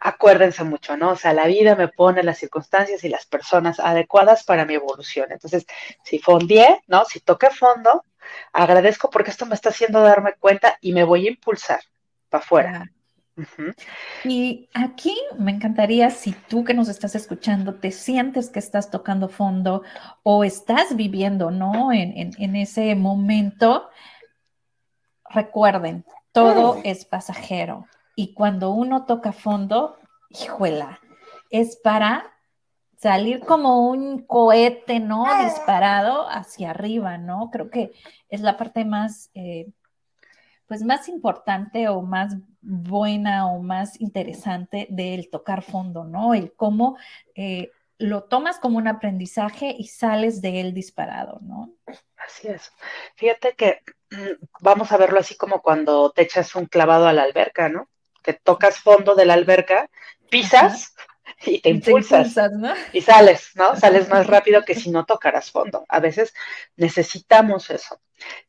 acuérdense 0.00 0.64
mucho, 0.64 0.96
¿no? 0.96 1.10
O 1.10 1.16
sea, 1.16 1.34
la 1.34 1.46
vida 1.46 1.76
me 1.76 1.88
pone 1.88 2.22
las 2.22 2.38
circunstancias 2.38 3.04
y 3.04 3.08
las 3.10 3.26
personas 3.26 3.78
adecuadas 3.78 4.44
para 4.44 4.64
mi 4.64 4.74
evolución. 4.74 5.26
Entonces, 5.30 5.66
si 6.02 6.18
fondié, 6.18 6.82
¿no? 6.86 7.04
Si 7.04 7.20
toqué 7.20 7.50
fondo, 7.50 8.04
agradezco 8.52 9.10
porque 9.10 9.30
esto 9.30 9.44
me 9.46 9.54
está 9.54 9.68
haciendo 9.68 10.00
darme 10.00 10.32
cuenta 10.38 10.78
y 10.80 10.92
me 10.92 11.04
voy 11.04 11.26
a 11.26 11.30
impulsar 11.30 11.80
para 12.30 12.42
afuera. 12.42 12.90
Y 14.24 14.68
aquí 14.74 15.16
me 15.38 15.52
encantaría 15.52 16.10
si 16.10 16.32
tú 16.32 16.64
que 16.64 16.74
nos 16.74 16.88
estás 16.88 17.14
escuchando 17.14 17.74
te 17.76 17.90
sientes 17.90 18.50
que 18.50 18.58
estás 18.58 18.90
tocando 18.90 19.28
fondo 19.28 19.82
o 20.22 20.44
estás 20.44 20.94
viviendo, 20.96 21.50
¿no? 21.50 21.92
En, 21.92 22.32
en 22.36 22.56
ese 22.56 22.94
momento, 22.94 23.88
recuerden, 25.30 26.04
todo 26.32 26.80
es 26.84 27.04
pasajero. 27.04 27.86
Y 28.20 28.34
cuando 28.34 28.72
uno 28.72 29.06
toca 29.06 29.32
fondo, 29.32 29.96
hijuela, 30.28 31.00
es 31.48 31.76
para 31.76 32.36
salir 32.98 33.40
como 33.40 33.88
un 33.88 34.26
cohete, 34.26 35.00
¿no? 35.00 35.24
Disparado 35.42 36.28
hacia 36.28 36.68
arriba, 36.68 37.16
¿no? 37.16 37.48
Creo 37.50 37.70
que 37.70 37.92
es 38.28 38.42
la 38.42 38.58
parte 38.58 38.84
más, 38.84 39.30
eh, 39.32 39.72
pues 40.66 40.82
más 40.82 41.08
importante 41.08 41.88
o 41.88 42.02
más 42.02 42.36
buena 42.60 43.46
o 43.46 43.62
más 43.62 43.98
interesante 44.02 44.86
del 44.90 45.30
tocar 45.30 45.62
fondo, 45.62 46.04
¿no? 46.04 46.34
El 46.34 46.52
cómo 46.52 46.98
eh, 47.34 47.70
lo 47.96 48.24
tomas 48.24 48.58
como 48.58 48.76
un 48.76 48.86
aprendizaje 48.86 49.74
y 49.78 49.86
sales 49.86 50.42
de 50.42 50.60
él 50.60 50.74
disparado, 50.74 51.38
¿no? 51.40 51.72
Así 52.18 52.48
es. 52.48 52.70
Fíjate 53.16 53.54
que 53.54 53.80
mm, 54.10 54.44
vamos 54.60 54.92
a 54.92 54.98
verlo 54.98 55.20
así 55.20 55.38
como 55.38 55.62
cuando 55.62 56.10
te 56.10 56.20
echas 56.20 56.54
un 56.54 56.66
clavado 56.66 57.06
a 57.08 57.14
la 57.14 57.22
alberca, 57.22 57.70
¿no? 57.70 57.88
Que 58.22 58.34
tocas 58.34 58.78
fondo 58.78 59.14
de 59.14 59.26
la 59.26 59.34
alberca, 59.34 59.88
pisas 60.30 60.94
y 61.44 61.60
te 61.60 61.70
impulsas, 61.70 62.36
y 62.92 63.00
sales, 63.00 63.50
¿no? 63.54 63.76
Sales 63.76 64.08
más 64.08 64.26
rápido 64.26 64.62
que 64.64 64.74
si 64.74 64.90
no 64.90 65.04
tocaras 65.04 65.50
fondo. 65.50 65.84
A 65.88 66.00
veces 66.00 66.34
necesitamos 66.76 67.70
eso. 67.70 68.00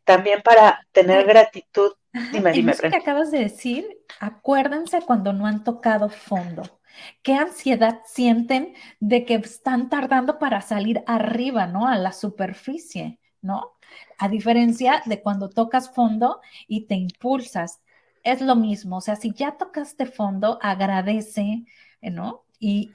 También 0.03 0.41
para 0.41 0.85
tener 0.91 1.25
gratitud. 1.25 1.93
Dime, 2.31 2.51
dime. 2.51 2.73
Eso 2.73 2.89
que 2.89 2.95
acabas 2.95 3.31
de 3.31 3.39
decir, 3.39 3.87
acuérdense 4.19 5.01
cuando 5.01 5.31
no 5.31 5.47
han 5.47 5.63
tocado 5.63 6.09
fondo. 6.09 6.81
¿Qué 7.21 7.35
ansiedad 7.35 8.01
sienten 8.05 8.75
de 8.99 9.25
que 9.25 9.35
están 9.35 9.89
tardando 9.89 10.39
para 10.39 10.59
salir 10.61 11.01
arriba, 11.07 11.67
¿no? 11.67 11.87
A 11.87 11.97
la 11.97 12.11
superficie, 12.11 13.19
¿no? 13.41 13.77
A 14.17 14.27
diferencia 14.27 15.01
de 15.05 15.21
cuando 15.21 15.49
tocas 15.49 15.93
fondo 15.93 16.41
y 16.67 16.87
te 16.87 16.95
impulsas 16.95 17.81
es 18.23 18.41
lo 18.41 18.55
mismo, 18.55 18.97
o 18.97 19.01
sea, 19.01 19.15
si 19.15 19.33
ya 19.33 19.57
tocaste 19.57 20.05
fondo, 20.05 20.59
agradece, 20.61 21.65
¿no? 22.01 22.45
Y, 22.59 22.91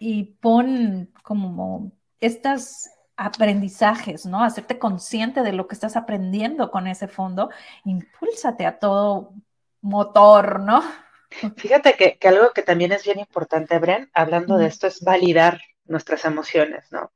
y, 0.00 0.24
pon 0.40 1.10
como 1.22 1.92
estos 2.20 2.88
aprendizajes, 3.16 4.26
¿no? 4.26 4.42
Hacerte 4.42 4.78
consciente 4.78 5.42
de 5.42 5.52
lo 5.52 5.66
que 5.66 5.74
estás 5.74 5.96
aprendiendo 5.96 6.70
con 6.70 6.86
ese 6.86 7.08
fondo, 7.08 7.50
impúlsate 7.84 8.66
a 8.66 8.78
todo 8.78 9.34
motor, 9.82 10.60
¿no? 10.60 10.82
Fíjate 11.56 11.94
que, 11.94 12.18
que 12.18 12.28
algo 12.28 12.52
que 12.52 12.62
también 12.62 12.92
es 12.92 13.04
bien 13.04 13.18
importante, 13.18 13.78
Bren, 13.78 14.10
hablando 14.14 14.56
de 14.56 14.66
esto, 14.66 14.86
es 14.86 15.02
validar 15.02 15.60
nuestras 15.84 16.24
emociones, 16.24 16.90
¿no? 16.90 17.12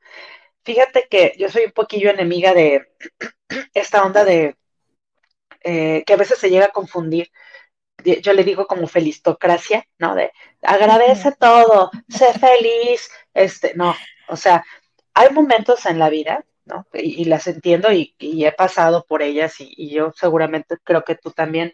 Fíjate 0.65 1.09
que 1.11 1.35
yo 1.39 1.51
soy 1.51 1.65
un 1.65 1.73
poquillo 1.73 2.11
enemiga 2.11 2.55
de 2.55 2.89
esta 3.75 4.03
onda 4.05 4.25
de 4.25 4.57
eh, 5.65 6.05
que 6.07 6.13
a 6.13 6.17
veces 6.17 6.39
se 6.39 6.51
llega 6.51 6.67
a 6.67 6.73
confundir. 6.73 7.31
Yo 8.23 8.33
le 8.35 8.45
digo 8.45 8.67
como 8.67 8.87
felistocracia, 8.87 9.87
¿no? 9.99 10.15
De 10.15 10.31
agradece 10.63 11.33
todo, 11.33 11.91
sé 12.09 12.33
feliz, 12.39 13.09
este, 13.33 13.73
no, 13.75 13.95
o 14.29 14.37
sea, 14.37 14.65
hay 15.15 15.31
momentos 15.31 15.87
en 15.87 15.99
la 15.99 16.11
vida, 16.11 16.45
¿no? 16.65 16.87
Y, 16.93 17.25
las 17.27 17.47
entiendo 17.47 17.93
y, 17.93 18.15
he 18.19 18.53
pasado 18.53 19.05
por 19.07 19.23
ellas 19.23 19.57
y, 19.59 19.91
yo 19.91 20.13
seguramente 20.17 20.77
creo 20.85 21.05
que 21.05 21.15
tú 21.17 21.31
también, 21.31 21.73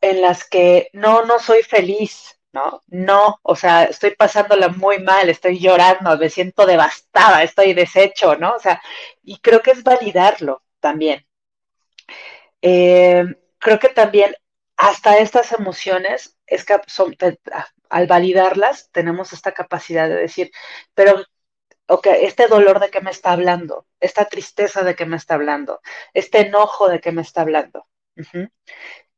en 0.00 0.22
las 0.22 0.48
que 0.48 0.90
no, 0.92 1.24
no 1.24 1.38
soy 1.38 1.62
feliz, 1.62 2.38
¿no? 2.52 2.82
No, 2.88 3.38
o 3.42 3.56
sea, 3.56 3.84
estoy 3.84 4.14
pasándola 4.16 4.68
muy 4.68 4.98
mal, 5.00 5.28
estoy 5.28 5.58
llorando, 5.58 6.16
me 6.18 6.30
siento 6.30 6.66
devastada, 6.66 7.42
estoy 7.42 7.74
deshecho, 7.74 8.36
¿no? 8.36 8.54
O 8.54 8.58
sea, 8.60 8.80
y 9.22 9.38
creo 9.40 9.62
que 9.62 9.72
es 9.72 9.82
validarlo 9.82 10.62
también. 10.80 11.26
Eh, 12.62 13.24
creo 13.58 13.78
que 13.78 13.88
también 13.88 14.34
hasta 14.76 15.18
estas 15.18 15.52
emociones, 15.52 16.38
es 16.46 16.64
que 16.64 16.80
al 17.90 18.06
validarlas, 18.06 18.90
tenemos 18.92 19.32
esta 19.32 19.52
capacidad 19.52 20.08
de 20.08 20.16
decir, 20.16 20.50
pero, 20.94 21.22
ok, 21.88 22.06
este 22.22 22.46
dolor 22.48 22.80
de 22.80 22.90
que 22.90 23.00
me 23.00 23.10
está 23.10 23.32
hablando, 23.32 23.86
esta 24.00 24.24
tristeza 24.26 24.82
de 24.82 24.94
que 24.94 25.06
me 25.06 25.16
está 25.16 25.34
hablando, 25.34 25.80
este 26.14 26.40
enojo 26.40 26.88
de 26.88 27.00
que 27.00 27.12
me 27.12 27.22
está 27.22 27.42
hablando. 27.42 27.86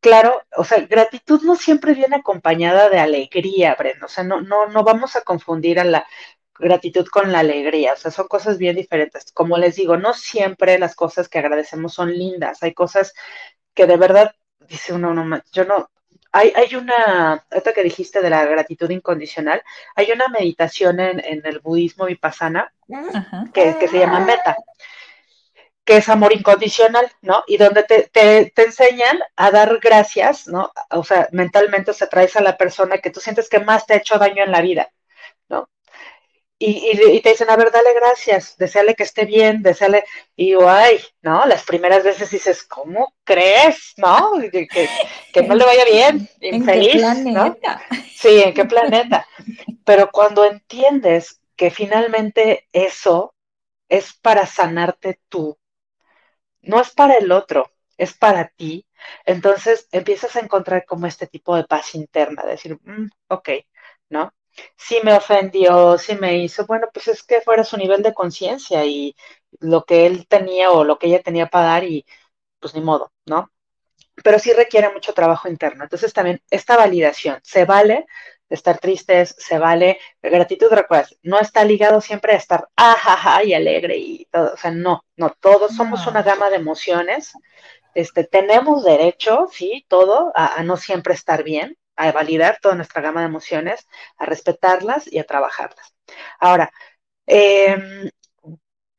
Claro, 0.01 0.43
o 0.57 0.65
sea, 0.65 0.81
gratitud 0.81 1.43
no 1.43 1.55
siempre 1.55 1.95
viene 1.95 2.17
acompañada 2.17 2.89
de 2.89 2.99
alegría, 2.99 3.77
Brenda. 3.79 4.07
O 4.07 4.09
sea, 4.09 4.25
no, 4.25 4.41
no, 4.41 4.67
no 4.67 4.83
vamos 4.83 5.15
a 5.15 5.21
confundir 5.21 5.79
a 5.79 5.85
la 5.85 6.07
gratitud 6.59 7.07
con 7.07 7.33
la 7.33 7.41
alegría. 7.41 7.95
O 7.95 7.97
sea, 7.97 8.11
son 8.11 8.29
cosas 8.29 8.59
bien 8.59 8.77
diferentes. 8.77 9.33
Como 9.33 9.59
les 9.59 9.77
digo, 9.77 9.97
no 9.97 10.15
siempre 10.15 10.79
las 10.79 10.95
cosas 10.95 11.29
que 11.29 11.39
agradecemos 11.39 11.95
son 11.95 12.13
lindas. 12.13 12.63
Hay 12.63 12.75
cosas 12.75 13.15
que 13.75 13.87
de 13.87 13.97
verdad, 13.97 14.35
dice 14.69 14.93
uno, 14.93 15.15
no, 15.15 15.41
yo 15.53 15.65
no, 15.65 15.91
hay, 16.33 16.53
hay 16.57 16.75
una, 16.75 17.45
esto 17.51 17.73
que 17.75 17.83
dijiste 17.83 18.23
de 18.23 18.31
la 18.31 18.47
gratitud 18.47 18.89
incondicional, 18.91 19.63
hay 19.95 20.11
una 20.13 20.29
meditación 20.29 20.99
en, 20.99 21.21
el 21.45 21.61
budismo 21.61 22.07
vipassana 22.07 22.73
que, 23.53 23.77
que, 23.79 23.89
se 23.89 23.99
llama 23.99 24.21
meta, 24.21 24.57
que 25.85 25.99
es 25.99 26.09
amor 26.09 26.33
incondicional, 26.33 27.11
¿no? 27.21 27.45
Y 27.47 27.59
donde 27.59 27.83
te, 27.83 28.09
te, 28.11 28.51
te, 28.55 28.63
enseñan 28.65 29.19
a 29.37 29.51
dar 29.51 29.79
gracias, 29.79 30.49
¿no? 30.49 30.73
O 30.91 31.05
sea, 31.05 31.29
mentalmente 31.33 31.93
se 31.93 32.07
traes 32.07 32.35
a 32.37 32.43
la 32.43 32.57
persona 32.57 32.99
que 32.99 33.11
tú 33.11 33.21
sientes 33.21 33.51
que 33.51 33.61
más 33.61 33.87
te 33.87 33.95
ha 33.95 33.99
hecho 33.99 34.19
daño 34.19 34.43
en 34.43 34.53
la 34.53 34.63
vida. 34.63 34.91
Y, 36.65 37.21
te 37.21 37.31
dicen, 37.31 37.51
a 37.51 37.57
ver, 37.57 37.71
dale 37.73 37.93
gracias, 37.95 38.57
deseale 38.57 38.95
que 38.95 39.03
esté 39.03 39.25
bien, 39.25 39.63
deseale, 39.63 40.05
y 40.37 40.55
ay, 40.55 41.01
¿no? 41.21 41.45
Las 41.47 41.65
primeras 41.65 42.05
veces 42.05 42.31
dices, 42.31 42.63
¿cómo 42.63 43.15
crees, 43.25 43.95
no? 43.97 44.33
Que, 44.51 44.69
que, 44.69 45.43
no 45.43 45.55
le 45.55 45.65
vaya 45.65 45.85
bien, 45.85 46.29
infeliz, 46.41 47.03
¿no? 47.25 47.57
Sí, 48.15 48.43
¿en 48.43 48.55
qué 48.55 48.65
planeta? 48.65 49.27
Pero 49.85 50.11
cuando 50.13 50.45
entiendes 50.45 51.41
que 51.57 51.71
finalmente 51.71 52.69
eso 52.73 53.35
es 53.89 54.13
para 54.15 54.47
sanarte 54.47 55.21
tú, 55.29 55.59
no 56.63 56.81
es 56.81 56.91
para 56.91 57.15
el 57.15 57.33
otro, 57.33 57.73
es 57.97 58.15
para 58.15 58.49
ti, 58.49 58.87
entonces 59.25 59.89
empiezas 59.91 60.37
a 60.37 60.41
encontrar 60.41 60.85
como 60.87 61.07
este 61.07 61.27
tipo 61.27 61.57
de 61.57 61.65
paz 61.65 61.95
interna, 61.95 62.45
decir, 62.45 62.79
mm, 62.85 63.09
ok, 63.29 63.49
¿no? 64.11 64.33
Si 64.77 65.01
me 65.03 65.15
ofendió, 65.15 65.99
si 65.99 66.15
me 66.17 66.39
hizo, 66.39 66.67
bueno, 66.67 66.89
pues 66.93 67.09
es 67.09 67.23
que 67.23 67.41
fuera 67.41 67.65
su 67.65 67.77
nivel 67.77 68.03
de 68.03 68.15
conciencia 68.15 68.85
y 68.85 69.17
lo 69.61 69.85
que 69.85 70.07
él 70.07 70.27
tenía 70.29 70.71
o 70.71 70.85
lo 70.85 70.99
que 70.99 71.09
ella 71.09 71.23
tenía 71.23 71.47
para 71.49 71.67
dar 71.67 71.85
y 71.85 72.07
pues 72.61 72.75
ni 72.75 72.81
modo, 72.81 73.13
¿no? 73.27 73.51
Pero 74.25 74.39
sí 74.39 74.53
requiere 74.53 74.93
mucho 74.93 75.15
trabajo 75.15 75.49
interno. 75.49 75.85
Entonces 75.85 76.13
también 76.13 76.43
esta 76.51 76.77
validación, 76.77 77.41
se 77.43 77.65
vale 77.65 78.07
estar 78.55 78.79
tristes, 78.79 79.35
se 79.39 79.59
vale. 79.59 79.99
Gratitud, 80.23 80.69
recuerdas, 80.71 81.17
no 81.23 81.41
está 81.41 81.65
ligado 81.65 82.01
siempre 82.01 82.35
a 82.35 82.37
estar 82.37 82.69
ajaja 82.77 83.45
y 83.45 83.55
alegre 83.55 83.97
y 83.97 84.27
todo. 84.27 84.53
O 84.55 84.57
sea, 84.57 84.71
no, 84.71 85.05
no, 85.17 85.35
todos 85.41 85.75
somos 85.75 86.07
una 86.07 86.23
gama 86.23 86.51
de 86.51 86.57
emociones. 86.57 87.33
Este, 87.95 88.25
tenemos 88.25 88.85
derecho, 88.85 89.49
sí, 89.53 89.85
todo, 89.89 90.33
a, 90.35 90.63
no 90.63 90.77
siempre 90.77 91.15
estar 91.15 91.43
bien, 91.43 91.77
a 92.09 92.13
validar 92.13 92.59
toda 92.61 92.75
nuestra 92.75 93.03
gama 93.03 93.21
de 93.21 93.27
emociones, 93.27 93.87
a 94.19 94.27
respetarlas 94.27 95.11
y 95.11 95.19
a 95.19 95.25
trabajarlas. 95.25 95.95
Ahora, 96.39 96.73
em, 97.27 98.11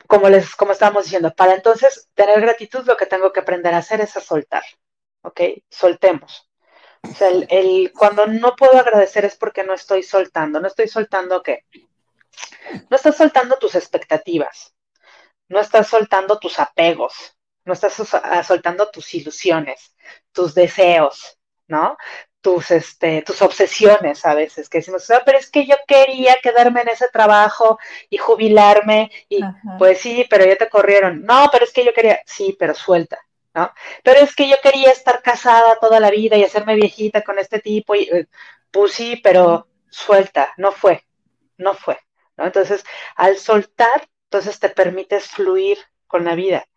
como 0.08 0.30
les, 0.30 0.56
como 0.56 0.72
estábamos 0.74 1.06
diciendo, 1.06 1.34
para 1.36 1.56
entonces 1.56 2.10
tener 2.14 2.40
gratitud, 2.42 2.86
lo 2.86 2.98
que 2.98 3.06
tengo 3.06 3.32
que 3.34 3.40
aprender 3.40 3.74
a 3.74 3.80
hacer 3.80 4.02
es 4.02 4.16
a 4.18 4.22
soltar. 4.22 4.64
¿Ok? 5.24 5.42
Soltemos. 5.70 6.50
O 7.04 7.14
sea, 7.14 7.30
el, 7.30 7.92
cuando 7.94 8.28
no 8.28 8.56
puedo 8.56 8.78
agradecer 8.78 9.26
es 9.26 9.36
porque 9.36 9.64
no 9.64 9.74
estoy 9.74 10.04
soltando. 10.04 10.60
No 10.60 10.68
estoy 10.68 10.88
soltando 10.88 11.42
qué? 11.44 11.66
No 12.90 12.96
estás 12.98 13.18
soltando 13.18 13.58
tus 13.58 13.76
expectativas. 13.76 14.74
No 15.50 15.60
estás 15.60 15.88
soltando 15.88 16.40
tus 16.40 16.60
apegos. 16.60 17.38
No 17.66 17.74
estás 17.74 17.94
soltando 18.46 18.92
tus 18.92 19.14
ilusiones, 19.14 19.96
tus 20.34 20.54
deseos, 20.54 21.40
¿no? 21.68 21.96
Tus, 22.44 22.72
este, 22.72 23.22
tus 23.22 23.42
obsesiones 23.42 24.26
a 24.26 24.36
veces, 24.36 24.68
que 24.68 24.80
decimos, 24.80 25.10
ah, 25.12 25.24
pero 25.26 25.38
es 25.38 25.50
que 25.50 25.66
yo 25.66 25.76
quería 25.88 26.36
quedarme 26.44 26.82
en 26.82 26.90
ese 26.90 27.08
trabajo 27.08 27.80
y 28.10 28.18
jubilarme, 28.18 29.10
y 29.30 29.40
pues 29.80 30.02
sí, 30.02 30.26
pero 30.30 30.44
ya 30.46 30.58
te 30.58 30.68
corrieron. 30.68 31.24
No, 31.24 31.50
pero 31.52 31.64
es 31.64 31.72
que 31.72 31.86
yo 31.86 31.94
quería, 31.94 32.20
sí, 32.26 32.56
pero 32.60 32.74
suelta, 32.76 33.18
¿no? 33.54 33.72
Pero 34.04 34.20
es 34.20 34.36
que 34.36 34.50
yo 34.50 34.58
quería 34.62 34.92
estar 34.92 35.22
casada 35.22 35.78
toda 35.80 36.02
la 36.02 36.12
vida 36.12 36.36
y 36.36 36.44
hacerme 36.44 36.76
viejita 36.76 37.22
con 37.22 37.40
este 37.40 37.60
tipo, 37.60 37.96
y 37.96 38.10
eh, 38.12 38.28
pues 38.72 38.92
sí, 38.92 39.22
pero 39.24 39.70
suelta, 39.90 40.54
no 40.58 40.74
fue, 40.74 41.06
no 41.58 41.74
fue, 41.76 41.98
¿no? 42.36 42.46
Entonces, 42.46 42.84
al 43.16 43.38
soltar, 43.38 44.10
entonces 44.26 44.60
te 44.60 44.68
permites 44.68 45.28
fluir 45.28 45.78
con 46.08 46.26
la 46.26 46.36
vida. 46.36 46.68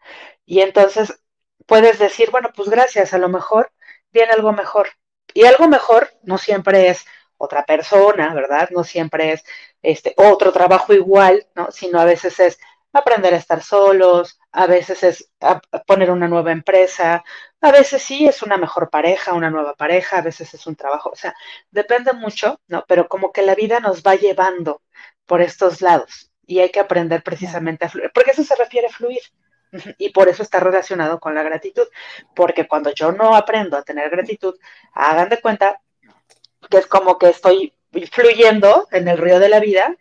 Y 0.44 0.60
entonces 0.60 1.18
puedes 1.66 1.98
decir, 1.98 2.30
bueno, 2.30 2.50
pues 2.54 2.68
gracias, 2.68 3.14
a 3.14 3.18
lo 3.18 3.28
mejor 3.28 3.72
viene 4.12 4.32
algo 4.32 4.52
mejor. 4.52 4.90
Y 5.36 5.44
algo 5.44 5.68
mejor 5.68 6.14
no 6.22 6.38
siempre 6.38 6.88
es 6.88 7.04
otra 7.36 7.66
persona, 7.66 8.32
¿verdad? 8.32 8.70
No 8.70 8.84
siempre 8.84 9.32
es 9.32 9.44
este 9.82 10.14
otro 10.16 10.50
trabajo 10.50 10.94
igual, 10.94 11.46
¿no? 11.54 11.70
Sino 11.70 12.00
a 12.00 12.06
veces 12.06 12.40
es 12.40 12.58
aprender 12.90 13.34
a 13.34 13.36
estar 13.36 13.62
solos, 13.62 14.38
a 14.50 14.66
veces 14.66 15.02
es 15.02 15.30
poner 15.86 16.10
una 16.10 16.26
nueva 16.26 16.52
empresa, 16.52 17.22
a 17.60 17.70
veces 17.70 18.02
sí 18.02 18.26
es 18.26 18.42
una 18.42 18.56
mejor 18.56 18.88
pareja, 18.88 19.34
una 19.34 19.50
nueva 19.50 19.74
pareja, 19.74 20.18
a 20.18 20.22
veces 20.22 20.54
es 20.54 20.66
un 20.66 20.74
trabajo, 20.74 21.10
o 21.10 21.16
sea, 21.16 21.34
depende 21.70 22.14
mucho, 22.14 22.58
¿no? 22.68 22.86
Pero 22.88 23.06
como 23.06 23.30
que 23.30 23.42
la 23.42 23.54
vida 23.54 23.78
nos 23.80 24.02
va 24.02 24.14
llevando 24.14 24.80
por 25.26 25.42
estos 25.42 25.82
lados 25.82 26.30
y 26.46 26.60
hay 26.60 26.70
que 26.70 26.80
aprender 26.80 27.22
precisamente 27.22 27.84
a 27.84 27.90
fluir, 27.90 28.10
porque 28.14 28.30
eso 28.30 28.42
se 28.42 28.56
refiere 28.56 28.86
a 28.86 28.90
fluir. 28.90 29.20
Y 29.98 30.10
por 30.10 30.28
eso 30.28 30.42
está 30.42 30.60
relacionado 30.60 31.20
con 31.20 31.34
la 31.34 31.42
gratitud, 31.42 31.86
porque 32.34 32.66
cuando 32.66 32.90
yo 32.92 33.12
no 33.12 33.34
aprendo 33.34 33.76
a 33.76 33.82
tener 33.82 34.10
gratitud, 34.10 34.54
hagan 34.92 35.28
de 35.28 35.40
cuenta 35.40 35.80
que 36.70 36.78
es 36.78 36.86
como 36.86 37.18
que 37.18 37.28
estoy 37.28 37.74
fluyendo 38.10 38.88
en 38.90 39.08
el 39.08 39.18
río 39.18 39.38
de 39.38 39.48
la 39.48 39.60
vida 39.60 39.96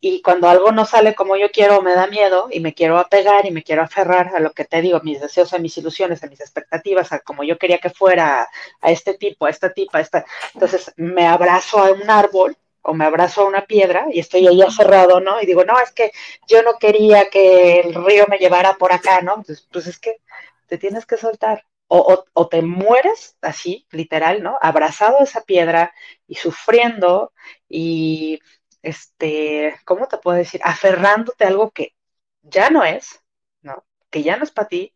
y 0.00 0.20
cuando 0.22 0.48
algo 0.48 0.72
no 0.72 0.84
sale 0.84 1.14
como 1.14 1.36
yo 1.36 1.50
quiero, 1.50 1.80
me 1.82 1.94
da 1.94 2.06
miedo 2.06 2.48
y 2.50 2.60
me 2.60 2.74
quiero 2.74 2.98
apegar 2.98 3.46
y 3.46 3.50
me 3.50 3.62
quiero 3.62 3.82
aferrar 3.82 4.32
a 4.36 4.40
lo 4.40 4.52
que 4.52 4.64
te 4.64 4.82
digo, 4.82 5.00
mis 5.00 5.20
deseos, 5.20 5.52
a 5.52 5.58
mis 5.58 5.76
ilusiones, 5.78 6.22
a 6.22 6.26
mis 6.28 6.40
expectativas, 6.40 7.12
a 7.12 7.20
como 7.20 7.44
yo 7.44 7.58
quería 7.58 7.78
que 7.78 7.90
fuera, 7.90 8.48
a 8.80 8.90
este 8.90 9.14
tipo, 9.14 9.46
a 9.46 9.50
esta 9.50 9.72
tipa, 9.72 9.98
a 9.98 10.00
esta. 10.02 10.24
Entonces 10.54 10.92
me 10.96 11.26
abrazo 11.26 11.78
a 11.78 11.92
un 11.92 12.08
árbol 12.10 12.56
o 12.86 12.94
me 12.94 13.04
abrazo 13.04 13.42
a 13.42 13.46
una 13.46 13.66
piedra 13.66 14.06
y 14.12 14.20
estoy 14.20 14.46
ahí 14.46 14.62
aferrado, 14.62 15.20
¿no? 15.20 15.42
Y 15.42 15.46
digo, 15.46 15.64
no, 15.64 15.78
es 15.80 15.90
que 15.92 16.12
yo 16.46 16.62
no 16.62 16.78
quería 16.78 17.28
que 17.30 17.80
el 17.80 17.94
río 17.94 18.26
me 18.28 18.38
llevara 18.38 18.74
por 18.74 18.92
acá, 18.92 19.20
¿no? 19.22 19.34
Entonces, 19.36 19.66
pues 19.72 19.88
es 19.88 19.98
que 19.98 20.20
te 20.68 20.78
tienes 20.78 21.04
que 21.04 21.16
soltar. 21.16 21.66
O, 21.88 22.24
o, 22.32 22.48
te 22.48 22.62
mueres 22.62 23.36
así, 23.42 23.86
literal, 23.90 24.42
¿no? 24.42 24.58
Abrazado 24.60 25.20
a 25.20 25.24
esa 25.24 25.42
piedra 25.42 25.94
y 26.26 26.34
sufriendo 26.34 27.32
y 27.68 28.40
este, 28.82 29.76
¿cómo 29.84 30.08
te 30.08 30.18
puedo 30.18 30.36
decir? 30.36 30.60
Aferrándote 30.64 31.44
a 31.44 31.48
algo 31.48 31.70
que 31.70 31.94
ya 32.42 32.70
no 32.70 32.84
es, 32.84 33.20
¿no? 33.62 33.84
Que 34.10 34.22
ya 34.22 34.36
no 34.36 34.44
es 34.44 34.50
para 34.50 34.68
ti. 34.68 34.94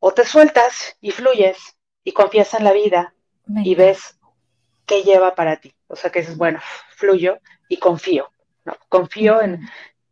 O 0.00 0.12
te 0.12 0.24
sueltas 0.24 0.96
y 1.00 1.12
fluyes 1.12 1.58
y 2.02 2.12
confías 2.12 2.54
en 2.54 2.64
la 2.64 2.72
vida 2.72 3.14
y 3.64 3.74
ves 3.76 4.18
qué 4.86 5.02
lleva 5.02 5.34
para 5.34 5.56
ti. 5.56 5.74
O 5.90 5.96
sea, 5.96 6.10
que 6.10 6.20
dices, 6.20 6.36
bueno, 6.36 6.60
fluyo 6.90 7.38
y 7.68 7.78
confío, 7.78 8.30
¿no? 8.64 8.76
Confío 8.88 9.42
en 9.42 9.60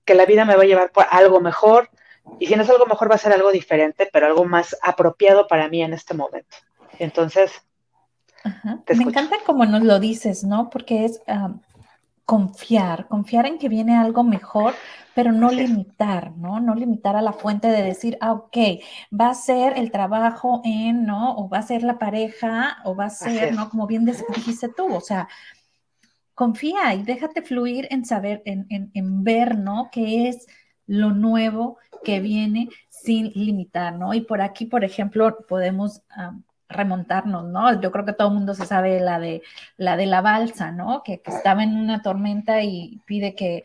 que 0.05 0.15
la 0.15 0.27
vida 0.27 0.45
me 0.45 0.57
va 0.57 0.63
a 0.63 0.67
llevar 0.67 0.91
por 0.91 1.07
algo 1.11 1.41
mejor 1.41 1.91
y 2.39 2.47
si 2.47 2.57
no 2.57 2.63
es 2.63 2.71
algo 2.71 2.87
mejor 2.87 3.11
va 3.11 3.15
a 3.15 3.19
ser 3.19 3.33
algo 3.33 3.53
diferente, 3.53 4.09
pero 4.13 4.27
algo 4.27 4.45
más 4.45 4.77
apropiado 4.83 5.47
para 5.47 5.69
mí 5.69 5.83
en 5.83 5.95
este 5.95 6.15
momento. 6.15 6.57
Entonces, 6.99 7.63
me 8.45 9.05
encanta 9.05 9.37
como 9.47 9.65
nos 9.65 9.83
lo 9.83 9.99
dices, 9.99 10.45
¿no? 10.45 10.71
Porque 10.71 11.05
es, 11.05 11.21
confiar, 12.29 13.09
confiar 13.09 13.47
en 13.47 13.59
que 13.59 13.71
viene 13.71 13.97
algo 13.97 14.23
mejor, 14.23 14.75
pero 15.15 15.33
no 15.33 15.51
limitar, 15.51 16.37
¿no? 16.37 16.61
No 16.61 16.75
limitar 16.75 17.17
a 17.17 17.23
la 17.23 17.33
fuente 17.33 17.69
de 17.69 17.83
decir, 17.83 18.19
ah, 18.21 18.33
ok, 18.33 18.57
va 19.19 19.31
a 19.31 19.35
ser 19.35 19.79
el 19.79 19.91
trabajo 19.91 20.61
en, 20.63 21.07
¿no? 21.07 21.35
O 21.37 21.49
va 21.49 21.59
a 21.59 21.63
ser 21.63 21.83
la 21.83 21.99
pareja, 21.99 22.79
o 22.85 22.95
va 22.95 23.07
a 23.07 23.11
ser, 23.11 23.55
¿no? 23.55 23.71
Como 23.71 23.87
bien 23.87 24.05
dijiste 24.05 24.69
tú, 24.69 24.95
o 24.95 25.01
sea, 25.01 25.27
confía 26.39 26.95
y 26.95 27.03
déjate 27.03 27.43
fluir 27.43 27.89
en 27.91 28.05
saber, 28.05 28.43
en, 28.45 28.69
en, 28.71 29.25
ver, 29.25 29.59
¿no? 29.59 29.89
¿Qué 29.91 30.29
es 30.29 30.47
lo 30.87 31.11
nuevo 31.11 31.79
que 32.05 32.21
viene 32.21 32.69
sin 32.89 33.33
limitar, 33.35 33.95
¿no? 33.95 34.15
Y 34.15 34.21
por 34.21 34.41
aquí, 34.41 34.65
por 34.65 34.85
ejemplo, 34.85 35.37
podemos 35.49 36.03
remontarnos, 36.69 37.45
¿no? 37.47 37.81
Yo 37.81 37.91
creo 37.91 38.05
que 38.05 38.13
todo 38.13 38.29
el 38.29 38.35
mundo 38.35 38.55
se 38.55 38.67
sabe 38.67 39.01
la 39.01 39.19
de 39.19 39.43
la 39.79 39.97
de 39.97 40.07
la 40.07 40.21
balsa, 40.21 40.71
¿no? 40.71 41.03
Que, 41.03 41.21
estaba 41.27 41.65
en 41.65 41.77
una 41.77 42.03
tormenta 42.03 42.63
y 42.63 43.03
pide 43.05 43.35
que, 43.35 43.65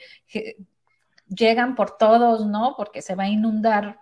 llegan 1.28 1.76
por 1.76 1.96
todos, 1.98 2.48
¿no? 2.48 2.74
Porque 2.76 3.04
se 3.04 3.14
va 3.14 3.26
a 3.26 3.30
inundar 3.30 4.00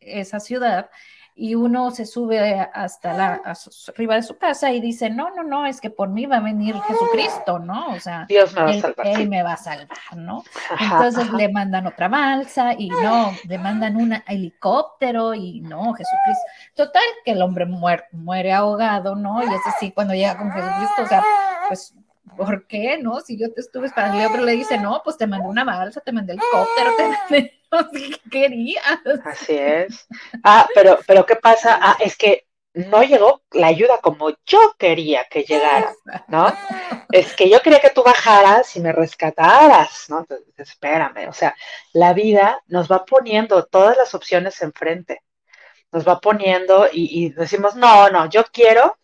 esa 0.00 0.40
ciudad 0.40 0.88
y 1.36 1.56
uno 1.56 1.90
se 1.90 2.06
sube 2.06 2.60
hasta 2.72 3.12
la 3.12 3.42
arriba 3.88 4.14
de 4.14 4.22
su 4.22 4.38
casa 4.38 4.70
y 4.70 4.80
dice, 4.80 5.10
no, 5.10 5.30
no, 5.34 5.42
no, 5.42 5.66
es 5.66 5.80
que 5.80 5.90
por 5.90 6.08
mí 6.08 6.26
va 6.26 6.36
a 6.36 6.40
venir 6.40 6.76
Jesucristo, 6.82 7.58
¿no? 7.58 7.88
O 7.88 7.98
sea, 7.98 8.24
Dios 8.28 8.54
me 8.54 8.62
va 8.62 8.70
a 8.70 8.80
salvar. 8.80 9.06
Él 9.06 9.28
me 9.28 9.42
va 9.42 9.52
a 9.54 9.56
salvar, 9.56 10.16
¿no? 10.16 10.44
Entonces 10.78 11.32
le 11.32 11.48
mandan 11.48 11.86
otra 11.88 12.08
balsa 12.08 12.74
y 12.78 12.88
no, 12.88 13.32
le 13.48 13.58
mandan 13.58 13.96
un 13.96 14.14
helicóptero 14.28 15.34
y 15.34 15.60
no, 15.60 15.92
Jesucristo. 15.94 16.44
Total, 16.74 17.02
que 17.24 17.32
el 17.32 17.42
hombre 17.42 17.66
muere, 17.66 18.04
muere 18.12 18.52
ahogado, 18.52 19.16
¿no? 19.16 19.42
Y 19.42 19.52
es 19.52 19.66
así, 19.66 19.90
cuando 19.90 20.14
llega 20.14 20.38
con 20.38 20.52
Jesucristo, 20.52 21.02
o 21.02 21.06
sea, 21.06 21.24
pues 21.66 21.94
¿por 22.36 22.66
qué? 22.66 22.98
¿No? 23.00 23.20
Si 23.20 23.36
yo 23.36 23.52
te 23.52 23.60
estuve 23.60 23.86
esperando, 23.86 24.24
otro 24.26 24.44
le 24.44 24.52
dice, 24.52 24.78
no, 24.78 25.00
pues 25.04 25.16
te 25.16 25.26
mandé 25.26 25.48
una 25.48 25.64
balsa, 25.64 26.00
te 26.00 26.12
mandé 26.12 26.34
el 26.34 26.38
helicóptero, 26.38 26.90
te 26.96 27.08
mandé, 27.08 27.52
qué 27.92 28.30
querías. 28.30 29.00
Así 29.24 29.56
es. 29.56 30.06
Ah, 30.42 30.66
pero, 30.74 30.98
pero 31.06 31.26
¿qué 31.26 31.36
pasa? 31.36 31.78
Ah, 31.80 31.96
es 32.00 32.16
que 32.16 32.46
no 32.74 33.02
llegó 33.04 33.42
la 33.52 33.68
ayuda 33.68 33.98
como 33.98 34.30
yo 34.44 34.74
quería 34.78 35.26
que 35.30 35.44
llegara, 35.44 35.94
¿no? 36.26 36.52
Es 37.12 37.34
que 37.36 37.48
yo 37.48 37.60
quería 37.62 37.80
que 37.80 37.90
tú 37.90 38.02
bajaras 38.02 38.74
y 38.74 38.80
me 38.80 38.92
rescataras, 38.92 40.06
¿no? 40.08 40.20
Entonces, 40.20 40.48
espérame, 40.56 41.28
o 41.28 41.32
sea, 41.32 41.54
la 41.92 42.12
vida 42.12 42.60
nos 42.66 42.90
va 42.90 43.04
poniendo 43.04 43.64
todas 43.66 43.96
las 43.96 44.12
opciones 44.14 44.60
enfrente, 44.60 45.22
nos 45.92 46.06
va 46.06 46.20
poniendo 46.20 46.88
y, 46.92 47.26
y 47.26 47.30
decimos, 47.30 47.76
no, 47.76 48.10
no, 48.10 48.28
yo 48.28 48.44
quiero 48.52 48.98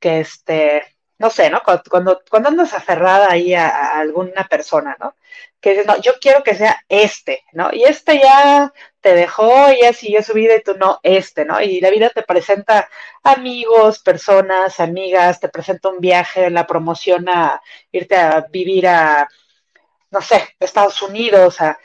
que 0.00 0.20
este, 0.20 0.82
no 1.18 1.30
sé, 1.30 1.48
¿no? 1.50 1.62
Cuando, 1.90 2.22
cuando 2.30 2.48
andas 2.50 2.74
aferrada 2.74 3.30
ahí 3.30 3.54
a, 3.54 3.98
alguna 3.98 4.46
persona, 4.48 4.96
¿no? 5.00 5.16
Que 5.60 5.70
dices, 5.70 5.86
no, 5.86 6.00
yo 6.00 6.14
quiero 6.20 6.42
que 6.42 6.54
sea 6.54 6.82
este, 6.88 7.44
¿no? 7.52 7.70
Y 7.72 7.84
este 7.84 8.18
ya 8.18 8.72
te 9.00 9.14
dejó, 9.14 9.72
ya 9.72 9.92
siguió 9.92 10.22
su 10.22 10.34
vida 10.34 10.56
y 10.56 10.62
tú 10.62 10.74
no, 10.76 11.00
este, 11.02 11.44
¿no? 11.44 11.60
Y 11.60 11.80
la 11.80 11.90
vida 11.90 12.10
te 12.10 12.22
presenta 12.22 12.88
amigos, 13.22 14.00
personas, 14.00 14.78
amigas, 14.80 15.40
te 15.40 15.48
presenta 15.48 15.88
un 15.88 16.00
viaje, 16.00 16.50
la 16.50 16.66
promoción 16.66 17.28
a 17.28 17.62
irte 17.92 18.16
a 18.16 18.46
vivir 18.50 18.86
a, 18.86 19.28
no 20.10 20.20
sé, 20.20 20.56
Estados 20.60 21.00
Unidos, 21.02 21.60
a, 21.60 21.78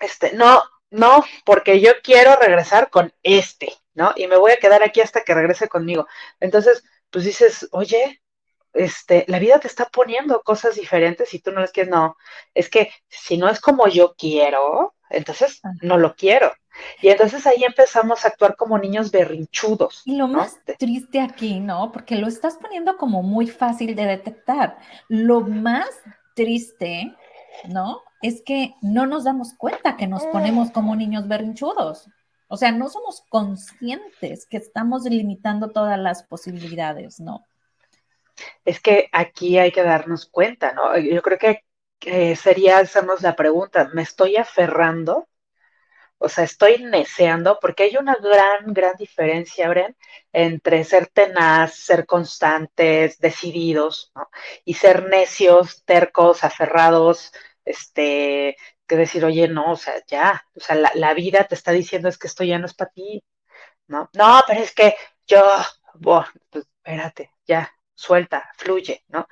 este, 0.00 0.32
no, 0.34 0.62
no, 0.90 1.24
porque 1.44 1.80
yo 1.80 1.92
quiero 2.02 2.36
regresar 2.36 2.90
con 2.90 3.12
este, 3.22 3.72
¿no? 3.94 4.12
Y 4.16 4.26
me 4.26 4.36
voy 4.36 4.52
a 4.52 4.58
quedar 4.58 4.82
aquí 4.82 5.00
hasta 5.00 5.22
que 5.22 5.34
regrese 5.34 5.68
conmigo. 5.68 6.06
Entonces, 6.40 6.84
pues 7.10 7.24
dices, 7.24 7.68
oye, 7.72 8.22
este, 8.74 9.24
la 9.28 9.38
vida 9.38 9.60
te 9.60 9.68
está 9.68 9.86
poniendo 9.86 10.42
cosas 10.42 10.74
diferentes 10.74 11.32
y 11.32 11.38
tú 11.38 11.52
no 11.52 11.60
les 11.60 11.70
quieres, 11.70 11.90
no, 11.90 12.16
es 12.54 12.68
que 12.68 12.90
si 13.08 13.38
no 13.38 13.48
es 13.48 13.60
como 13.60 13.86
yo 13.88 14.14
quiero, 14.18 14.94
entonces 15.10 15.60
no 15.80 15.96
lo 15.96 16.14
quiero. 16.14 16.52
Y 17.00 17.08
entonces 17.08 17.46
ahí 17.46 17.62
empezamos 17.62 18.24
a 18.24 18.28
actuar 18.28 18.56
como 18.56 18.78
niños 18.78 19.12
berrinchudos. 19.12 20.02
Y 20.04 20.16
lo 20.16 20.26
más 20.26 20.58
triste 20.78 21.20
aquí, 21.20 21.60
¿no? 21.60 21.92
Porque 21.92 22.16
lo 22.16 22.26
estás 22.26 22.56
poniendo 22.56 22.96
como 22.96 23.22
muy 23.22 23.46
fácil 23.46 23.94
de 23.94 24.06
detectar. 24.06 24.78
Lo 25.08 25.40
más 25.40 25.88
triste, 26.34 27.14
¿no? 27.68 28.02
Es 28.22 28.42
que 28.42 28.74
no 28.82 29.06
nos 29.06 29.22
damos 29.22 29.54
cuenta 29.54 29.96
que 29.96 30.08
nos 30.08 30.26
ponemos 30.26 30.72
como 30.72 30.96
niños 30.96 31.28
berrinchudos. 31.28 32.08
O 32.48 32.56
sea, 32.56 32.72
no 32.72 32.88
somos 32.88 33.22
conscientes 33.28 34.46
que 34.46 34.56
estamos 34.56 35.04
limitando 35.04 35.70
todas 35.70 35.98
las 35.98 36.24
posibilidades, 36.24 37.20
¿no? 37.20 37.44
Es 38.64 38.80
que 38.80 39.08
aquí 39.12 39.58
hay 39.58 39.72
que 39.72 39.82
darnos 39.82 40.26
cuenta, 40.26 40.72
¿no? 40.72 40.98
Yo 40.98 41.22
creo 41.22 41.38
que 41.38 42.36
sería 42.36 42.78
hacernos 42.78 43.22
la 43.22 43.36
pregunta, 43.36 43.90
¿me 43.94 44.02
estoy 44.02 44.36
aferrando? 44.36 45.28
O 46.18 46.28
sea, 46.28 46.44
estoy 46.44 46.82
neceando, 46.82 47.58
porque 47.60 47.84
hay 47.84 47.96
una 47.98 48.14
gran, 48.14 48.72
gran 48.72 48.96
diferencia, 48.96 49.68
Bren, 49.68 49.96
entre 50.32 50.84
ser 50.84 51.08
tenaz, 51.08 51.74
ser 51.74 52.06
constantes, 52.06 53.18
decididos, 53.18 54.10
¿no? 54.14 54.30
Y 54.64 54.74
ser 54.74 55.04
necios, 55.04 55.84
tercos, 55.84 56.42
aferrados, 56.44 57.32
este, 57.64 58.56
que 58.86 58.96
decir, 58.96 59.24
oye, 59.24 59.48
no, 59.48 59.72
o 59.72 59.76
sea, 59.76 59.94
ya, 60.06 60.46
o 60.56 60.60
sea, 60.60 60.76
la, 60.76 61.14
vida 61.14 61.44
te 61.44 61.54
está 61.54 61.72
diciendo 61.72 62.08
es 62.08 62.18
que 62.18 62.26
esto 62.28 62.44
ya 62.44 62.58
no 62.58 62.66
es 62.66 62.74
para 62.74 62.90
ti, 62.90 63.22
¿no? 63.88 64.10
No, 64.14 64.42
pero 64.46 64.62
es 64.62 64.74
que 64.74 64.96
yo, 65.26 65.42
pues 66.02 66.26
espérate, 66.52 67.32
ya, 67.46 67.70
suelta, 67.94 68.50
fluye, 68.56 69.04
¿no? 69.08 69.28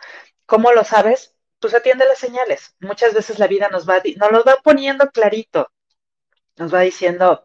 ¿Cómo 0.46 0.72
lo 0.72 0.84
sabes? 0.84 1.34
Pues 1.58 1.74
atiende 1.74 2.04
las 2.06 2.18
señales. 2.18 2.74
Muchas 2.80 3.14
veces 3.14 3.38
la 3.38 3.46
vida 3.46 3.68
nos 3.68 3.88
va, 3.88 4.02
nos 4.16 4.32
lo 4.32 4.44
va 4.44 4.56
poniendo 4.62 5.10
clarito, 5.10 5.70
nos 6.56 6.74
va 6.74 6.80
diciendo, 6.80 7.44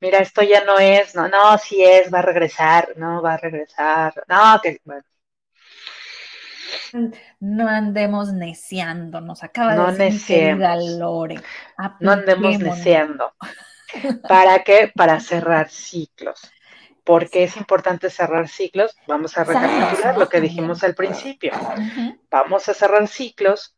mira, 0.00 0.18
esto 0.18 0.42
ya 0.42 0.64
no 0.64 0.78
es, 0.78 1.14
no, 1.14 1.28
no, 1.28 1.56
sí 1.58 1.82
es, 1.82 2.12
va 2.12 2.18
a 2.18 2.22
regresar, 2.22 2.92
no, 2.96 3.22
va 3.22 3.34
a 3.34 3.38
regresar, 3.38 4.12
no, 4.28 4.60
que, 4.62 4.80
bueno. 4.84 5.04
No 7.40 7.68
andemos 7.68 8.32
neciando, 8.32 9.20
nos 9.20 9.42
acaba 9.42 9.92
de 9.92 10.04
decir 10.04 10.56
Lore. 10.98 11.40
No 12.00 12.12
andemos 12.12 12.58
neciando. 12.58 13.32
¿Para 14.28 14.62
qué? 14.62 14.92
Para 14.94 15.20
cerrar 15.20 15.70
ciclos. 15.70 16.40
¿Por 17.04 17.28
qué 17.28 17.44
es 17.44 17.56
importante 17.56 18.08
cerrar 18.08 18.48
ciclos? 18.48 18.96
Vamos 19.06 19.36
a 19.36 19.44
recapitular 19.44 20.16
lo 20.16 20.28
que 20.28 20.40
dijimos 20.40 20.82
al 20.82 20.94
principio. 20.94 21.52
Vamos 22.30 22.68
a 22.68 22.74
cerrar 22.74 23.06
ciclos 23.08 23.76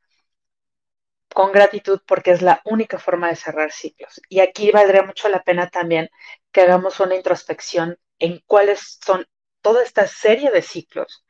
con 1.35 1.53
gratitud 1.53 2.01
porque 2.07 2.31
es 2.31 2.41
la 2.41 2.63
única 2.65 2.99
forma 2.99 3.29
de 3.29 3.37
cerrar 3.37 3.73
ciclos. 3.73 4.21
Y 4.29 4.41
aquí 4.41 4.71
valdría 4.71 5.03
mucho 5.03 5.29
la 5.29 5.43
pena 5.43 5.69
también 5.69 6.09
que 6.53 6.63
hagamos 6.63 7.01
una 7.01 7.17
introspección 7.17 7.99
en 8.19 8.43
cuáles 8.47 8.99
son 9.05 9.27
toda 9.61 9.83
esta 9.83 10.07
serie 10.07 10.51
de 10.51 10.63
ciclos 10.63 11.25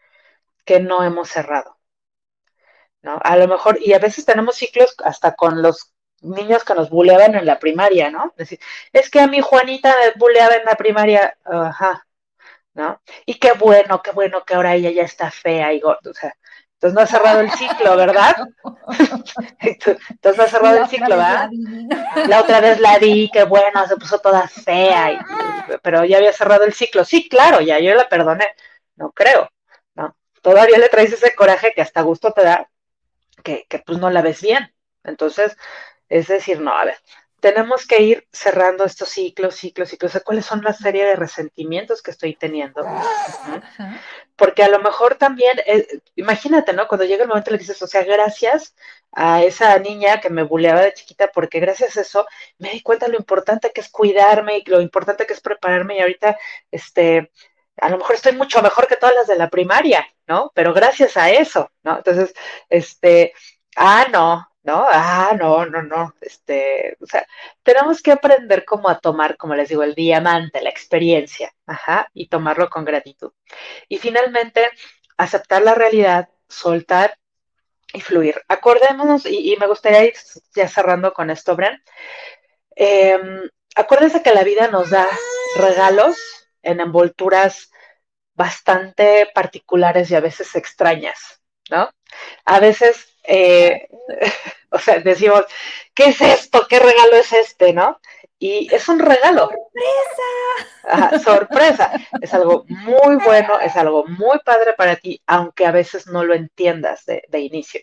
que 0.65 0.81
no 0.81 1.03
hemos 1.03 1.31
cerrado. 1.31 1.79
¿no? 3.03 3.19
A 3.23 3.37
lo 3.37 3.49
mejor, 3.49 3.79
y 3.81 3.95
a 3.95 3.99
veces 3.99 4.27
tenemos 4.27 4.57
ciclos 4.57 4.95
hasta 5.03 5.35
con 5.35 5.63
los 5.63 5.95
niños 6.27 6.65
que 6.65 6.75
nos 6.75 6.91
buleaban 6.91 7.35
en 7.35 7.47
la 7.47 7.59
primaria, 7.59 8.11
¿no? 8.11 8.27
Es 8.37 8.49
decir, 8.49 8.61
es 8.93 9.11
que 9.11 9.21
a 9.21 9.27
mi 9.27 9.41
Juanita 9.41 9.95
me 10.01 10.19
buleaba 10.19 10.55
en 10.57 10.65
la 10.65 10.75
primaria, 10.75 11.37
ajá, 11.45 12.07
¿no? 12.75 13.01
Y 13.25 13.35
qué 13.39 13.53
bueno, 13.53 14.03
qué 14.03 14.13
bueno 14.13 14.45
que 14.45 14.55
ahora 14.55 14.75
ella 14.75 14.91
ya 14.91 15.03
está 15.03 15.31
fea 15.31 15.73
y 15.73 15.81
gorda, 15.81 16.11
o 16.11 16.15
sea, 16.15 16.35
entonces 16.75 16.95
no 16.95 17.01
ha 17.01 17.07
cerrado 17.07 17.41
el 17.41 17.51
ciclo, 17.53 17.97
¿verdad? 17.97 18.37
entonces 19.61 20.37
no 20.37 20.43
ha 20.43 20.47
cerrado 20.47 20.79
el 20.83 20.89
ciclo, 20.89 21.17
¿verdad? 21.17 21.49
La 22.29 22.41
otra 22.43 22.61
vez 22.61 22.79
la 22.81 22.99
vi, 22.99 23.31
qué 23.33 23.45
bueno, 23.45 23.87
se 23.89 23.97
puso 23.97 24.19
toda 24.19 24.47
fea, 24.47 25.25
pero 25.83 26.05
ya 26.05 26.19
había 26.19 26.35
cerrado 26.35 26.65
el 26.65 26.75
ciclo. 26.75 27.05
Sí, 27.05 27.31
claro, 27.31 27.63
ya 27.63 27.79
yo 27.79 27.95
la 27.95 28.09
perdoné, 28.11 28.47
no 28.97 29.11
creo, 29.13 29.51
¿no? 29.95 30.15
Todavía 30.43 30.77
le 30.79 30.91
traes 30.91 31.13
ese 31.15 31.35
coraje 31.35 31.73
que 31.75 31.81
hasta 31.81 32.03
gusto 32.03 32.33
te 32.33 32.43
da, 32.43 32.69
que, 33.43 33.67
que 33.71 33.79
pues 33.79 33.99
no 33.99 34.11
la 34.11 34.21
ves 34.21 34.43
bien. 34.43 34.71
Entonces, 35.03 35.57
es 36.09 36.29
decir, 36.29 36.61
no, 36.61 36.77
a 36.77 36.85
ver, 36.85 36.99
tenemos 37.41 37.87
que 37.87 38.03
ir 38.03 38.27
cerrando 38.33 38.85
estos 38.85 39.11
ciclos, 39.11 39.55
ciclos, 39.57 39.91
ciclos. 39.91 40.21
¿Cuáles 40.25 40.47
son 40.47 40.63
la 40.63 40.73
serie 40.73 41.05
de 41.05 41.17
resentimientos 41.17 42.03
que 42.03 42.11
estoy 42.11 42.35
teniendo? 42.35 42.83
Porque 44.37 44.63
a 44.63 44.69
lo 44.69 44.81
mejor 44.81 45.17
también, 45.17 45.61
eh, 45.67 45.87
imagínate, 46.17 46.73
¿no? 46.73 46.89
Cuando 46.89 47.05
llega 47.05 47.23
el 47.23 47.29
momento 47.29 47.51
le 47.51 47.59
dices, 47.59 47.81
o 47.83 47.87
sea, 47.87 48.03
gracias 48.05 48.75
a 49.13 49.43
esa 49.43 49.79
niña 49.79 50.21
que 50.21 50.31
me 50.31 50.43
buleaba 50.43 50.81
de 50.81 50.95
chiquita, 50.95 51.31
porque 51.33 51.61
gracias 51.61 51.97
a 51.97 52.01
eso 52.01 52.27
me 52.59 52.71
di 52.71 52.83
cuenta 52.83 53.09
lo 53.09 53.17
importante 53.17 53.71
que 53.73 53.81
es 53.81 53.89
cuidarme 53.91 54.59
y 54.59 54.65
lo 54.69 54.81
importante 54.81 55.27
que 55.27 55.33
es 55.33 55.41
prepararme 55.41 55.97
y 55.97 56.01
ahorita, 56.01 56.39
este, 56.71 57.31
a 57.77 57.89
lo 57.89 57.99
mejor 57.99 58.17
estoy 58.17 58.33
mucho 58.33 58.63
mejor 58.63 58.87
que 58.87 58.97
todas 58.97 59.15
las 59.15 59.27
de 59.27 59.37
la 59.37 59.51
primaria, 59.51 60.07
¿no? 60.27 60.51
Pero 60.55 60.73
gracias 60.75 61.17
a 61.17 61.31
eso, 61.31 61.71
¿no? 61.83 61.99
Entonces, 61.99 62.35
este, 62.69 63.35
ah, 63.77 64.07
no, 64.11 64.49
¿no? 64.67 64.85
Ah, 64.89 65.37
no, 65.39 65.65
no, 65.67 65.83
no, 65.83 66.15
este, 66.21 66.97
o 67.01 67.07
sea, 67.07 67.25
tenemos 67.63 68.03
que 68.03 68.11
aprender 68.11 68.65
cómo 68.65 68.89
a 68.89 68.99
tomar, 68.99 69.37
como 69.37 69.55
les 69.55 69.69
digo, 69.69 69.85
el 69.85 69.95
diamante, 69.95 70.61
la 70.61 70.71
experiencia, 70.71 71.55
ajá, 71.67 72.11
y 72.13 72.29
tomarlo 72.29 72.69
con 72.69 72.85
gratitud. 72.85 73.33
Y 73.89 73.99
finalmente, 73.99 74.69
aceptar 75.17 75.63
la 75.63 75.75
realidad, 75.75 76.29
soltar 76.49 77.17
y 77.93 78.01
fluir. 78.01 78.43
Acordémonos, 78.49 79.25
y, 79.27 79.57
me 79.61 79.69
gustaría 79.69 80.05
ir 80.05 80.15
ya 80.55 80.67
cerrando 80.67 81.13
con 81.13 81.31
esto, 81.31 81.55
Bren, 81.55 81.81
em, 82.75 83.49
acuérdense 83.77 84.23
que 84.23 84.35
la 84.35 84.43
vida 84.43 84.67
nos 84.69 84.91
da 84.91 85.09
regalos 85.57 86.17
en 86.63 86.81
envolturas 86.81 87.71
bastante 88.35 89.31
particulares 89.33 90.11
y 90.11 90.17
a 90.17 90.21
veces 90.21 90.57
extrañas, 90.57 91.41
¿no? 91.71 91.91
A 92.45 92.61
veces 92.61 93.16
eh, 93.27 93.89
o 94.71 94.79
sea, 94.79 95.01
decimos, 95.01 95.45
¿qué 95.95 96.07
es 96.07 96.21
esto? 96.21 96.67
¿Qué 96.69 96.79
regalo 96.79 97.17
es 97.17 97.33
este? 97.33 97.73
¿No? 97.73 98.01
Y 98.39 98.73
es 98.75 98.89
un 98.89 98.99
regalo. 98.99 99.51
¡Sorpresa! 100.83 101.19
sorpresa. 101.19 101.93
Es 102.21 102.35
algo 102.35 102.65
muy 102.69 103.17
bueno, 103.17 103.59
es 103.61 103.77
algo 103.77 104.05
muy 104.07 104.39
padre 104.45 104.75
para 104.75 104.97
ti, 104.97 105.23
aunque 105.27 105.67
a 105.67 105.73
veces 105.73 106.07
no 106.07 106.25
lo 106.25 106.35
entiendas 106.35 107.07
de, 107.07 107.23
de 107.29 107.41
inicio. 107.41 107.81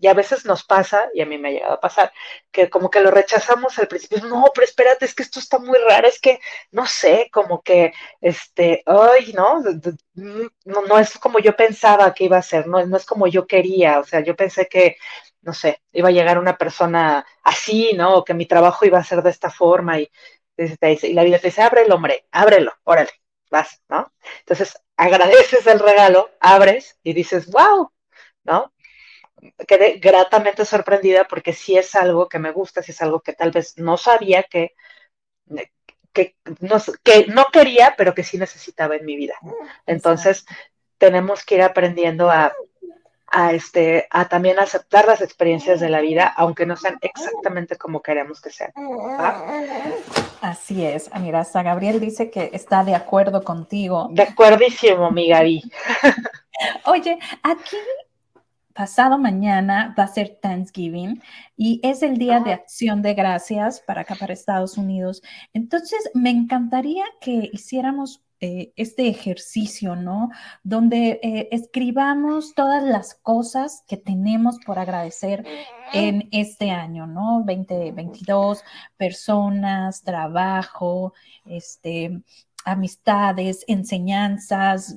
Y 0.00 0.06
a 0.06 0.14
veces 0.14 0.44
nos 0.44 0.64
pasa, 0.64 1.08
y 1.12 1.20
a 1.22 1.26
mí 1.26 1.38
me 1.38 1.48
ha 1.48 1.52
llegado 1.52 1.74
a 1.74 1.80
pasar, 1.80 2.12
que 2.52 2.70
como 2.70 2.88
que 2.90 3.00
lo 3.00 3.10
rechazamos 3.10 3.78
al 3.78 3.88
principio, 3.88 4.18
no, 4.24 4.44
pero 4.54 4.64
espérate, 4.64 5.04
es 5.04 5.14
que 5.14 5.22
esto 5.24 5.40
está 5.40 5.58
muy 5.58 5.76
raro, 5.78 6.06
es 6.06 6.20
que, 6.20 6.38
no 6.70 6.86
sé, 6.86 7.28
como 7.32 7.62
que, 7.62 7.92
este, 8.20 8.82
ay, 8.86 9.32
no, 9.34 9.60
no, 10.64 10.82
no 10.82 10.98
es 10.98 11.18
como 11.18 11.38
yo 11.40 11.56
pensaba 11.56 12.14
que 12.14 12.24
iba 12.24 12.36
a 12.38 12.42
ser, 12.42 12.66
no, 12.66 12.84
no 12.86 12.96
es 12.96 13.04
como 13.06 13.26
yo 13.26 13.46
quería, 13.46 13.98
o 14.00 14.04
sea, 14.04 14.20
yo 14.20 14.36
pensé 14.36 14.68
que, 14.68 14.96
no 15.42 15.52
sé, 15.52 15.82
iba 15.92 16.08
a 16.08 16.12
llegar 16.12 16.38
una 16.38 16.56
persona 16.56 17.26
así, 17.42 17.92
¿no? 17.94 18.16
O 18.18 18.24
que 18.24 18.34
mi 18.34 18.46
trabajo 18.46 18.84
iba 18.86 18.98
a 18.98 19.04
ser 19.04 19.22
de 19.22 19.30
esta 19.30 19.50
forma, 19.50 20.00
y, 20.00 20.10
y 20.56 21.12
la 21.12 21.24
vida 21.24 21.38
te 21.38 21.48
dice, 21.48 21.62
ábrelo, 21.62 21.94
hombre, 21.96 22.26
ábrelo, 22.30 22.72
órale, 22.84 23.10
vas, 23.50 23.82
¿no? 23.88 24.12
Entonces, 24.40 24.80
agradeces 24.96 25.66
el 25.66 25.78
regalo, 25.80 26.30
abres 26.40 26.98
y 27.02 27.12
dices, 27.12 27.46
wow, 27.50 27.92
¿no? 28.44 28.72
Quedé 29.66 29.98
gratamente 29.98 30.64
sorprendida 30.64 31.24
porque 31.24 31.52
sí 31.52 31.76
es 31.76 31.94
algo 31.94 32.28
que 32.28 32.38
me 32.38 32.52
gusta, 32.52 32.82
sí 32.82 32.92
es 32.92 33.02
algo 33.02 33.20
que 33.20 33.32
tal 33.32 33.50
vez 33.50 33.78
no 33.78 33.96
sabía 33.96 34.42
que, 34.44 34.74
que, 36.12 36.36
no, 36.60 36.76
que 37.02 37.26
no 37.26 37.46
quería, 37.52 37.94
pero 37.96 38.14
que 38.14 38.24
sí 38.24 38.38
necesitaba 38.38 38.96
en 38.96 39.04
mi 39.04 39.16
vida. 39.16 39.34
Entonces, 39.86 40.46
tenemos 40.98 41.44
que 41.44 41.56
ir 41.56 41.62
aprendiendo 41.62 42.30
a, 42.30 42.54
a, 43.26 43.52
este, 43.52 44.06
a 44.10 44.28
también 44.28 44.58
aceptar 44.58 45.06
las 45.06 45.20
experiencias 45.20 45.80
de 45.80 45.90
la 45.90 46.00
vida, 46.00 46.26
aunque 46.26 46.64
no 46.64 46.76
sean 46.76 46.98
exactamente 47.02 47.76
como 47.76 48.00
queremos 48.00 48.40
que 48.40 48.50
sean. 48.50 48.72
Así 50.40 50.84
es. 50.84 51.10
Ah, 51.12 51.18
mira, 51.18 51.40
hasta 51.40 51.62
Gabriel 51.62 52.00
dice 52.00 52.30
que 52.30 52.50
está 52.52 52.84
de 52.84 52.94
acuerdo 52.94 53.42
contigo. 53.42 54.08
De 54.10 54.22
acuerdísimo, 54.22 55.10
mi 55.10 55.28
Gaby. 55.28 55.62
Oye, 56.84 57.18
aquí 57.42 57.76
pasado 58.76 59.18
mañana 59.18 59.94
va 59.98 60.04
a 60.04 60.08
ser 60.08 60.38
Thanksgiving 60.40 61.22
y 61.56 61.80
es 61.82 62.02
el 62.02 62.18
día 62.18 62.40
de 62.40 62.52
acción 62.52 63.02
de 63.02 63.14
gracias 63.14 63.80
para 63.80 64.02
acá, 64.02 64.14
para 64.14 64.34
Estados 64.34 64.76
Unidos. 64.76 65.22
Entonces, 65.54 66.10
me 66.14 66.30
encantaría 66.30 67.04
que 67.20 67.50
hiciéramos 67.52 68.22
eh, 68.38 68.74
este 68.76 69.08
ejercicio, 69.08 69.96
¿no? 69.96 70.28
Donde 70.62 71.18
eh, 71.22 71.48
escribamos 71.52 72.54
todas 72.54 72.82
las 72.82 73.14
cosas 73.14 73.82
que 73.88 73.96
tenemos 73.96 74.58
por 74.66 74.78
agradecer 74.78 75.42
en 75.94 76.28
este 76.32 76.70
año, 76.70 77.06
¿no? 77.06 77.42
2022, 77.46 78.62
personas, 78.98 80.02
trabajo, 80.02 81.14
este, 81.46 82.20
amistades, 82.66 83.64
enseñanzas, 83.68 84.94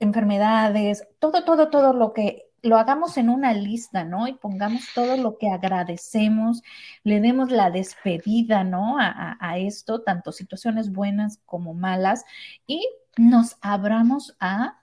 enfermedades, 0.00 1.06
todo, 1.20 1.44
todo, 1.44 1.70
todo 1.70 1.92
lo 1.92 2.12
que 2.12 2.45
lo 2.62 2.78
hagamos 2.78 3.16
en 3.16 3.28
una 3.28 3.52
lista, 3.52 4.04
¿no? 4.04 4.26
Y 4.26 4.34
pongamos 4.34 4.82
todo 4.94 5.16
lo 5.16 5.38
que 5.38 5.50
agradecemos, 5.50 6.62
le 7.04 7.20
demos 7.20 7.50
la 7.50 7.70
despedida, 7.70 8.64
¿no? 8.64 8.98
A, 8.98 9.36
a, 9.40 9.58
esto, 9.58 10.02
tanto 10.02 10.32
situaciones 10.32 10.92
buenas 10.92 11.40
como 11.46 11.74
malas, 11.74 12.24
y 12.66 12.86
nos 13.16 13.56
abramos 13.60 14.36
a 14.40 14.82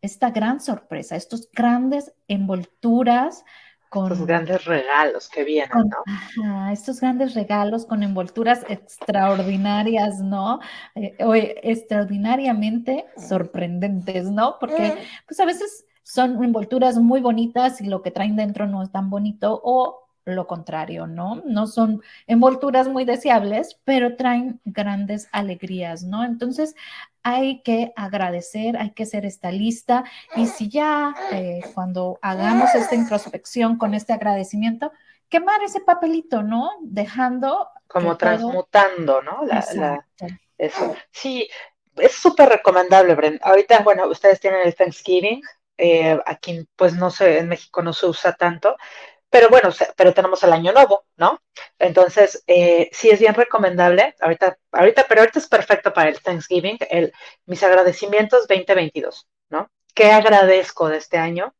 esta 0.00 0.30
gran 0.30 0.60
sorpresa, 0.60 1.16
estos 1.16 1.48
grandes 1.52 2.12
envolturas 2.26 3.44
con... 3.92 4.10
Estos 4.10 4.26
grandes 4.26 4.64
regalos 4.64 5.28
que 5.28 5.44
vienen, 5.44 5.70
¿no? 5.70 6.70
estos 6.70 6.98
grandes 6.98 7.34
regalos 7.34 7.84
con 7.84 8.02
envolturas 8.02 8.64
extraordinarias, 8.68 10.18
¿no? 10.18 10.60
Eh, 10.94 11.14
o 11.22 11.34
extraordinariamente 11.34 13.04
sorprendentes, 13.18 14.30
¿no? 14.30 14.56
Porque 14.58 14.96
pues 15.26 15.38
a 15.40 15.44
veces 15.44 15.84
son 16.02 16.42
envolturas 16.42 16.96
muy 16.96 17.20
bonitas 17.20 17.80
y 17.80 17.86
lo 17.86 18.02
que 18.02 18.10
traen 18.10 18.36
dentro 18.36 18.66
no 18.66 18.82
es 18.82 18.90
tan 18.90 19.10
bonito 19.10 19.60
o 19.62 20.02
lo 20.24 20.46
contrario, 20.46 21.06
¿no? 21.06 21.42
No 21.44 21.66
son 21.66 22.02
envolturas 22.26 22.88
muy 22.88 23.04
deseables, 23.04 23.80
pero 23.84 24.16
traen 24.16 24.60
grandes 24.64 25.28
alegrías, 25.32 26.04
¿no? 26.04 26.24
Entonces 26.24 26.74
hay 27.22 27.62
que 27.62 27.92
agradecer, 27.96 28.76
hay 28.76 28.90
que 28.90 29.02
hacer 29.04 29.24
esta 29.24 29.50
lista 29.50 30.04
y 30.36 30.46
si 30.46 30.68
ya 30.68 31.14
eh, 31.32 31.60
cuando 31.74 32.18
hagamos 32.22 32.74
esta 32.74 32.94
introspección 32.94 33.78
con 33.78 33.94
este 33.94 34.12
agradecimiento, 34.12 34.92
quemar 35.28 35.62
ese 35.62 35.80
papelito, 35.80 36.42
¿no? 36.42 36.70
Dejando... 36.82 37.68
Como 37.88 38.16
transmutando, 38.16 39.22
¿no? 39.22 39.44
La, 39.44 40.06
eso. 40.58 40.94
Sí, 41.10 41.48
es 41.96 42.12
súper 42.12 42.48
recomendable, 42.48 43.14
Brenda. 43.14 43.40
Ahorita, 43.42 43.80
bueno, 43.80 44.06
ustedes 44.08 44.40
tienen 44.40 44.60
el 44.64 44.74
Thanksgiving, 44.74 45.42
eh, 45.78 46.18
aquí 46.26 46.66
pues 46.76 46.94
no 46.94 47.10
sé, 47.10 47.38
en 47.38 47.48
México 47.48 47.82
no 47.82 47.92
se 47.92 48.06
usa 48.06 48.34
tanto, 48.34 48.76
pero 49.30 49.48
bueno, 49.48 49.70
pero 49.96 50.12
tenemos 50.12 50.42
el 50.42 50.52
año 50.52 50.72
nuevo, 50.72 51.06
¿no? 51.16 51.40
Entonces, 51.78 52.44
eh, 52.46 52.90
sí 52.92 53.08
es 53.10 53.18
bien 53.18 53.34
recomendable, 53.34 54.14
ahorita, 54.20 54.58
ahorita, 54.72 55.06
pero 55.08 55.22
ahorita 55.22 55.38
es 55.38 55.48
perfecto 55.48 55.92
para 55.94 56.10
el 56.10 56.20
Thanksgiving, 56.20 56.78
el, 56.90 57.12
mis 57.46 57.62
agradecimientos 57.62 58.46
2022, 58.46 59.26
¿no? 59.48 59.70
¿Qué 59.94 60.10
agradezco 60.12 60.88
de 60.90 60.98
este 60.98 61.16
año? 61.16 61.54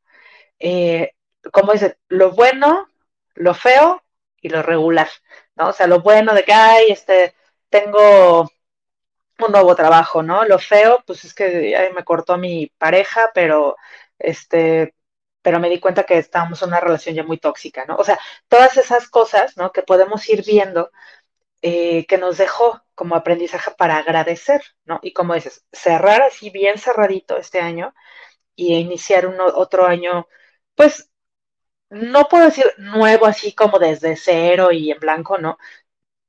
Eh, 0.58 1.12
como 1.52 1.72
dice, 1.72 1.98
lo 2.08 2.32
bueno, 2.32 2.88
lo 3.34 3.54
feo 3.54 4.02
y 4.42 4.50
lo 4.50 4.62
regular, 4.62 5.08
¿no? 5.56 5.68
O 5.68 5.72
sea, 5.72 5.86
lo 5.86 6.00
bueno 6.02 6.34
de 6.34 6.44
que, 6.44 6.52
ay, 6.52 6.86
este, 6.90 7.34
tengo 7.70 8.50
un 9.46 9.52
nuevo 9.52 9.74
trabajo, 9.74 10.22
¿no? 10.22 10.44
Lo 10.44 10.58
feo, 10.58 11.02
pues 11.06 11.24
es 11.24 11.34
que 11.34 11.90
me 11.94 12.04
cortó 12.04 12.38
mi 12.38 12.68
pareja, 12.78 13.30
pero 13.34 13.76
este, 14.18 14.94
pero 15.42 15.58
me 15.60 15.68
di 15.68 15.80
cuenta 15.80 16.04
que 16.04 16.18
estábamos 16.18 16.62
en 16.62 16.68
una 16.68 16.80
relación 16.80 17.14
ya 17.14 17.24
muy 17.24 17.38
tóxica, 17.38 17.84
¿no? 17.86 17.96
O 17.96 18.04
sea, 18.04 18.18
todas 18.48 18.76
esas 18.76 19.08
cosas, 19.08 19.56
¿no? 19.56 19.72
Que 19.72 19.82
podemos 19.82 20.28
ir 20.28 20.44
viendo 20.44 20.90
eh, 21.62 22.06
que 22.06 22.18
nos 22.18 22.38
dejó 22.38 22.82
como 22.94 23.16
aprendizaje 23.16 23.72
para 23.78 23.98
agradecer, 23.98 24.62
¿no? 24.84 25.00
Y 25.02 25.12
como 25.12 25.34
dices, 25.34 25.64
cerrar 25.72 26.22
así 26.22 26.50
bien 26.50 26.78
cerradito 26.78 27.36
este 27.38 27.60
año 27.60 27.94
y 28.56 28.74
iniciar 28.76 29.26
otro 29.54 29.86
año, 29.86 30.28
pues, 30.74 31.10
no 31.90 32.28
puedo 32.28 32.46
decir 32.46 32.66
nuevo 32.78 33.26
así 33.26 33.54
como 33.54 33.78
desde 33.78 34.16
cero 34.16 34.72
y 34.72 34.90
en 34.90 34.98
blanco, 35.00 35.38
¿no? 35.38 35.58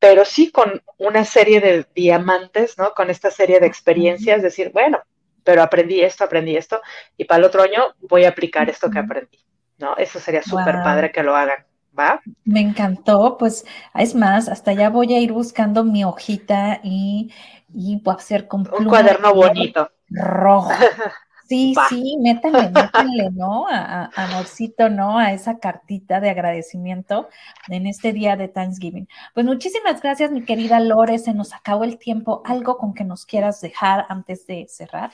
Pero 0.04 0.26
sí 0.26 0.51
con 0.51 0.84
una 0.97 1.24
serie 1.24 1.62
de 1.62 1.86
diamantes, 1.95 2.78
¿no? 2.78 2.93
Con 2.93 3.10
esta 3.10 3.32
serie 3.32 3.62
de 3.62 3.68
experiencias, 3.68 4.41
decir, 4.41 4.70
bueno, 4.74 4.99
pero 5.45 5.64
aprendí 5.64 6.01
esto, 6.01 6.26
aprendí 6.26 6.58
esto, 6.58 6.82
y 7.16 7.24
para 7.24 7.39
el 7.39 7.45
otro 7.45 7.62
año 7.62 7.95
voy 8.01 8.26
a 8.26 8.30
aplicar 8.30 8.70
esto 8.70 8.91
que 8.91 8.99
aprendí, 8.99 9.39
¿no? 9.78 9.95
Eso 9.95 10.20
sería 10.20 10.43
súper 10.43 10.84
padre 10.84 11.14
que 11.14 11.24
lo 11.24 11.38
hagan, 11.38 11.66
¿va? 11.97 12.20
Me 12.43 12.60
encantó, 12.60 13.38
pues 13.38 13.66
es 13.95 14.14
más, 14.14 14.49
hasta 14.49 14.74
ya 14.74 14.89
voy 14.89 15.14
a 15.14 15.22
ir 15.22 15.32
buscando 15.32 15.86
mi 15.86 16.04
hojita 16.04 16.82
y, 16.84 17.32
y 17.74 18.01
voy 18.04 18.14
a 18.14 18.18
hacer 18.18 18.49
con 18.49 18.68
Un 18.78 18.84
cuaderno 18.84 19.34
bonito. 19.34 19.89
Rojo. 20.10 20.74
Sí, 21.48 21.76
sí, 21.89 22.18
métanle, 22.20 22.70
métanle, 22.70 23.30
¿no? 23.32 23.68
A, 23.70 24.10
amorcito, 24.16 24.89
¿no? 24.89 25.18
A 25.18 25.34
esa 25.34 25.60
cartita 25.60 26.20
de 26.20 26.30
agradecimiento 26.30 27.30
en 27.68 27.88
este 27.88 28.14
día 28.14 28.36
de 28.36 28.48
Thanksgiving. 28.48 29.08
Pues 29.34 29.46
muchísimas 29.46 30.02
gracias, 30.02 30.32
mi 30.32 30.44
querida 30.44 30.80
Lore. 30.80 31.20
Se 31.20 31.34
nos 31.34 31.54
acabó 31.54 31.84
el 31.84 31.98
tiempo. 31.98 32.41
¿Algo 32.46 32.78
con 32.78 32.94
que 32.94 33.04
nos 33.04 33.26
quieras 33.26 33.62
dejar 33.62 34.06
antes 34.10 34.48
de 34.48 34.68
cerrar? 34.70 35.12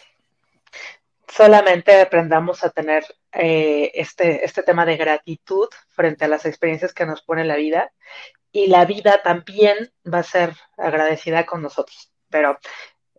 solamente 1.30 2.02
aprendamos 2.02 2.64
a 2.64 2.70
tener 2.70 3.06
eh, 3.32 3.92
este, 3.94 4.44
este 4.44 4.64
tema 4.64 4.86
de 4.86 4.98
gratitud 4.98 5.68
frente 5.90 6.26
a 6.26 6.28
las 6.28 6.46
experiencias 6.46 6.94
que 6.94 7.06
nos 7.06 7.22
pone 7.22 7.46
la 7.46 7.56
vida 7.56 7.92
y 8.52 8.68
la 8.68 8.86
vida 8.86 9.22
también 9.22 9.94
va 10.12 10.20
a 10.20 10.24
ser 10.24 10.56
agradecida 10.78 11.46
con 11.46 11.62
nosotros, 11.62 12.12
pero 12.30 12.58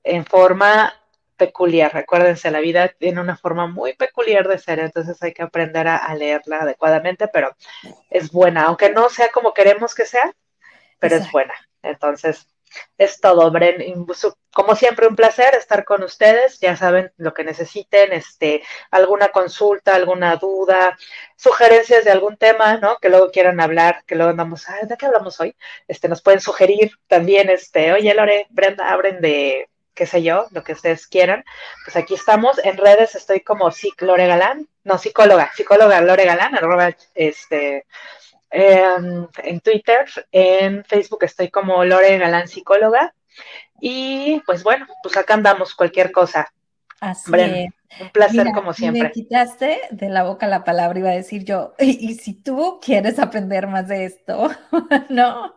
en 0.03 0.25
forma 0.25 0.93
peculiar. 1.41 1.93
Recuérdense, 1.95 2.51
la 2.51 2.61
vida 2.61 2.89
tiene 2.89 3.21
una 3.21 3.37
forma 3.37 3.67
muy 3.67 3.95
peculiar 3.95 4.47
de 4.47 4.59
ser, 4.59 4.79
entonces 4.79 5.21
hay 5.23 5.33
que 5.33 5.43
aprender 5.43 5.89
a, 5.89 6.15
leerla 6.15 6.59
adecuadamente, 6.59 7.29
pero 7.29 7.57
es 8.11 8.31
buena, 8.31 8.65
aunque 8.65 8.91
no 8.91 9.09
sea 9.09 9.31
como 9.31 9.55
queremos 9.55 9.95
que 9.95 10.05
sea, 10.05 10.35
pero 10.99 11.17
es 11.17 11.33
buena. 11.33 11.55
Entonces, 11.83 12.47
es 12.99 13.21
todo, 13.21 13.51
Bren. 13.51 14.07
Como 14.53 14.77
siempre, 14.77 15.07
un 15.07 15.17
placer 15.17 15.55
estar 15.55 15.85
con 15.85 16.03
ustedes. 16.03 16.61
Ya 16.61 16.77
saben 16.77 17.11
lo 17.17 17.33
que 17.33 17.43
necesiten, 17.43 18.13
este, 18.13 18.63
alguna 18.91 19.29
consulta, 19.29 19.95
alguna 19.95 20.37
duda, 20.37 20.99
sugerencias 21.37 22.05
de 22.05 22.11
algún 22.11 22.37
tema, 22.37 22.77
¿no? 22.77 22.99
Que 22.99 23.09
luego 23.09 23.31
quieran 23.31 23.61
hablar, 23.61 24.05
que 24.07 24.15
luego 24.15 24.31
andamos, 24.31 24.67
¿de 24.83 24.97
qué 24.99 25.07
hablamos 25.07 25.41
hoy? 25.41 25.57
Este, 25.89 26.07
nos 26.09 26.21
pueden 26.23 26.41
sugerir 26.41 26.91
también, 27.09 27.49
este, 27.49 27.93
oye, 27.93 28.13
Lore, 28.15 28.47
Brenda, 28.51 28.91
abren 28.93 29.23
de 29.23 29.70
qué 29.95 30.07
sé 30.07 30.23
yo, 30.23 30.47
lo 30.51 30.63
que 30.63 30.73
ustedes 30.73 31.07
quieran. 31.07 31.45
Pues 31.85 31.97
aquí 31.97 32.15
estamos. 32.15 32.59
En 32.65 32.77
redes 32.77 33.15
estoy 33.15 33.41
como 33.41 33.71
Lore 34.01 34.27
Galán, 34.27 34.69
no, 34.85 34.99
psicóloga, 34.99 35.51
psicóloga 35.55 36.01
Lore 36.01 36.25
Galán, 36.25 36.55
arroba, 36.55 36.95
este, 37.15 37.87
en 38.51 39.61
Twitter, 39.63 40.07
en 40.33 40.85
Facebook 40.85 41.25
estoy 41.25 41.51
como 41.51 41.85
Lore 41.85 42.19
Galán 42.19 42.49
Psicóloga. 42.49 43.15
Y 43.81 44.41
pues 44.45 44.63
bueno, 44.63 44.87
pues 45.03 45.17
acá 45.17 45.35
andamos 45.35 45.75
cualquier 45.75 46.13
cosa. 46.13 46.53
Así 47.01 47.33
es. 47.35 47.71
Un 48.01 48.11
placer 48.11 48.53
como 48.53 48.73
siempre. 48.73 49.05
Me 49.05 49.11
quitaste 49.11 49.81
de 49.91 50.09
la 50.11 50.23
boca 50.23 50.47
la 50.47 50.63
palabra, 50.63 50.99
iba 50.99 51.11
a 51.11 51.15
decir 51.15 51.45
yo, 51.45 51.75
y, 51.81 52.15
si 52.15 52.35
tú 52.35 52.79
quieres 52.81 53.19
aprender 53.19 53.67
más 53.67 53.89
de 53.89 54.05
esto, 54.05 54.51
no, 55.09 55.53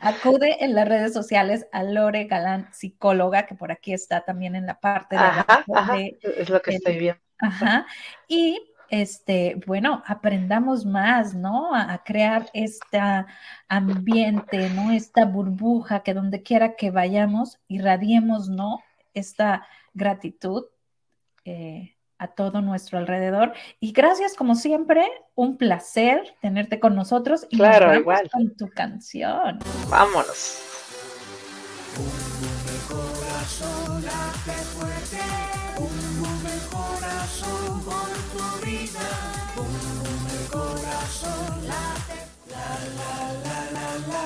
acude 0.00 0.64
en 0.64 0.74
las 0.74 0.86
redes 0.86 1.12
sociales 1.12 1.66
a 1.72 1.82
Lore 1.82 2.24
Galán 2.24 2.68
Psicóloga, 2.72 3.46
que 3.46 3.54
por 3.54 3.72
aquí 3.72 3.92
está 3.92 4.20
también 4.20 4.54
en 4.54 4.66
la 4.66 4.78
parte 4.78 5.16
de... 5.16 5.22
Ajá, 5.22 5.64
ajá, 5.74 5.98
es 5.98 6.50
lo 6.50 6.60
que 6.62 6.76
estoy 6.76 6.98
viendo. 6.98 7.20
Ajá, 7.38 7.86
y 8.28 8.60
este, 8.92 9.58
bueno, 9.66 10.02
aprendamos 10.06 10.84
más, 10.84 11.34
¿no? 11.34 11.74
A, 11.74 12.04
crear 12.04 12.50
este 12.52 13.00
ambiente, 13.66 14.68
¿no? 14.68 14.92
Esta 14.92 15.24
burbuja 15.24 16.02
que 16.02 16.12
donde 16.12 16.42
quiera 16.42 16.76
que 16.76 16.90
vayamos, 16.90 17.58
irradiemos, 17.68 18.50
¿no? 18.50 18.80
Esta 19.14 19.66
gratitud 19.94 20.66
eh, 21.44 21.96
a 22.22 22.28
todo 22.28 22.60
nuestro 22.60 22.98
alrededor. 22.98 23.52
Y 23.80 23.90
gracias, 23.92 24.34
como 24.34 24.54
siempre, 24.54 25.04
un 25.34 25.56
placer 25.56 26.36
tenerte 26.40 26.78
con 26.78 26.94
nosotros. 26.94 27.46
Y 27.50 27.56
claro, 27.56 27.88
nos 27.88 27.96
igual. 27.96 28.30
Con 28.30 28.56
tu 28.56 28.68
canción. 28.70 29.58
Vámonos. 29.90 30.62